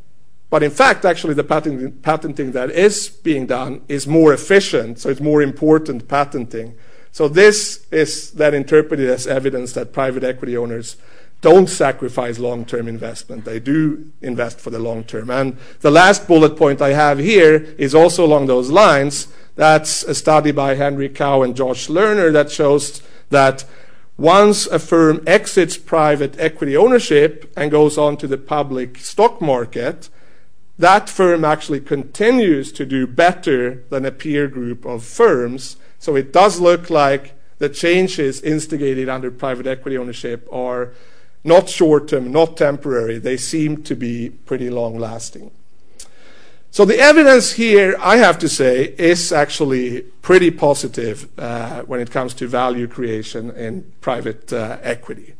but 0.50 0.62
in 0.62 0.70
fact, 0.70 1.04
actually, 1.04 1.34
the 1.34 1.44
patenting, 1.44 1.92
patenting 2.02 2.52
that 2.52 2.70
is 2.70 3.08
being 3.08 3.46
done 3.46 3.80
is 3.88 4.06
more 4.06 4.34
efficient, 4.34 4.98
so 4.98 5.08
it's 5.08 5.20
more 5.20 5.40
important 5.40 6.08
patenting. 6.08 6.74
So 7.10 7.26
this 7.26 7.86
is 7.90 8.32
then 8.32 8.52
interpreted 8.54 9.08
as 9.08 9.26
evidence 9.26 9.72
that 9.72 9.92
private 9.92 10.22
equity 10.22 10.56
owners 10.56 10.96
don't 11.40 11.68
sacrifice 11.68 12.38
long-term 12.38 12.86
investment. 12.86 13.46
They 13.46 13.58
do 13.60 14.12
invest 14.20 14.60
for 14.60 14.68
the 14.68 14.78
long 14.78 15.04
term. 15.04 15.30
And 15.30 15.56
the 15.80 15.90
last 15.90 16.28
bullet 16.28 16.56
point 16.56 16.82
I 16.82 16.92
have 16.92 17.18
here 17.18 17.74
is 17.78 17.94
also 17.94 18.26
along 18.26 18.46
those 18.46 18.70
lines. 18.70 19.28
That's 19.56 20.02
a 20.02 20.14
study 20.14 20.52
by 20.52 20.74
Jerry 20.74 21.08
Cao 21.08 21.44
and 21.44 21.56
Josh 21.56 21.88
Lerner 21.88 22.30
that 22.32 22.50
shows 22.50 23.02
that 23.30 23.64
once 24.20 24.66
a 24.66 24.78
firm 24.78 25.22
exits 25.26 25.78
private 25.78 26.38
equity 26.38 26.76
ownership 26.76 27.50
and 27.56 27.70
goes 27.70 27.96
on 27.96 28.18
to 28.18 28.26
the 28.26 28.36
public 28.36 28.98
stock 28.98 29.40
market, 29.40 30.10
that 30.78 31.08
firm 31.08 31.42
actually 31.42 31.80
continues 31.80 32.70
to 32.70 32.84
do 32.84 33.06
better 33.06 33.82
than 33.88 34.04
a 34.04 34.12
peer 34.12 34.46
group 34.46 34.84
of 34.84 35.02
firms. 35.02 35.78
So 35.98 36.16
it 36.16 36.34
does 36.34 36.60
look 36.60 36.90
like 36.90 37.32
the 37.56 37.70
changes 37.70 38.42
instigated 38.42 39.08
under 39.08 39.30
private 39.30 39.66
equity 39.66 39.96
ownership 39.96 40.46
are 40.52 40.92
not 41.42 41.70
short 41.70 42.08
term, 42.08 42.30
not 42.30 42.58
temporary. 42.58 43.16
They 43.18 43.38
seem 43.38 43.82
to 43.84 43.94
be 43.94 44.28
pretty 44.28 44.68
long 44.68 44.98
lasting. 44.98 45.50
So 46.72 46.84
the 46.84 46.98
evidence 46.98 47.52
here, 47.52 47.96
I 47.98 48.18
have 48.18 48.38
to 48.38 48.48
say, 48.48 48.94
is 48.96 49.32
actually 49.32 50.02
pretty 50.22 50.52
positive 50.52 51.28
uh, 51.36 51.82
when 51.82 52.00
it 52.00 52.12
comes 52.12 52.32
to 52.34 52.46
value 52.46 52.86
creation 52.86 53.50
in 53.50 53.90
private 54.00 54.52
uh, 54.52 54.78
equity. 54.82 55.34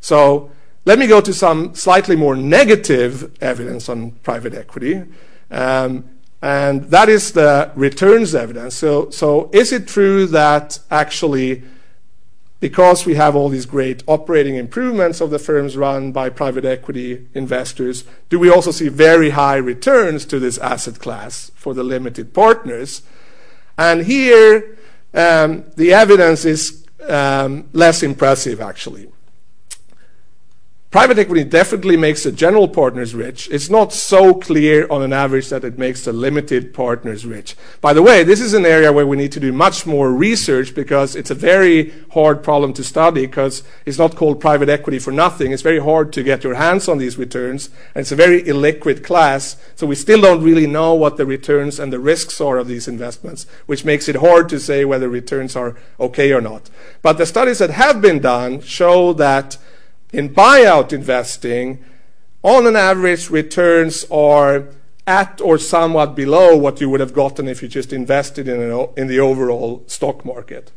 So 0.00 0.52
let 0.84 0.98
me 0.98 1.08
go 1.08 1.20
to 1.20 1.34
some 1.34 1.74
slightly 1.74 2.14
more 2.14 2.36
negative 2.36 3.36
evidence 3.42 3.88
on 3.88 4.12
private 4.22 4.54
equity. 4.54 5.02
Um, 5.50 6.08
and 6.40 6.84
that 6.84 7.08
is 7.08 7.32
the 7.32 7.72
returns 7.74 8.34
evidence. 8.34 8.76
So, 8.76 9.10
so 9.10 9.50
is 9.52 9.72
it 9.72 9.88
true 9.88 10.26
that 10.28 10.78
actually 10.90 11.64
because 12.60 13.06
we 13.06 13.14
have 13.14 13.34
all 13.34 13.48
these 13.48 13.66
great 13.66 14.02
operating 14.06 14.54
improvements 14.54 15.20
of 15.20 15.30
the 15.30 15.38
firms 15.38 15.76
run 15.76 16.12
by 16.12 16.28
private 16.28 16.64
equity 16.64 17.26
investors, 17.34 18.04
do 18.28 18.38
we 18.38 18.50
also 18.50 18.70
see 18.70 18.88
very 18.88 19.30
high 19.30 19.56
returns 19.56 20.26
to 20.26 20.38
this 20.38 20.58
asset 20.58 20.98
class 20.98 21.50
for 21.54 21.72
the 21.72 21.82
limited 21.82 22.34
partners? 22.34 23.02
And 23.78 24.02
here, 24.02 24.76
um, 25.14 25.64
the 25.76 25.94
evidence 25.94 26.44
is 26.44 26.86
um, 27.08 27.68
less 27.72 28.02
impressive, 28.02 28.60
actually. 28.60 29.10
Private 30.90 31.20
equity 31.20 31.44
definitely 31.44 31.96
makes 31.96 32.24
the 32.24 32.32
general 32.32 32.66
partners 32.66 33.14
rich. 33.14 33.48
It's 33.52 33.70
not 33.70 33.92
so 33.92 34.34
clear 34.34 34.88
on 34.90 35.02
an 35.02 35.12
average 35.12 35.48
that 35.50 35.62
it 35.62 35.78
makes 35.78 36.04
the 36.04 36.12
limited 36.12 36.74
partners 36.74 37.24
rich. 37.24 37.54
By 37.80 37.92
the 37.92 38.02
way, 38.02 38.24
this 38.24 38.40
is 38.40 38.54
an 38.54 38.66
area 38.66 38.92
where 38.92 39.06
we 39.06 39.16
need 39.16 39.30
to 39.32 39.38
do 39.38 39.52
much 39.52 39.86
more 39.86 40.12
research 40.12 40.74
because 40.74 41.14
it's 41.14 41.30
a 41.30 41.34
very 41.36 41.94
hard 42.10 42.42
problem 42.42 42.72
to 42.72 42.82
study 42.82 43.24
because 43.26 43.62
it's 43.86 43.98
not 43.98 44.16
called 44.16 44.40
private 44.40 44.68
equity 44.68 44.98
for 44.98 45.12
nothing. 45.12 45.52
It's 45.52 45.62
very 45.62 45.78
hard 45.78 46.12
to 46.14 46.24
get 46.24 46.42
your 46.42 46.54
hands 46.54 46.88
on 46.88 46.98
these 46.98 47.16
returns 47.16 47.70
and 47.94 48.02
it's 48.02 48.10
a 48.10 48.16
very 48.16 48.42
illiquid 48.42 49.04
class. 49.04 49.56
So 49.76 49.86
we 49.86 49.94
still 49.94 50.20
don't 50.20 50.42
really 50.42 50.66
know 50.66 50.94
what 50.94 51.18
the 51.18 51.24
returns 51.24 51.78
and 51.78 51.92
the 51.92 52.00
risks 52.00 52.40
are 52.40 52.58
of 52.58 52.66
these 52.66 52.88
investments, 52.88 53.46
which 53.66 53.84
makes 53.84 54.08
it 54.08 54.16
hard 54.16 54.48
to 54.48 54.58
say 54.58 54.84
whether 54.84 55.08
returns 55.08 55.54
are 55.54 55.76
okay 56.00 56.32
or 56.32 56.40
not. 56.40 56.68
But 57.00 57.16
the 57.16 57.26
studies 57.26 57.58
that 57.60 57.70
have 57.70 58.02
been 58.02 58.18
done 58.18 58.60
show 58.60 59.12
that 59.12 59.56
in 60.12 60.30
buyout 60.30 60.92
investing, 60.92 61.84
on 62.42 62.66
an 62.66 62.76
average, 62.76 63.30
returns 63.30 64.06
are 64.10 64.66
at 65.06 65.40
or 65.40 65.58
somewhat 65.58 66.14
below 66.14 66.56
what 66.56 66.80
you 66.80 66.88
would 66.88 67.00
have 67.00 67.12
gotten 67.12 67.48
if 67.48 67.62
you 67.62 67.68
just 67.68 67.92
invested 67.92 68.48
in, 68.48 68.58
the 69.08 69.18
overall 69.18 69.82
stock 69.86 70.24
market. 70.24 70.72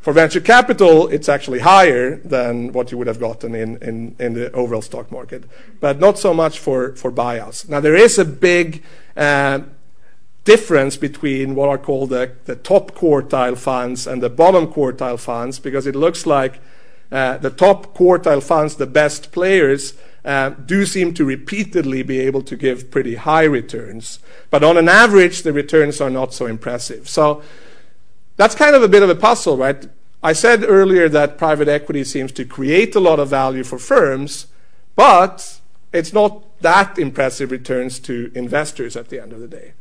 For 0.00 0.12
venture 0.12 0.40
capital, 0.40 1.08
it's 1.08 1.28
actually 1.28 1.60
higher 1.60 2.16
than 2.16 2.72
what 2.72 2.92
you 2.92 2.98
would 2.98 3.06
have 3.06 3.18
gotten 3.18 3.54
in, 3.54 4.16
the 4.18 4.52
overall 4.52 4.82
stock 4.82 5.10
market, 5.10 5.44
but 5.80 5.98
not 5.98 6.18
so 6.18 6.34
much 6.34 6.58
for, 6.58 6.92
buyouts. 6.92 7.68
Now, 7.68 7.80
there 7.80 7.96
is 7.96 8.18
a 8.18 8.24
big 8.24 8.84
uh, 9.16 9.60
difference 10.44 10.96
between 10.96 11.54
what 11.54 11.68
are 11.70 11.78
called 11.78 12.10
the, 12.10 12.58
top 12.62 12.92
quartile 12.92 13.56
funds 13.56 14.06
and 14.06 14.22
the 14.22 14.30
bottom 14.30 14.66
quartile 14.66 15.18
funds 15.18 15.58
because 15.58 15.86
it 15.86 15.96
looks 15.96 16.26
like 16.26 16.60
the 17.10 17.50
top 17.50 17.96
quartile 17.96 18.42
funds, 18.42 18.76
the 18.76 18.86
best 18.86 19.32
players, 19.32 19.94
uh, 20.24 20.50
do 20.50 20.86
seem 20.86 21.12
to 21.14 21.24
repeatedly 21.24 22.02
be 22.02 22.18
able 22.20 22.42
to 22.42 22.56
give 22.56 22.90
pretty 22.90 23.16
high 23.16 23.44
returns. 23.44 24.20
But 24.50 24.64
on 24.64 24.76
an 24.76 24.88
average, 24.88 25.42
the 25.42 25.52
returns 25.52 26.00
are 26.00 26.10
not 26.10 26.32
so 26.32 26.46
impressive. 26.46 27.08
So 27.08 27.42
that's 28.36 28.54
kind 28.54 28.74
of 28.74 28.82
a 28.82 28.88
bit 28.88 29.02
of 29.02 29.10
a 29.10 29.14
puzzle, 29.14 29.56
right? 29.56 29.86
I 30.22 30.32
said 30.32 30.64
earlier 30.64 31.08
that 31.10 31.36
private 31.36 31.68
equity 31.68 32.04
seems 32.04 32.32
to 32.32 32.46
create 32.46 32.94
a 32.94 33.00
lot 33.00 33.20
of 33.20 33.28
value 33.28 33.64
for 33.64 33.78
firms, 33.78 34.46
but 34.96 35.60
it's 35.92 36.14
not 36.14 36.58
that 36.60 36.98
impressive 36.98 37.50
returns 37.50 38.00
to 38.00 38.32
investors 38.34 38.96
at 38.96 39.10
the 39.10 39.20
end 39.20 39.34
of 39.34 39.40
the 39.40 39.48
day. 39.48 39.74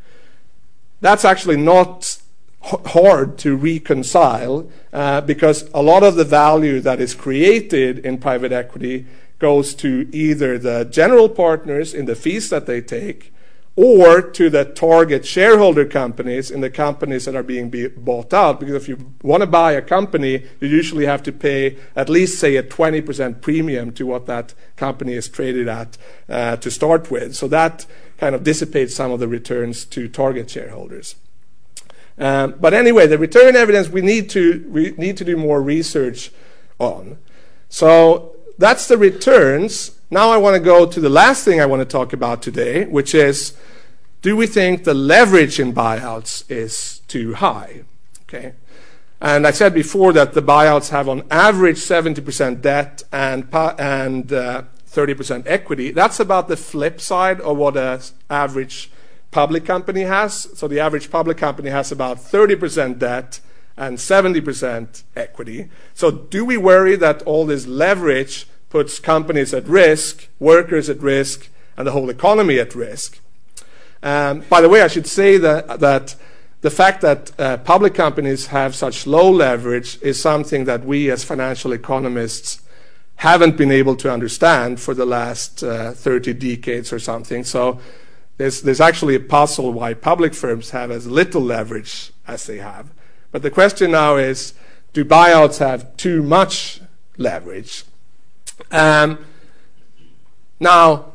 That's 1.00 1.24
actually 1.24 1.58
not 1.58 2.18
hard 2.64 3.38
to 3.40 3.56
reconcile 3.56 4.70
uh, 4.94 5.22
because 5.22 5.70
a 5.74 5.82
lot 5.82 6.04
of 6.04 6.16
the 6.16 6.24
value 6.24 6.80
that 6.80 7.00
is 7.02 7.14
created 7.14 8.00
in 8.00 8.18
private 8.18 8.52
equity 8.52 9.06
goes 9.40 9.76
to 9.76 10.10
either 10.14 10.58
the 10.58 10.86
general 10.86 11.28
partners 11.28 11.94
in 11.94 12.06
the 12.06 12.16
fees 12.16 12.50
that 12.50 12.66
they 12.66 12.80
take 12.80 13.34
or 13.76 14.22
to 14.22 14.50
the 14.50 14.64
target 14.64 15.26
shareholder 15.26 15.84
companies 15.84 16.52
in 16.52 16.62
the 16.62 16.70
companies 16.70 17.26
that 17.26 17.36
are 17.36 17.44
being 17.44 17.70
be 17.70 17.88
bought 17.88 18.34
out. 18.34 18.60
Because 18.60 18.76
if 18.76 18.88
you 18.88 19.14
want 19.24 19.42
to 19.42 19.48
buy 19.48 19.72
a 19.72 19.82
company, 19.82 20.46
you 20.60 20.68
usually 20.68 21.06
have 21.06 21.24
to 21.24 21.32
pay 21.32 21.78
at 21.96 22.08
least, 22.08 22.40
say, 22.40 22.56
a 22.56 22.64
20% 22.64 23.42
premium 23.42 23.92
to 23.94 24.06
what 24.06 24.28
that 24.28 24.54
company 24.76 25.14
is 25.14 25.28
traded 25.28 25.68
at 25.68 25.98
uh, 26.30 26.56
to 26.58 26.70
start 26.70 27.10
with. 27.10 27.36
So 27.36 27.48
that 27.48 27.88
kind 28.20 28.36
of 28.36 28.44
dissipates 28.44 28.96
some 28.96 29.12
of 29.12 29.20
the 29.20 29.28
returns 29.28 29.86
to 29.86 30.08
target 30.08 30.52
shareholders. 30.52 31.16
Um, 32.18 32.56
but 32.60 32.74
anyway, 32.74 33.08
the 33.08 33.18
return 33.18 33.56
evidence 33.56 33.90
we 33.90 34.02
need 34.02 34.30
to 34.32 34.66
we 34.70 34.92
need 34.98 35.18
to 35.18 35.26
do 35.26 35.36
more 35.36 35.62
research 35.62 36.32
on. 36.80 37.18
So 37.70 38.36
that's 38.58 38.88
the 38.88 38.98
returns. 38.98 39.92
Now 40.12 40.30
I 40.30 40.38
want 40.38 40.56
to 40.56 40.60
go 40.60 40.86
to 40.86 41.00
the 41.00 41.10
last 41.10 41.44
thing 41.44 41.60
I 41.60 41.66
want 41.66 41.82
to 41.82 41.86
talk 41.86 42.14
about 42.14 42.42
today, 42.42 42.86
which 42.86 43.16
is 43.16 43.58
do 44.22 44.38
we 44.38 44.48
think 44.48 44.84
the 44.84 44.94
leverage 44.94 45.60
in 45.60 45.74
buyouts 45.74 46.50
is 46.50 47.02
too 47.08 47.34
high? 47.34 47.84
Okay. 48.24 48.54
And 49.20 49.48
I 49.48 49.52
said 49.52 49.74
before 49.74 50.14
that 50.14 50.34
the 50.34 50.42
buyouts 50.42 50.90
have 50.90 51.10
on 51.10 51.24
average 51.32 51.78
70% 51.78 52.62
debt 52.62 53.04
and, 53.12 53.48
and 53.54 54.34
uh, 54.34 54.64
30% 54.90 55.44
equity. 55.46 55.92
That's 55.92 56.20
about 56.20 56.48
the 56.48 56.58
flip 56.58 57.02
side 57.02 57.42
of 57.42 57.58
what 57.58 57.76
an 57.76 58.00
average 58.30 58.92
public 59.34 59.66
company 59.66 60.02
has. 60.02 60.48
So 60.58 60.68
the 60.68 60.80
average 60.80 61.12
public 61.12 61.38
company 61.38 61.70
has 61.72 61.92
about 61.92 62.18
30% 62.18 63.00
debt 63.00 63.42
and 63.76 63.98
70% 63.98 65.04
equity. 65.16 65.70
So 65.94 66.12
do 66.12 66.46
we 66.46 66.56
worry 66.58 66.96
that 66.96 67.24
all 67.24 67.46
this 67.46 67.66
leverage 67.66 68.48
puts 68.70 69.00
companies 69.00 69.54
at 69.54 69.68
risk, 69.68 70.28
workers 70.40 70.90
at 70.90 71.02
risk, 71.02 71.50
and 71.76 71.88
the 71.88 71.92
whole 71.92 72.10
economy 72.10 72.60
at 72.60 72.76
risk? 72.76 73.20
Um, 74.04 74.42
by 74.50 74.62
the 74.62 74.70
way, 74.70 74.82
I 74.82 74.88
should 74.88 75.08
say 75.08 75.38
that, 75.38 75.80
that 75.80 76.16
the 76.62 76.70
fact 76.70 77.02
that 77.02 77.32
uh, 77.40 77.58
public 77.58 77.94
companies 77.94 78.48
have 78.48 78.76
such 78.76 79.08
low 79.08 79.30
leverage 79.30 80.02
is 80.02 80.22
something 80.22 80.66
that 80.66 80.86
we 80.86 81.10
as 81.10 81.24
financial 81.24 81.74
economists 81.74 82.62
haven't 83.18 83.58
been 83.58 83.72
able 83.72 83.96
to 83.96 84.12
understand 84.12 84.80
for 84.80 84.94
the 84.94 85.06
last 85.06 85.64
uh, 85.64 85.92
30 85.92 86.34
decades 86.34 86.94
or 86.94 87.00
something. 87.00 87.44
So 87.44 87.80
there's, 88.44 88.62
there's 88.62 88.82
actually 88.82 89.16
a 89.16 89.22
puzzle 89.22 89.72
why 89.72 89.94
public 89.94 90.34
firms 90.34 90.72
have 90.72 90.92
as 90.92 91.08
little 91.08 91.42
leverage 91.42 92.12
as 92.28 92.46
they 92.46 92.58
have. 92.58 92.92
But 93.32 93.42
the 93.42 93.50
question 93.50 93.92
now 93.92 94.18
is 94.18 94.54
do 94.92 95.06
buyouts 95.06 95.60
have 95.60 95.96
too 95.96 96.22
much 96.22 96.82
leverage? 97.18 97.86
Um, 98.70 99.26
now, 100.60 101.14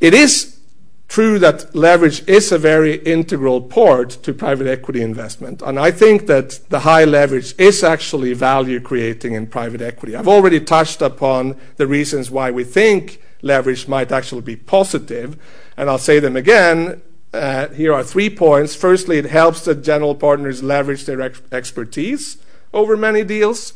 it 0.00 0.12
is 0.12 0.58
true 1.06 1.38
that 1.38 1.72
leverage 1.72 2.26
is 2.28 2.50
a 2.50 2.58
very 2.58 2.96
integral 3.04 3.60
part 3.60 4.10
to 4.24 4.34
private 4.34 4.66
equity 4.66 5.02
investment. 5.02 5.62
And 5.62 5.78
I 5.78 5.92
think 5.92 6.26
that 6.26 6.68
the 6.68 6.80
high 6.80 7.04
leverage 7.04 7.54
is 7.58 7.84
actually 7.84 8.32
value 8.32 8.80
creating 8.80 9.34
in 9.34 9.46
private 9.46 9.82
equity. 9.82 10.16
I've 10.16 10.26
already 10.26 10.58
touched 10.58 11.00
upon 11.00 11.56
the 11.76 11.86
reasons 11.86 12.28
why 12.28 12.50
we 12.50 12.64
think 12.64 13.22
leverage 13.42 13.88
might 13.88 14.12
actually 14.12 14.42
be 14.42 14.56
positive. 14.56 15.38
and 15.76 15.88
I'll 15.88 15.98
say 15.98 16.18
them 16.18 16.36
again. 16.36 17.02
Uh, 17.32 17.68
here 17.68 17.92
are 17.92 18.02
three 18.02 18.30
points. 18.30 18.74
Firstly, 18.74 19.18
it 19.18 19.26
helps 19.26 19.64
the 19.64 19.74
general 19.74 20.14
partners 20.14 20.62
leverage 20.62 21.04
their 21.04 21.20
ex- 21.20 21.42
expertise 21.52 22.38
over 22.72 22.96
many 22.96 23.22
deals. 23.22 23.74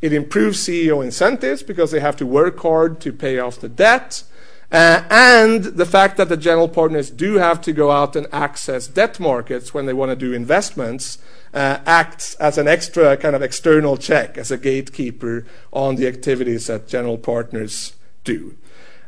It 0.00 0.12
improves 0.12 0.66
CEO 0.66 1.02
incentives 1.02 1.62
because 1.62 1.90
they 1.90 2.00
have 2.00 2.16
to 2.16 2.26
work 2.26 2.58
hard 2.60 3.00
to 3.00 3.12
pay 3.12 3.38
off 3.38 3.60
the 3.60 3.68
debt. 3.68 4.24
Uh, 4.70 5.04
and 5.10 5.64
the 5.64 5.84
fact 5.84 6.16
that 6.16 6.30
the 6.30 6.36
general 6.36 6.68
partners 6.68 7.10
do 7.10 7.34
have 7.34 7.60
to 7.60 7.72
go 7.72 7.90
out 7.90 8.16
and 8.16 8.26
access 8.32 8.86
debt 8.86 9.20
markets 9.20 9.74
when 9.74 9.84
they 9.84 9.92
want 9.92 10.10
to 10.10 10.16
do 10.16 10.32
investments 10.32 11.18
uh, 11.52 11.78
acts 11.84 12.34
as 12.36 12.56
an 12.56 12.66
extra 12.66 13.16
kind 13.16 13.36
of 13.36 13.42
external 13.42 13.96
check, 13.96 14.38
as 14.38 14.50
a 14.50 14.56
gatekeeper 14.56 15.44
on 15.72 15.96
the 15.96 16.06
activities 16.06 16.68
that 16.68 16.88
general 16.88 17.18
partners 17.18 17.94
do. 18.24 18.56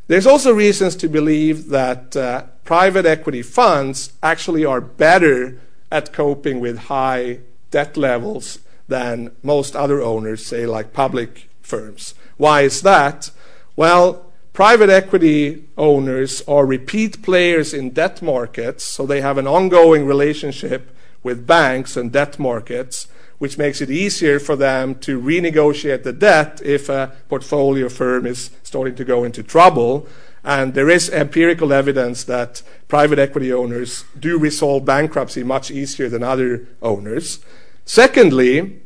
There's 0.07 0.27
also 0.27 0.53
reasons 0.53 0.97
to 0.97 1.09
believe 1.09 1.69
that 1.69 2.17
uh, 2.17 2.45
private 2.65 3.07
equity 3.07 3.43
funds 3.43 4.13
actually 4.23 4.65
are 4.65 4.81
better 4.81 5.61
at 5.91 6.13
coping 6.13 6.61
with 6.61 6.89
high 6.89 7.39
debt 7.71 7.97
levels 7.97 8.59
than 8.89 9.33
most 9.43 9.75
other 9.75 10.03
owners, 10.03 10.45
say, 10.45 10.67
like 10.67 10.93
public 10.93 11.49
firms. 11.63 12.15
Why 12.37 12.63
is 12.63 12.83
that? 12.83 13.31
Well, 13.77 14.25
Private 14.55 14.89
equity 14.89 15.65
owners 15.77 16.41
are 16.47 16.65
repeat 16.65 17.25
players 17.25 17.75
in 17.75 17.91
debt 17.91 18.23
markets, 18.23 18.85
so 18.85 19.05
they 19.05 19.21
have 19.21 19.37
an 19.37 19.49
ongoing 19.49 20.07
relationship 20.07 20.97
with 21.25 21.45
banks 21.45 21.97
and 21.97 22.13
debt 22.13 22.39
markets, 22.39 23.09
which 23.45 23.59
makes 23.59 23.83
it 23.83 23.91
easier 23.91 24.41
for 24.41 24.57
them 24.57 24.95
to 24.95 25.21
renegotiate 25.21 26.03
the 26.03 26.15
debt 26.15 26.63
if 26.65 26.89
a 26.89 27.13
portfolio 27.29 27.91
firm 27.91 28.25
is 28.25 28.49
starting 28.63 28.95
to 28.95 29.05
go 29.05 29.23
into 29.23 29.43
trouble. 29.43 30.09
And 30.43 30.73
there 30.73 30.89
is 30.89 31.11
empirical 31.11 31.71
evidence 31.71 32.25
that 32.25 32.63
private 32.89 33.19
equity 33.19 33.53
owners 33.53 34.07
do 34.19 34.39
resolve 34.39 34.87
bankruptcy 34.87 35.45
much 35.45 35.71
easier 35.71 36.09
than 36.09 36.23
other 36.23 36.67
owners. 36.81 37.41
Secondly, 37.85 38.81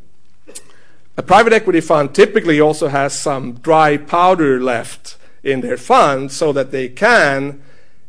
a 1.17 1.23
private 1.23 1.53
equity 1.53 1.81
fund 1.81 2.13
typically 2.13 2.61
also 2.61 2.89
has 2.89 3.17
some 3.17 3.61
dry 3.61 3.97
powder 3.97 4.61
left 4.61 5.17
in 5.45 5.61
their 5.61 5.77
fund 5.77 6.33
so 6.33 6.53
that 6.53 6.73
they 6.73 6.89
can, 6.89 7.63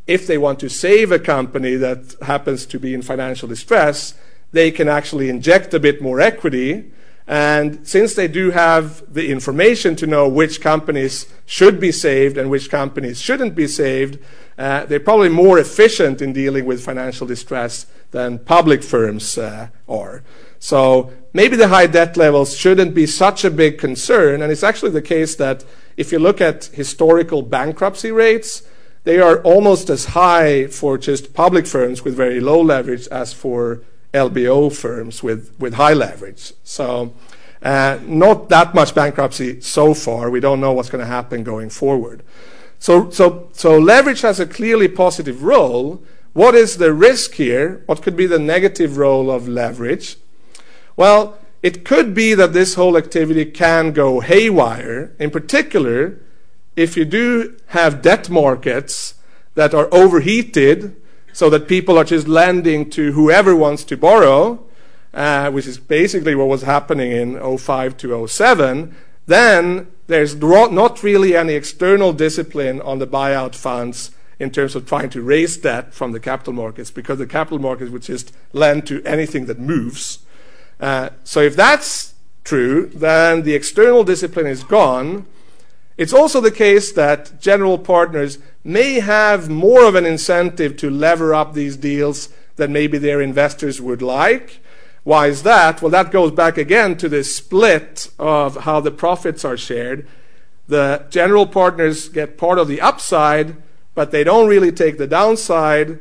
if 0.07 0.25
they 0.25 0.39
want 0.39 0.59
to 0.61 0.67
save 0.67 1.11
a 1.11 1.19
company 1.19 1.75
that 1.75 2.15
happens 2.23 2.65
to 2.65 2.79
be 2.79 2.95
in 2.95 3.03
financial 3.03 3.47
distress, 3.47 4.15
they 4.51 4.71
can 4.71 4.87
actually 4.87 5.29
inject 5.29 5.73
a 5.73 5.79
bit 5.79 6.01
more 6.01 6.19
equity. 6.19 6.91
And 7.27 7.87
since 7.87 8.15
they 8.15 8.27
do 8.27 8.49
have 8.51 9.13
the 9.13 9.29
information 9.29 9.95
to 9.97 10.07
know 10.07 10.27
which 10.27 10.61
companies 10.61 11.31
should 11.45 11.79
be 11.79 11.91
saved 11.91 12.37
and 12.37 12.49
which 12.49 12.71
companies 12.71 13.21
shouldn't 13.21 13.53
be 13.53 13.67
saved, 13.67 14.17
uh, 14.57 14.85
they're 14.87 14.99
probably 14.99 15.29
more 15.29 15.59
efficient 15.59 16.21
in 16.21 16.33
dealing 16.33 16.65
with 16.65 16.83
financial 16.83 17.27
distress 17.27 17.85
than 18.11 18.39
public 18.39 18.83
firms 18.83 19.37
uh, 19.37 19.67
are. 19.87 20.23
So 20.57 21.13
maybe 21.31 21.55
the 21.55 21.67
high 21.67 21.87
debt 21.87 22.17
levels 22.17 22.57
shouldn't 22.57 22.95
be 22.95 23.05
such 23.05 23.45
a 23.45 23.51
big 23.51 23.77
concern. 23.77 24.41
And 24.41 24.51
it's 24.51 24.63
actually 24.63 24.91
the 24.91 25.01
case 25.01 25.35
that 25.35 25.63
if 25.97 26.11
you 26.11 26.17
look 26.17 26.41
at 26.41 26.65
historical 26.65 27.43
bankruptcy 27.43 28.11
rates, 28.11 28.63
they 29.03 29.19
are 29.19 29.41
almost 29.43 29.89
as 29.89 30.05
high 30.05 30.67
for 30.67 30.97
just 30.97 31.33
public 31.33 31.65
firms 31.67 32.03
with 32.03 32.15
very 32.15 32.39
low 32.39 32.59
leverage 32.59 33.07
as 33.07 33.33
for 33.33 33.81
LBO 34.13 34.73
firms 34.75 35.21
with, 35.21 35.73
high 35.73 35.93
leverage. 35.93 36.53
So, 36.63 37.13
uh, 37.61 37.99
not 38.03 38.49
that 38.49 38.73
much 38.73 38.95
bankruptcy 38.95 39.61
so 39.61 39.93
far. 39.93 40.29
We 40.29 40.39
don't 40.39 40.61
know 40.61 40.71
what's 40.71 40.89
going 40.89 41.03
to 41.03 41.07
happen 41.07 41.43
going 41.43 41.69
forward. 41.69 42.23
So, 42.79 43.09
so, 43.09 43.49
so 43.51 43.77
leverage 43.77 44.21
has 44.21 44.39
a 44.39 44.45
clearly 44.45 44.87
positive 44.87 45.43
role. 45.43 46.01
What 46.33 46.55
is 46.55 46.77
the 46.77 46.93
risk 46.93 47.33
here? 47.33 47.83
What 47.85 48.01
could 48.01 48.15
be 48.15 48.25
the 48.25 48.39
negative 48.39 48.97
role 48.97 49.29
of 49.29 49.47
leverage? 49.47 50.17
Well, 50.95 51.37
it 51.61 51.83
could 51.83 52.13
be 52.13 52.33
that 52.35 52.53
this 52.53 52.75
whole 52.75 52.95
activity 52.95 53.45
can 53.45 53.91
go 53.91 54.21
haywire, 54.21 55.13
in 55.19 55.29
particular, 55.29 56.19
if 56.77 56.95
you 56.95 57.03
do 57.03 57.57
have 57.67 58.01
debt 58.01 58.29
markets 58.29 59.15
that 59.55 59.73
are 59.73 59.89
overheated 59.91 60.95
so 61.39 61.49
that 61.49 61.69
people 61.69 61.97
are 61.97 62.03
just 62.03 62.27
lending 62.27 62.89
to 62.89 63.13
whoever 63.13 63.55
wants 63.55 63.85
to 63.85 63.95
borrow, 63.95 64.61
uh, 65.13 65.49
which 65.49 65.65
is 65.65 65.77
basically 65.77 66.35
what 66.35 66.49
was 66.49 66.63
happening 66.63 67.13
in 67.13 67.57
05 67.57 67.95
to 67.95 68.27
07, 68.27 68.93
then 69.25 69.87
there's 70.07 70.35
not 70.35 71.01
really 71.01 71.37
any 71.37 71.53
external 71.53 72.11
discipline 72.11 72.81
on 72.81 72.99
the 72.99 73.07
buyout 73.07 73.55
funds 73.55 74.11
in 74.37 74.51
terms 74.51 74.75
of 74.75 74.85
trying 74.85 75.09
to 75.09 75.21
raise 75.21 75.55
debt 75.55 75.93
from 75.93 76.11
the 76.11 76.19
capital 76.19 76.51
markets 76.51 76.91
because 76.91 77.19
the 77.19 77.25
capital 77.25 77.57
markets 77.57 77.89
would 77.89 78.01
just 78.01 78.33
lend 78.51 78.85
to 78.85 79.01
anything 79.05 79.45
that 79.45 79.57
moves. 79.57 80.19
Uh, 80.77 81.07
so 81.23 81.39
if 81.39 81.55
that's 81.55 82.15
true, 82.43 82.87
then 82.93 83.43
the 83.43 83.55
external 83.55 84.03
discipline 84.03 84.45
is 84.45 84.65
gone. 84.65 85.25
It's 85.95 86.11
also 86.11 86.41
the 86.41 86.51
case 86.51 86.91
that 86.91 87.39
general 87.39 87.77
partners 87.77 88.39
may 88.69 88.99
have 88.99 89.49
more 89.49 89.83
of 89.83 89.95
an 89.95 90.05
incentive 90.05 90.77
to 90.77 90.89
lever 90.89 91.33
up 91.33 91.53
these 91.53 91.75
deals 91.75 92.29
than 92.55 92.71
maybe 92.71 92.97
their 92.97 93.21
investors 93.21 93.81
would 93.81 94.01
like. 94.01 94.61
Why 95.03 95.27
is 95.27 95.43
that? 95.43 95.81
Well, 95.81 95.91
that 95.91 96.11
goes 96.11 96.31
back 96.31 96.57
again 96.57 96.95
to 96.97 97.09
the 97.09 97.23
split 97.23 98.09
of 98.19 98.57
how 98.57 98.79
the 98.79 98.91
profits 98.91 99.43
are 99.43 99.57
shared. 99.57 100.07
The 100.67 101.05
general 101.09 101.47
partners 101.47 102.09
get 102.09 102.37
part 102.37 102.59
of 102.59 102.67
the 102.67 102.79
upside, 102.79 103.57
but 103.95 104.11
they 104.11 104.23
don't 104.23 104.47
really 104.47 104.71
take 104.71 104.97
the 104.97 105.07
downside 105.07 105.99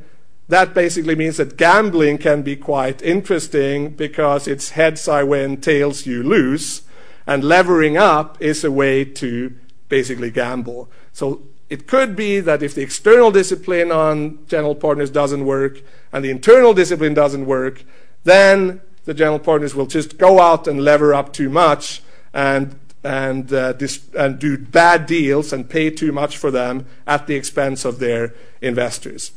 that 0.49 0.73
basically 0.73 1.15
means 1.15 1.37
that 1.37 1.59
gambling 1.59 2.19
can 2.19 2.43
be 2.43 2.57
quite 2.57 3.03
interesting 3.03 3.91
because 3.91 4.49
it's 4.49 4.71
heads 4.71 5.07
I 5.07 5.23
win, 5.23 5.59
tails 5.61 6.07
you 6.07 6.23
lose. 6.23 6.83
And 7.27 7.45
levering 7.45 7.99
up 7.99 8.41
is 8.41 8.65
a 8.65 8.73
way 8.73 9.05
to 9.05 9.55
basically 9.91 10.31
gamble. 10.31 10.91
So 11.13 11.43
it 11.71 11.87
could 11.87 12.17
be 12.17 12.41
that 12.41 12.63
if 12.63 12.75
the 12.75 12.83
external 12.83 13.31
discipline 13.31 13.93
on 13.93 14.39
general 14.47 14.75
partners 14.75 15.11
doesn't 15.11 15.45
work 15.45 15.83
and 16.13 16.25
the 16.25 16.31
internal 16.31 16.73
discipline 16.73 17.15
doesn't 17.15 17.47
work, 17.47 17.85
then 18.25 18.81
the 19.05 19.15
general 19.15 19.39
partners 19.39 19.75
will 19.75 19.87
just 19.87 20.19
go 20.19 20.41
out 20.41 20.67
and 20.67 20.83
lever 20.83 21.15
up 21.15 21.33
too 21.33 21.51
much 21.51 22.03
and 22.33 22.79
and, 23.05 23.53
uh, 23.53 23.73
dis- 23.75 24.03
and 24.19 24.41
do 24.41 24.59
bad 24.59 25.07
deals 25.07 25.53
and 25.53 25.71
pay 25.71 25.89
too 25.89 26.11
much 26.11 26.37
for 26.37 26.51
them 26.51 26.85
at 27.07 27.27
the 27.27 27.37
expense 27.37 27.85
of 27.85 28.01
their 28.01 28.35
investors. 28.61 29.31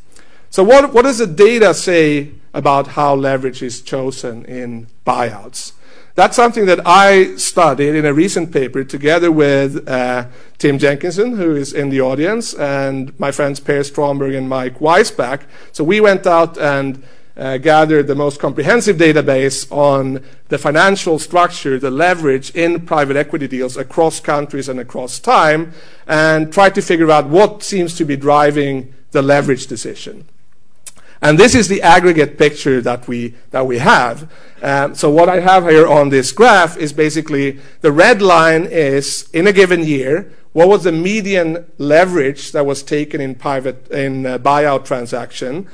So, 0.50 0.64
what, 0.64 0.92
what 0.94 1.04
does 1.04 1.20
the 1.20 1.28
data 1.28 1.74
say 1.74 2.32
about 2.54 2.88
how 2.88 3.16
leverage 3.16 3.62
is 3.62 3.82
chosen 3.82 4.44
in 4.46 4.88
buyouts? 5.06 5.74
That's 6.14 6.36
something 6.36 6.66
that 6.66 6.86
I 6.86 7.36
studied 7.38 7.96
in 7.96 8.06
a 8.06 8.14
recent 8.14 8.52
paper 8.52 8.84
together 8.84 9.32
with 9.32 9.88
uh, 9.88 10.28
Tim 10.58 10.78
Jenkinson, 10.78 11.38
who 11.38 11.56
is 11.56 11.72
in 11.72 11.90
the 11.90 12.02
audience, 12.02 12.54
and 12.54 13.18
my 13.18 13.32
friends 13.32 13.62
Per 13.62 13.82
Stromberg 13.84 14.34
and 14.34 14.50
Mike 14.50 14.80
Weisbach. 14.80 15.44
So 15.72 15.86
we 15.86 16.02
went 16.02 16.28
out 16.28 16.58
and 16.58 17.02
uh, 17.38 17.58
gathered 17.58 18.08
the 18.08 18.16
most 18.16 18.40
comprehensive 18.40 18.98
database 18.98 19.72
on 19.72 20.22
the 20.50 20.58
financial 20.58 21.18
structure, 21.18 21.80
the 21.80 21.90
leverage 21.90 22.54
in 22.54 22.86
private 22.86 23.16
equity 23.16 23.48
deals 23.48 23.78
across 23.78 24.20
countries 24.20 24.68
and 24.68 24.82
across 24.82 25.18
time, 25.18 25.72
and 26.08 26.52
tried 26.52 26.76
to 26.76 26.82
figure 26.82 27.10
out 27.10 27.30
what 27.30 27.64
seems 27.64 27.96
to 27.96 28.04
be 28.04 28.18
driving 28.18 28.94
the 29.12 29.22
leverage 29.22 29.68
decision. 29.68 30.26
And 31.22 31.38
this 31.38 31.54
is 31.54 31.68
the 31.68 31.84
aggregate 31.84 32.38
picture 32.38 32.82
that 32.82 33.08
we, 33.08 33.36
that 33.52 33.68
we 33.68 33.78
have. 33.78 34.32
Um, 34.62 34.96
so 34.96 35.10
what 35.10 35.30
I 35.30 35.40
have 35.40 35.68
here 35.68 35.88
on 35.88 36.10
this 36.10 36.32
graph 36.32 36.78
is 36.78 36.94
basically 36.94 37.60
the 37.82 37.92
red 37.92 38.22
line 38.22 38.66
is 38.66 39.30
in 39.32 39.46
a 39.46 39.54
given 39.54 39.84
year, 39.84 40.32
what 40.54 40.68
was 40.68 40.84
the 40.84 40.92
median 40.92 41.66
leverage 41.78 42.52
that 42.52 42.66
was 42.66 42.84
taken 42.84 43.22
in 43.22 43.36
private 43.36 43.90
in 43.92 44.26
uh, 44.26 44.38
buyout 44.40 44.84
transaction, 44.84 45.68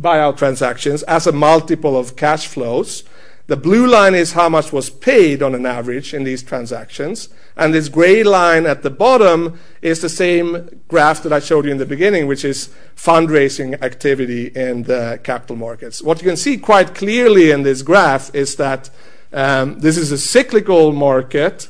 buyout 0.00 0.36
transactions 0.36 1.02
as 1.04 1.26
a 1.26 1.32
multiple 1.32 1.96
of 1.96 2.14
cash 2.14 2.46
flows. 2.46 3.02
The 3.46 3.56
blue 3.56 3.86
line 3.86 4.14
is 4.14 4.32
how 4.32 4.48
much 4.48 4.72
was 4.72 4.90
paid 4.90 5.42
on 5.42 5.54
an 5.54 5.66
average 5.66 6.14
in 6.14 6.24
these 6.24 6.42
transactions. 6.42 7.28
And 7.56 7.74
this 7.74 7.88
gray 7.88 8.22
line 8.22 8.66
at 8.66 8.82
the 8.82 8.90
bottom 8.90 9.58
is 9.82 10.00
the 10.00 10.08
same 10.08 10.82
graph 10.88 11.22
that 11.22 11.32
I 11.32 11.40
showed 11.40 11.66
you 11.66 11.70
in 11.70 11.78
the 11.78 11.86
beginning, 11.86 12.26
which 12.26 12.44
is 12.44 12.70
fundraising 12.96 13.80
activity 13.82 14.46
in 14.48 14.84
the 14.84 15.20
capital 15.22 15.56
markets. 15.56 16.02
What 16.02 16.20
you 16.22 16.28
can 16.28 16.36
see 16.36 16.56
quite 16.56 16.94
clearly 16.94 17.50
in 17.50 17.62
this 17.62 17.82
graph 17.82 18.34
is 18.34 18.56
that 18.56 18.90
um, 19.32 19.80
this 19.80 19.96
is 19.96 20.12
a 20.12 20.18
cyclical 20.18 20.92
market, 20.92 21.68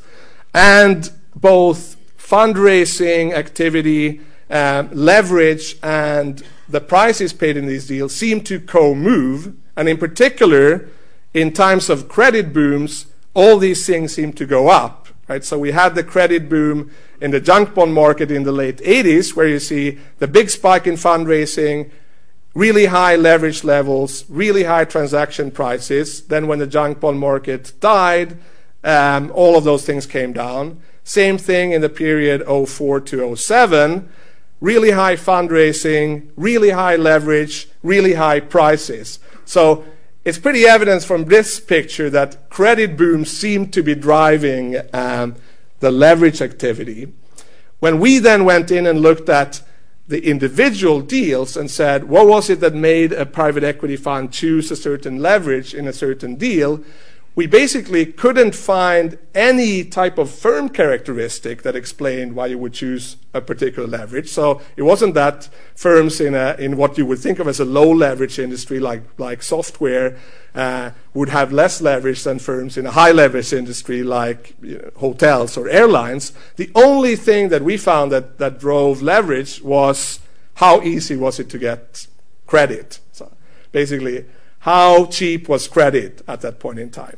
and 0.52 1.10
both 1.34 1.96
fundraising 2.18 3.32
activity, 3.32 4.20
uh, 4.50 4.84
leverage, 4.92 5.76
and 5.82 6.42
the 6.68 6.80
prices 6.80 7.32
paid 7.32 7.56
in 7.56 7.66
these 7.66 7.86
deals 7.86 8.14
seem 8.14 8.40
to 8.42 8.58
co 8.58 8.94
move. 8.94 9.54
And 9.76 9.88
in 9.88 9.96
particular, 9.96 10.88
in 11.34 11.52
times 11.52 11.88
of 11.88 12.08
credit 12.08 12.52
booms, 12.52 13.06
all 13.34 13.58
these 13.58 13.86
things 13.86 14.14
seem 14.14 14.32
to 14.34 14.46
go 14.46 14.68
up. 14.68 15.01
Right? 15.32 15.42
So 15.42 15.58
we 15.58 15.72
had 15.72 15.94
the 15.94 16.04
credit 16.04 16.50
boom 16.50 16.90
in 17.18 17.30
the 17.30 17.40
junk 17.40 17.74
bond 17.74 17.94
market 17.94 18.30
in 18.30 18.42
the 18.42 18.52
late 18.52 18.76
80s, 18.82 19.34
where 19.34 19.48
you 19.48 19.58
see 19.58 19.98
the 20.18 20.28
big 20.28 20.50
spike 20.50 20.86
in 20.86 20.96
fundraising, 20.96 21.90
really 22.52 22.84
high 22.84 23.16
leverage 23.16 23.64
levels, 23.64 24.26
really 24.28 24.64
high 24.64 24.84
transaction 24.84 25.50
prices. 25.50 26.20
Then 26.24 26.48
when 26.48 26.58
the 26.58 26.66
junk 26.66 27.00
bond 27.00 27.18
market 27.18 27.72
died, 27.80 28.36
um, 28.84 29.32
all 29.34 29.56
of 29.56 29.64
those 29.64 29.86
things 29.86 30.04
came 30.04 30.34
down. 30.34 30.82
Same 31.02 31.38
thing 31.38 31.72
in 31.72 31.80
the 31.80 31.88
period 31.88 32.42
04 32.46 33.00
to 33.00 33.34
07. 33.34 34.10
Really 34.60 34.90
high 34.90 35.16
fundraising, 35.16 36.28
really 36.36 36.70
high 36.70 36.96
leverage, 36.96 37.70
really 37.82 38.12
high 38.12 38.40
prices. 38.40 39.18
So 39.46 39.86
it's 40.24 40.38
pretty 40.38 40.64
evident 40.64 41.02
from 41.02 41.24
this 41.24 41.58
picture 41.58 42.08
that 42.10 42.48
credit 42.48 42.96
booms 42.96 43.30
seem 43.30 43.70
to 43.70 43.82
be 43.82 43.94
driving 43.94 44.76
um, 44.92 45.34
the 45.80 45.90
leverage 45.90 46.40
activity. 46.40 47.12
When 47.80 47.98
we 47.98 48.18
then 48.18 48.44
went 48.44 48.70
in 48.70 48.86
and 48.86 49.00
looked 49.00 49.28
at 49.28 49.62
the 50.06 50.24
individual 50.28 51.00
deals 51.00 51.56
and 51.56 51.70
said, 51.70 52.04
what 52.04 52.28
was 52.28 52.50
it 52.50 52.60
that 52.60 52.74
made 52.74 53.12
a 53.12 53.26
private 53.26 53.64
equity 53.64 53.96
fund 53.96 54.32
choose 54.32 54.70
a 54.70 54.76
certain 54.76 55.18
leverage 55.18 55.74
in 55.74 55.88
a 55.88 55.92
certain 55.92 56.36
deal? 56.36 56.84
We 57.34 57.46
basically 57.46 58.04
couldn't 58.04 58.54
find 58.54 59.16
any 59.34 59.84
type 59.84 60.18
of 60.18 60.30
firm 60.30 60.68
characteristic 60.68 61.62
that 61.62 61.74
explained 61.74 62.34
why 62.34 62.46
you 62.46 62.58
would 62.58 62.74
choose 62.74 63.16
a 63.32 63.40
particular 63.40 63.88
leverage. 63.88 64.28
So 64.28 64.60
it 64.76 64.82
wasn't 64.82 65.14
that 65.14 65.48
firms 65.74 66.20
in, 66.20 66.34
a, 66.34 66.54
in 66.58 66.76
what 66.76 66.98
you 66.98 67.06
would 67.06 67.20
think 67.20 67.38
of 67.38 67.48
as 67.48 67.58
a 67.58 67.64
low 67.64 67.90
leverage 67.90 68.38
industry 68.38 68.78
like, 68.78 69.02
like 69.18 69.42
software 69.42 70.18
uh, 70.54 70.90
would 71.14 71.30
have 71.30 71.52
less 71.52 71.80
leverage 71.80 72.22
than 72.24 72.38
firms 72.38 72.76
in 72.76 72.84
a 72.84 72.90
high 72.90 73.12
leverage 73.12 73.54
industry 73.54 74.02
like 74.02 74.54
you 74.60 74.76
know, 74.76 74.90
hotels 74.96 75.56
or 75.56 75.68
airlines. 75.70 76.34
The 76.56 76.70
only 76.74 77.16
thing 77.16 77.48
that 77.48 77.62
we 77.62 77.78
found 77.78 78.12
that, 78.12 78.38
that 78.38 78.60
drove 78.60 79.00
leverage 79.00 79.62
was 79.62 80.20
how 80.54 80.82
easy 80.82 81.16
was 81.16 81.40
it 81.40 81.48
to 81.48 81.58
get 81.58 82.06
credit. 82.46 83.00
So 83.12 83.32
basically, 83.72 84.26
how 84.62 85.06
cheap 85.06 85.48
was 85.48 85.66
credit 85.66 86.22
at 86.28 86.40
that 86.40 86.60
point 86.60 86.78
in 86.78 86.88
time. 86.88 87.16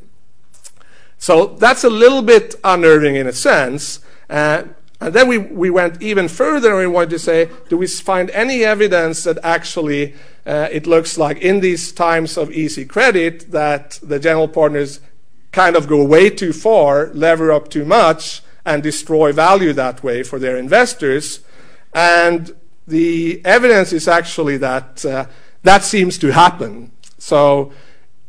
So 1.18 1.46
that's 1.46 1.84
a 1.84 1.90
little 1.90 2.22
bit 2.22 2.54
unnerving 2.64 3.16
in 3.16 3.26
a 3.26 3.32
sense. 3.32 4.00
Uh, 4.30 4.64
and 4.98 5.12
then 5.12 5.28
we, 5.28 5.36
we 5.36 5.68
went 5.68 6.00
even 6.00 6.28
further 6.28 6.70
and 6.70 6.78
we 6.78 6.86
wanted 6.86 7.10
to 7.10 7.18
say, 7.18 7.50
do 7.68 7.76
we 7.76 7.86
find 7.86 8.30
any 8.30 8.64
evidence 8.64 9.24
that 9.24 9.38
actually 9.42 10.14
uh, 10.46 10.68
it 10.72 10.86
looks 10.86 11.18
like 11.18 11.36
in 11.38 11.60
these 11.60 11.92
times 11.92 12.38
of 12.38 12.50
easy 12.50 12.86
credit 12.86 13.50
that 13.50 13.98
the 14.02 14.18
general 14.18 14.48
partners 14.48 15.00
kind 15.52 15.76
of 15.76 15.86
go 15.86 16.02
way 16.02 16.30
too 16.30 16.52
far, 16.54 17.08
lever 17.12 17.52
up 17.52 17.68
too 17.68 17.84
much, 17.84 18.42
and 18.64 18.82
destroy 18.82 19.32
value 19.32 19.74
that 19.74 20.02
way 20.02 20.22
for 20.22 20.38
their 20.38 20.56
investors? 20.56 21.40
And 21.92 22.56
the 22.86 23.44
evidence 23.44 23.92
is 23.92 24.08
actually 24.08 24.56
that 24.58 25.04
uh, 25.04 25.26
that 25.62 25.84
seems 25.84 26.16
to 26.18 26.32
happen. 26.32 26.90
So 27.18 27.72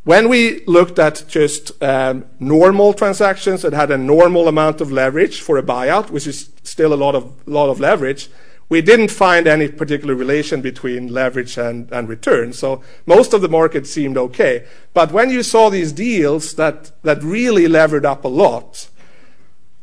when 0.06 0.30
we 0.30 0.64
looked 0.66 1.00
at 1.00 1.26
just 1.28 1.82
um, 1.82 2.26
normal 2.40 2.94
transactions 2.94 3.64
that 3.64 3.74
had 3.74 3.90
a 3.90 3.98
normal 3.98 4.48
amount 4.48 4.80
of 4.80 4.92
leverage 4.92 5.42
for 5.42 5.58
a 5.58 5.64
buyout, 5.64 6.12
which 6.12 6.28
is 6.28 6.52
still 6.62 6.94
a 6.94 6.96
lot 6.96 7.16
of, 7.16 7.80
leverage, 7.80 8.30
we 8.70 8.82
didn't 8.82 9.10
find 9.10 9.48
any 9.48 9.68
particular 9.68 10.14
relation 10.14 10.62
between 10.62 11.08
leverage 11.08 11.58
and, 11.58 11.92
return. 12.08 12.54
So 12.54 12.84
most 13.08 13.34
of 13.34 13.42
the 13.42 13.50
market 13.50 13.88
seemed 13.88 14.16
okay. 14.16 14.66
But 14.94 15.12
when 15.12 15.32
you 15.32 15.42
saw 15.42 15.70
these 15.70 15.92
deals 15.92 16.54
that, 16.54 16.92
that 17.02 17.24
really 17.24 17.68
levered 17.68 18.06
up 18.06 18.26
a 18.26 18.28
lot, 18.28 18.88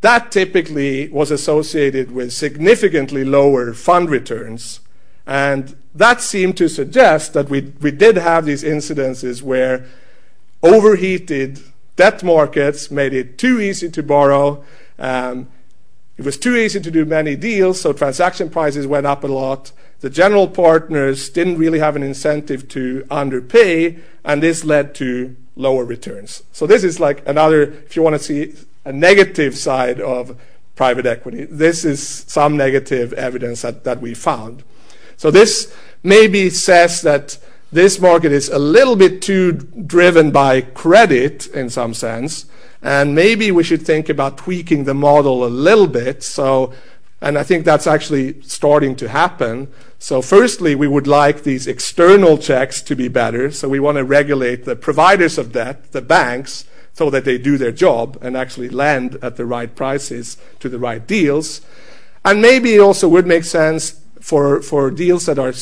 that 0.03 0.31
typically 0.31 1.09
was 1.09 1.33
associated 1.33 2.13
with 2.13 2.33
significantly 2.33 3.25
lower 3.25 3.73
fund 3.73 4.09
returns 4.09 4.81
and 5.27 5.77
that 5.95 6.21
seemed 6.21 6.57
to 6.57 6.69
suggest 6.69 7.33
that 7.35 7.49
we, 7.49 7.73
we 7.81 7.91
did 7.91 8.17
have 8.17 8.45
these 8.45 8.65
incidences 8.65 9.43
where 9.43 9.87
overheated 10.63 11.61
debt 11.97 12.23
markets 12.23 12.91
made 12.91 13.13
it 13.13 13.39
too 13.39 13.61
easy 13.61 13.91
to 13.91 14.03
borrow. 14.03 14.65
Um, 14.99 15.49
it 16.17 16.25
was 16.25 16.37
too 16.37 16.57
easy 16.57 16.81
to 16.81 16.91
do 16.91 17.05
many 17.05 17.37
deals, 17.37 17.81
so 17.81 17.93
transaction 17.93 18.51
prices 18.51 18.87
went 18.87 19.07
up 19.07 19.25
a 19.25 19.27
lot. 19.27 19.73
The 20.01 20.11
general 20.11 20.49
partners 20.49 21.29
didn't 21.29 21.59
really 21.59 21.79
have 21.79 21.97
an 21.97 22.03
incentive 22.03 22.69
to 22.69 23.07
underpay, 23.11 23.99
and 24.25 24.43
this 24.43 24.65
led 24.65 24.95
to 24.97 25.37
lower 25.57 25.85
returns. 25.85 26.43
So, 26.53 26.67
this 26.67 26.85
is 26.85 26.99
like 26.99 27.27
another, 27.27 27.63
if 27.63 27.97
you 27.97 28.03
want 28.03 28.15
to 28.15 28.19
see 28.19 28.55
a 28.85 28.93
negative 28.93 29.57
side 29.57 30.01
of 30.01 30.39
private 30.75 31.07
equity, 31.07 31.45
this 31.45 31.85
is 31.85 32.25
some 32.27 32.57
negative 32.57 33.13
evidence 33.15 33.63
that, 33.63 33.85
that 33.85 34.01
we 34.01 34.15
found. 34.15 34.65
So 35.23 35.31
this 35.31 35.73
maybe 36.03 36.51
says 36.51 37.03
that 37.03 37.39
this 37.71 38.01
market 38.01 38.33
is 38.33 38.49
a 38.49 38.59
little 38.59 38.97
bit 38.97 39.23
too 39.23 39.53
driven 39.53 40.33
by 40.33 40.63
credit 40.63 41.47
in 41.47 41.71
some 41.71 41.95
sense, 41.95 42.47
and 42.83 43.15
maybe 43.15 43.53
we 43.53 43.63
should 43.63 43.83
think 43.83 44.09
about 44.09 44.37
tweaking 44.37 44.83
the 44.83 44.95
model 44.95 45.45
a 45.45 45.47
little 45.47 45.87
bit. 45.87 46.25
So, 46.25 46.73
and 47.21 47.39
I 47.39 47.45
think 47.45 47.65
that's 47.65 47.87
actually 47.87 48.43
starting 48.43 48.97
to 48.97 49.09
happen. 49.09 49.69
So, 50.01 50.23
firstly, 50.23 50.75
we 50.75 50.89
would 50.89 51.07
like 51.07 51.45
these 51.45 51.69
external 51.69 52.37
checks 52.37 52.83
to 52.83 52.97
be 52.97 53.07
better. 53.07 53.53
So, 53.53 53.69
we 53.69 53.79
want 53.79 53.99
to 53.99 54.05
regulate 54.05 54.65
the 54.65 54.75
providers 54.75 55.39
of 55.39 55.53
debt, 55.53 55.93
the 55.93 56.03
banks, 56.03 56.65
so 56.95 57.11
that 57.11 57.25
they 57.25 57.39
do 57.39 57.57
their 57.57 57.71
job 57.71 58.19
and 58.23 58.37
actually 58.37 58.71
lend 58.71 59.19
at 59.23 59.37
the 59.37 59.47
right 59.47 59.73
prices 59.73 60.37
to 60.59 60.69
the 60.69 60.81
right 60.81 61.07
deals. 61.07 61.61
And 62.25 62.43
maybe 62.43 62.75
it 62.75 62.81
also 62.81 63.07
would 63.07 63.29
make 63.29 63.45
sense 63.45 64.02
for, 64.23 64.63
for 64.63 64.91
deals 64.91 65.27
that 65.27 65.39
are 65.39 65.53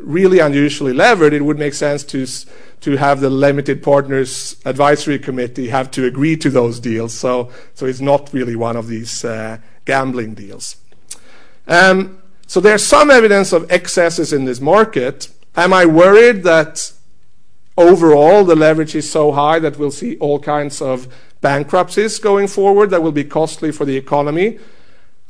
really 0.00 0.38
unusually 0.38 0.92
levered, 0.92 1.32
it 1.32 1.42
would 1.42 1.58
make 1.58 1.74
sense 1.74 2.04
to, 2.04 2.26
to 2.80 2.96
have 2.98 3.20
the 3.20 3.30
limited 3.30 3.82
partners 3.82 4.56
advisory 4.64 5.18
committee 5.18 5.68
have 5.70 5.90
to 5.90 6.04
agree 6.04 6.36
to 6.36 6.50
those 6.50 6.80
deals. 6.80 7.14
So, 7.14 7.50
so 7.74 7.86
it's 7.86 8.00
not 8.00 8.32
really 8.32 8.56
one 8.56 8.76
of 8.76 8.86
these 8.88 9.24
uh, 9.24 9.58
gambling 9.84 10.34
deals. 10.34 10.76
Um, 11.66 12.20
So 12.46 12.60
there's 12.60 12.84
some 12.84 13.10
evidence 13.10 13.56
of 13.56 13.64
excesses 13.70 14.32
in 14.32 14.44
this 14.44 14.60
market. 14.60 15.28
Am 15.56 15.72
I 15.72 15.86
worried 15.86 16.44
that 16.44 16.92
overall 17.74 18.44
the 18.44 18.54
leverage 18.54 18.94
is 18.94 19.10
so 19.10 19.32
high 19.32 19.58
that 19.60 19.78
we'll 19.78 19.90
see 19.90 20.18
all 20.20 20.38
kinds 20.38 20.82
of 20.82 21.08
bankruptcies 21.40 22.20
going 22.20 22.48
forward 22.48 22.90
that 22.90 23.02
will 23.02 23.12
be 23.12 23.24
costly 23.24 23.72
for 23.72 23.86
the 23.86 23.96
economy? 23.96 24.58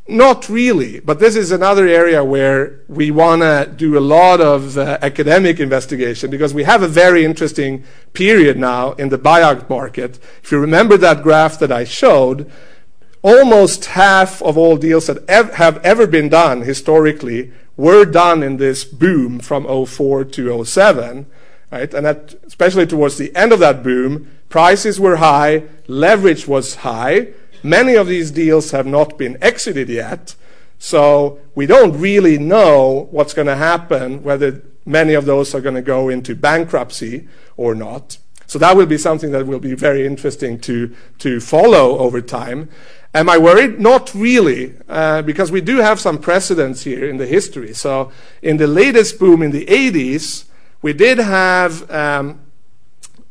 Not 0.07 0.51
really, 0.51 1.01
but 1.01 1.19
this 1.19 1.35
is 1.35 1.51
another 1.51 1.89
area 1.89 2.23
where 2.23 2.81
we 2.89 3.11
want 3.11 3.41
to 3.41 3.73
do 3.75 3.97
a 3.97 4.01
lot 4.01 4.39
of 4.39 4.77
uh, 4.77 4.99
academic 5.01 5.59
investigation 5.59 6.31
because 6.31 6.53
we 6.53 6.65
have 6.65 6.83
a 6.83 6.89
very 6.89 7.25
interesting 7.25 7.85
period 8.13 8.59
now 8.59 8.93
in 8.93 9.09
the 9.09 9.17
buyout 9.17 9.71
market. 9.71 10.19
If 10.43 10.53
you 10.53 10.59
remember 10.59 10.99
that 10.99 11.23
graph 11.23 11.59
that 11.59 11.73
I 11.73 11.85
showed, 11.85 12.51
almost 13.23 13.87
half 13.87 14.43
of 14.43 14.59
all 14.59 14.77
deals 14.77 15.07
that 15.07 15.27
ev- 15.27 15.55
have 15.55 15.83
ever 15.83 16.07
been 16.07 16.29
done 16.29 16.61
historically 16.61 17.51
were 17.79 18.05
done 18.05 18.43
in 18.43 18.59
this 18.59 18.85
boom 18.85 19.41
from 19.41 19.65
04 19.87 20.25
to 20.25 20.65
07, 20.67 21.25
right? 21.73 21.95
And 21.95 22.05
that, 22.05 22.35
especially 22.47 22.87
towards 22.87 23.17
the 23.17 23.35
end 23.35 23.53
of 23.53 23.59
that 23.61 23.83
boom, 23.83 24.31
prices 24.51 25.01
were 25.01 25.17
high, 25.17 25.63
leverage 25.87 26.47
was 26.47 26.77
high, 26.77 27.29
Many 27.65 27.95
of 27.95 28.09
these 28.09 28.31
deals 28.31 28.73
have 28.73 28.87
not 28.87 29.17
been 29.17 29.39
exited 29.41 29.89
yet, 29.89 30.35
so 30.79 31.41
we 31.55 31.65
don't 31.65 31.99
really 31.99 32.37
know 32.37 33.09
what's 33.11 33.33
going 33.33 33.47
to 33.47 33.57
happen, 33.57 34.23
whether 34.23 34.63
many 34.85 35.15
of 35.15 35.25
those 35.25 35.55
are 35.55 35.63
going 35.63 35.75
to 35.75 35.81
go 35.81 36.11
into 36.11 36.37
bankruptcy 36.37 37.27
or 37.57 37.75
not. 37.75 38.19
So 38.47 38.59
that 38.59 38.77
will 38.77 38.85
be 38.85 38.99
something 38.99 39.31
that 39.31 39.47
will 39.47 39.61
be 39.61 39.73
very 39.73 40.07
interesting 40.07 40.61
to, 40.61 40.95
to 41.21 41.41
follow 41.41 41.97
over 42.01 42.21
time. 42.21 42.69
Am 43.15 43.31
I 43.31 43.39
worried? 43.39 43.81
Not 43.81 44.15
really, 44.15 44.75
uh, 44.87 45.23
because 45.23 45.51
we 45.51 45.63
do 45.63 45.79
have 45.79 45.99
some 45.99 46.19
precedents 46.19 46.83
here 46.83 47.09
in 47.09 47.17
the 47.17 47.27
history. 47.27 47.73
So 47.73 48.13
in 48.43 48.59
the 48.59 48.67
latest 48.67 49.19
boom 49.19 49.43
in 49.43 49.53
the 49.53 49.65
80s, 49.65 50.45
we 50.83 50.93
did 50.93 51.17
have 51.17 51.91
um, 51.91 52.44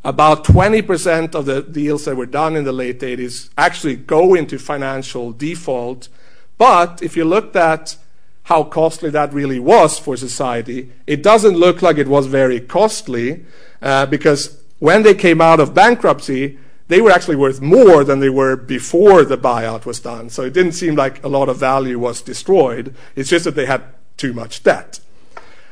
about 0.04 0.44
20% 0.44 1.34
of 1.34 1.46
the 1.46 1.62
deals 1.62 2.06
that 2.06 2.16
were 2.16 2.26
done 2.26 2.56
in 2.56 2.66
the 2.66 2.74
late 2.74 3.00
80s 3.00 3.50
actually 3.58 3.96
go 3.96 4.34
into 4.34 4.60
financial 4.60 5.32
default. 5.32 6.10
But 6.58 7.02
if 7.02 7.16
you 7.16 7.24
looked 7.24 7.56
at 7.56 7.96
how 8.44 8.66
costly 8.66 9.10
that 9.12 9.34
really 9.34 9.60
was 9.60 9.98
for 9.98 10.18
society, 10.18 10.92
it 11.08 11.24
doesn't 11.24 11.58
look 11.58 11.82
like 11.82 11.98
it 11.98 12.10
was 12.10 12.28
very 12.28 12.60
costly 12.60 13.46
uh, 13.82 14.06
because 14.06 14.58
when 14.80 15.04
they 15.04 15.16
came 15.16 15.40
out 15.40 15.62
of 15.62 15.74
bankruptcy, 15.74 16.60
they 16.90 17.00
were 17.00 17.12
actually 17.12 17.38
worth 17.38 17.62
more 17.62 18.04
than 18.04 18.20
they 18.20 18.30
were 18.30 18.58
before 18.58 19.24
the 19.24 19.38
buyout 19.38 19.86
was 19.86 20.02
done. 20.02 20.30
So 20.30 20.44
it 20.44 20.54
didn't 20.54 20.74
seem 20.74 20.96
like 20.96 21.24
a 21.24 21.30
lot 21.30 21.48
of 21.48 21.58
value 21.58 21.98
was 21.98 22.22
destroyed. 22.22 22.94
It's 23.16 23.30
just 23.30 23.46
that 23.46 23.56
they 23.56 23.66
had 23.66 23.84
too 24.18 24.34
much 24.34 24.64
debt. 24.64 25.00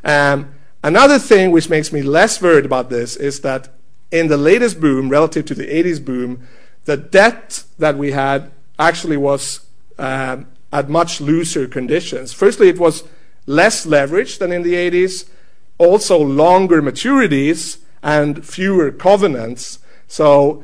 Um, 0.06 0.54
another 0.82 1.20
thing 1.20 1.52
which 1.52 1.70
makes 1.70 1.92
me 1.92 2.02
less 2.02 2.42
worried 2.42 2.66
about 2.66 2.90
this 2.90 3.18
is 3.18 3.42
that 3.42 3.68
in 4.12 4.28
the 4.28 4.38
latest 4.38 4.80
boom, 4.80 5.09
relative 5.09 5.45
to 5.45 5.55
the 5.55 5.66
80s 5.68 6.03
boom, 6.03 6.47
the 6.86 6.97
debt 6.97 7.64
that 7.80 7.97
we 7.97 8.12
had 8.12 8.51
actually 8.78 9.18
was 9.18 9.66
um, 9.97 10.47
at 10.74 10.89
much 10.89 11.22
looser 11.22 11.68
conditions. 11.68 12.34
Firstly, 12.34 12.70
it 12.70 12.80
was 12.80 13.03
less 13.45 13.86
leverage 13.86 14.39
than 14.39 14.51
in 14.51 14.64
the 14.64 14.74
80s, 14.74 15.30
also 15.78 16.18
longer 16.18 16.82
maturities 16.82 17.80
and 18.03 18.45
fewer 18.45 18.91
covenants. 18.91 19.80
So 20.07 20.64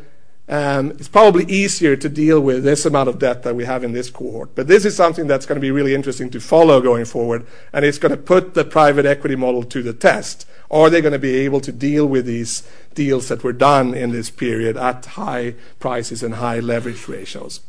Um, 0.49 0.91
it's 0.91 1.09
probably 1.09 1.43
easier 1.45 1.97
to 1.97 2.07
deal 2.07 2.39
with 2.39 2.63
this 2.63 2.85
amount 2.85 3.09
of 3.09 3.19
debt 3.19 3.43
that 3.43 3.55
we 3.55 3.65
have 3.65 3.83
in 3.83 3.91
this 3.91 4.09
cohort. 4.09 4.55
But 4.55 4.67
this 4.67 4.85
is 4.85 4.95
something 4.95 5.27
that's 5.27 5.45
going 5.45 5.57
to 5.57 5.61
be 5.61 5.71
really 5.71 5.93
interesting 5.93 6.29
to 6.29 6.39
follow 6.39 6.79
going 6.79 7.03
forward, 7.03 7.45
and 7.73 7.83
it's 7.83 7.97
going 7.97 8.13
to 8.13 8.17
put 8.17 8.53
the 8.53 8.63
private 8.63 9.05
equity 9.05 9.35
model 9.35 9.63
to 9.63 9.83
the 9.83 9.93
test. 9.93 10.47
Are 10.71 10.89
they 10.89 11.01
going 11.01 11.13
to 11.13 11.19
be 11.19 11.35
able 11.37 11.59
to 11.61 11.71
deal 11.71 12.05
with 12.05 12.25
these 12.25 12.67
deals 12.93 13.27
that 13.27 13.43
were 13.43 13.53
done 13.53 13.93
in 13.93 14.11
this 14.11 14.29
period 14.29 14.77
at 14.77 15.05
high 15.05 15.55
prices 15.79 16.23
and 16.23 16.35
high 16.35 16.59
leverage 16.59 17.07
ratios? 17.09 17.59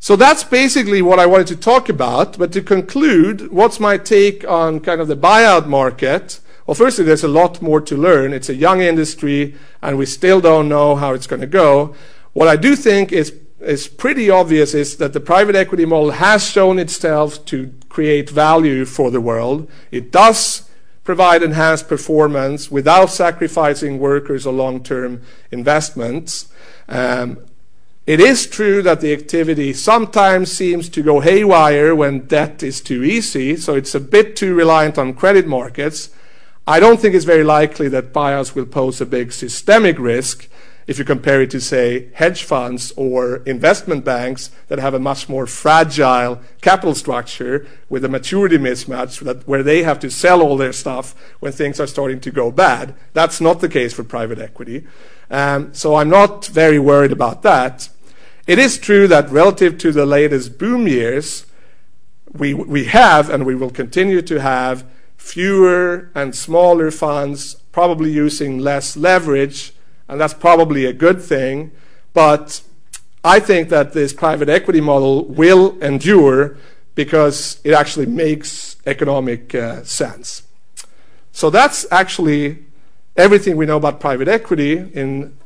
So 0.00 0.16
that's 0.16 0.44
basically 0.44 1.02
what 1.02 1.18
I 1.18 1.26
wanted 1.26 1.48
to 1.48 1.56
talk 1.56 1.88
about. 1.88 2.38
But 2.38 2.52
to 2.52 2.62
conclude, 2.62 3.52
what's 3.52 3.80
my 3.80 3.98
take 3.98 4.48
on 4.48 4.80
kind 4.80 5.00
of 5.00 5.08
the 5.08 5.16
buyout 5.16 5.66
market? 5.66 6.40
Well, 6.68 6.74
firstly, 6.74 7.06
there's 7.06 7.24
a 7.24 7.28
lot 7.28 7.62
more 7.62 7.80
to 7.80 7.96
learn. 7.96 8.34
It's 8.34 8.50
a 8.50 8.54
young 8.54 8.82
industry, 8.82 9.54
and 9.80 9.96
we 9.96 10.04
still 10.04 10.38
don't 10.38 10.68
know 10.68 10.96
how 10.96 11.14
it's 11.14 11.26
going 11.26 11.40
to 11.40 11.46
go. 11.46 11.94
What 12.34 12.46
I 12.46 12.56
do 12.56 12.76
think 12.76 13.10
is 13.10 13.32
is 13.58 13.88
pretty 13.88 14.28
obvious 14.28 14.74
is 14.74 14.98
that 14.98 15.14
the 15.14 15.20
private 15.20 15.56
equity 15.56 15.86
model 15.86 16.10
has 16.10 16.44
shown 16.46 16.78
itself 16.78 17.42
to 17.46 17.72
create 17.88 18.28
value 18.28 18.84
for 18.84 19.10
the 19.10 19.20
world. 19.20 19.66
It 19.90 20.12
does 20.12 20.68
provide 21.04 21.42
enhanced 21.42 21.88
performance 21.88 22.70
without 22.70 23.06
sacrificing 23.06 23.98
workers 23.98 24.46
or 24.46 24.52
long-term 24.52 25.22
investments. 25.50 26.52
Um, 26.86 27.38
it 28.06 28.20
is 28.20 28.46
true 28.46 28.82
that 28.82 29.00
the 29.00 29.14
activity 29.14 29.72
sometimes 29.72 30.52
seems 30.52 30.90
to 30.90 31.02
go 31.02 31.20
haywire 31.20 31.94
when 31.94 32.26
debt 32.26 32.62
is 32.62 32.82
too 32.82 33.02
easy, 33.02 33.56
so 33.56 33.74
it's 33.74 33.94
a 33.94 34.00
bit 34.00 34.36
too 34.36 34.54
reliant 34.54 34.98
on 34.98 35.14
credit 35.14 35.46
markets. 35.46 36.10
I 36.68 36.80
don't 36.80 37.00
think 37.00 37.14
it's 37.14 37.24
very 37.24 37.44
likely 37.44 37.88
that 37.88 38.12
buyouts 38.12 38.54
will 38.54 38.66
pose 38.66 39.00
a 39.00 39.06
big 39.06 39.32
systemic 39.32 39.98
risk, 39.98 40.50
if 40.86 40.98
you 40.98 41.04
compare 41.06 41.40
it 41.40 41.50
to, 41.52 41.62
say, 41.62 42.10
hedge 42.12 42.42
funds 42.42 42.92
or 42.94 43.36
investment 43.46 44.04
banks 44.04 44.50
that 44.68 44.78
have 44.78 44.92
a 44.92 44.98
much 44.98 45.30
more 45.30 45.46
fragile 45.46 46.42
capital 46.60 46.94
structure 46.94 47.66
with 47.88 48.04
a 48.04 48.08
maturity 48.10 48.58
mismatch 48.58 49.20
that, 49.20 49.48
where 49.48 49.62
they 49.62 49.82
have 49.82 49.98
to 50.00 50.10
sell 50.10 50.42
all 50.42 50.58
their 50.58 50.74
stuff 50.74 51.14
when 51.40 51.52
things 51.52 51.80
are 51.80 51.86
starting 51.86 52.20
to 52.20 52.30
go 52.30 52.50
bad. 52.50 52.94
That's 53.14 53.40
not 53.40 53.60
the 53.60 53.68
case 53.70 53.94
for 53.94 54.04
private 54.04 54.38
equity. 54.38 54.86
Um, 55.30 55.72
so 55.72 55.94
I'm 55.94 56.10
not 56.10 56.44
very 56.44 56.78
worried 56.78 57.12
about 57.12 57.40
that. 57.44 57.88
It 58.46 58.58
is 58.58 58.76
true 58.76 59.08
that 59.08 59.30
relative 59.30 59.78
to 59.78 59.90
the 59.90 60.04
latest 60.04 60.58
boom 60.58 60.86
years, 60.86 61.46
we, 62.34 62.52
we 62.52 62.84
have 62.84 63.30
and 63.30 63.46
we 63.46 63.54
will 63.54 63.70
continue 63.70 64.20
to 64.20 64.42
have 64.42 64.84
fewer 65.18 66.10
and 66.14 66.34
smaller 66.34 66.90
funds, 66.90 67.56
probably 67.72 68.10
using 68.10 68.58
less 68.58 68.96
leverage 68.96 69.74
and 70.08 70.20
that's 70.20 70.34
probably 70.34 70.86
a 70.86 70.92
good 70.92 71.20
thing. 71.20 71.70
But 72.14 72.62
I 73.22 73.40
think 73.40 73.68
that 73.68 73.92
this 73.92 74.12
private 74.12 74.48
equity 74.48 74.80
model 74.80 75.24
will 75.26 75.78
endure 75.82 76.56
because 76.94 77.60
it 77.62 77.74
actually 77.74 78.06
makes 78.06 78.76
economic 78.86 79.54
uh, 79.54 79.84
sense. 79.84 80.42
So 81.32 81.50
that's 81.50 81.86
actually 81.92 82.64
everything 83.16 83.56
we 83.56 83.66
know 83.66 83.76
about 83.76 84.00
private 84.00 84.28
equity 84.28 84.72
in 84.94 85.36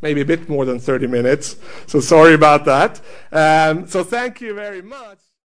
maybe 0.00 0.20
a 0.20 0.24
bit 0.24 0.48
more 0.48 0.64
than 0.64 0.78
30 0.78 1.08
minutes. 1.08 1.56
So 1.86 2.00
sorry 2.00 2.34
about 2.34 2.64
that. 2.66 3.00
Um, 3.32 3.88
so 3.88 4.04
thank 4.04 4.40
you 4.40 4.54
very 4.54 4.80
much. 4.80 5.27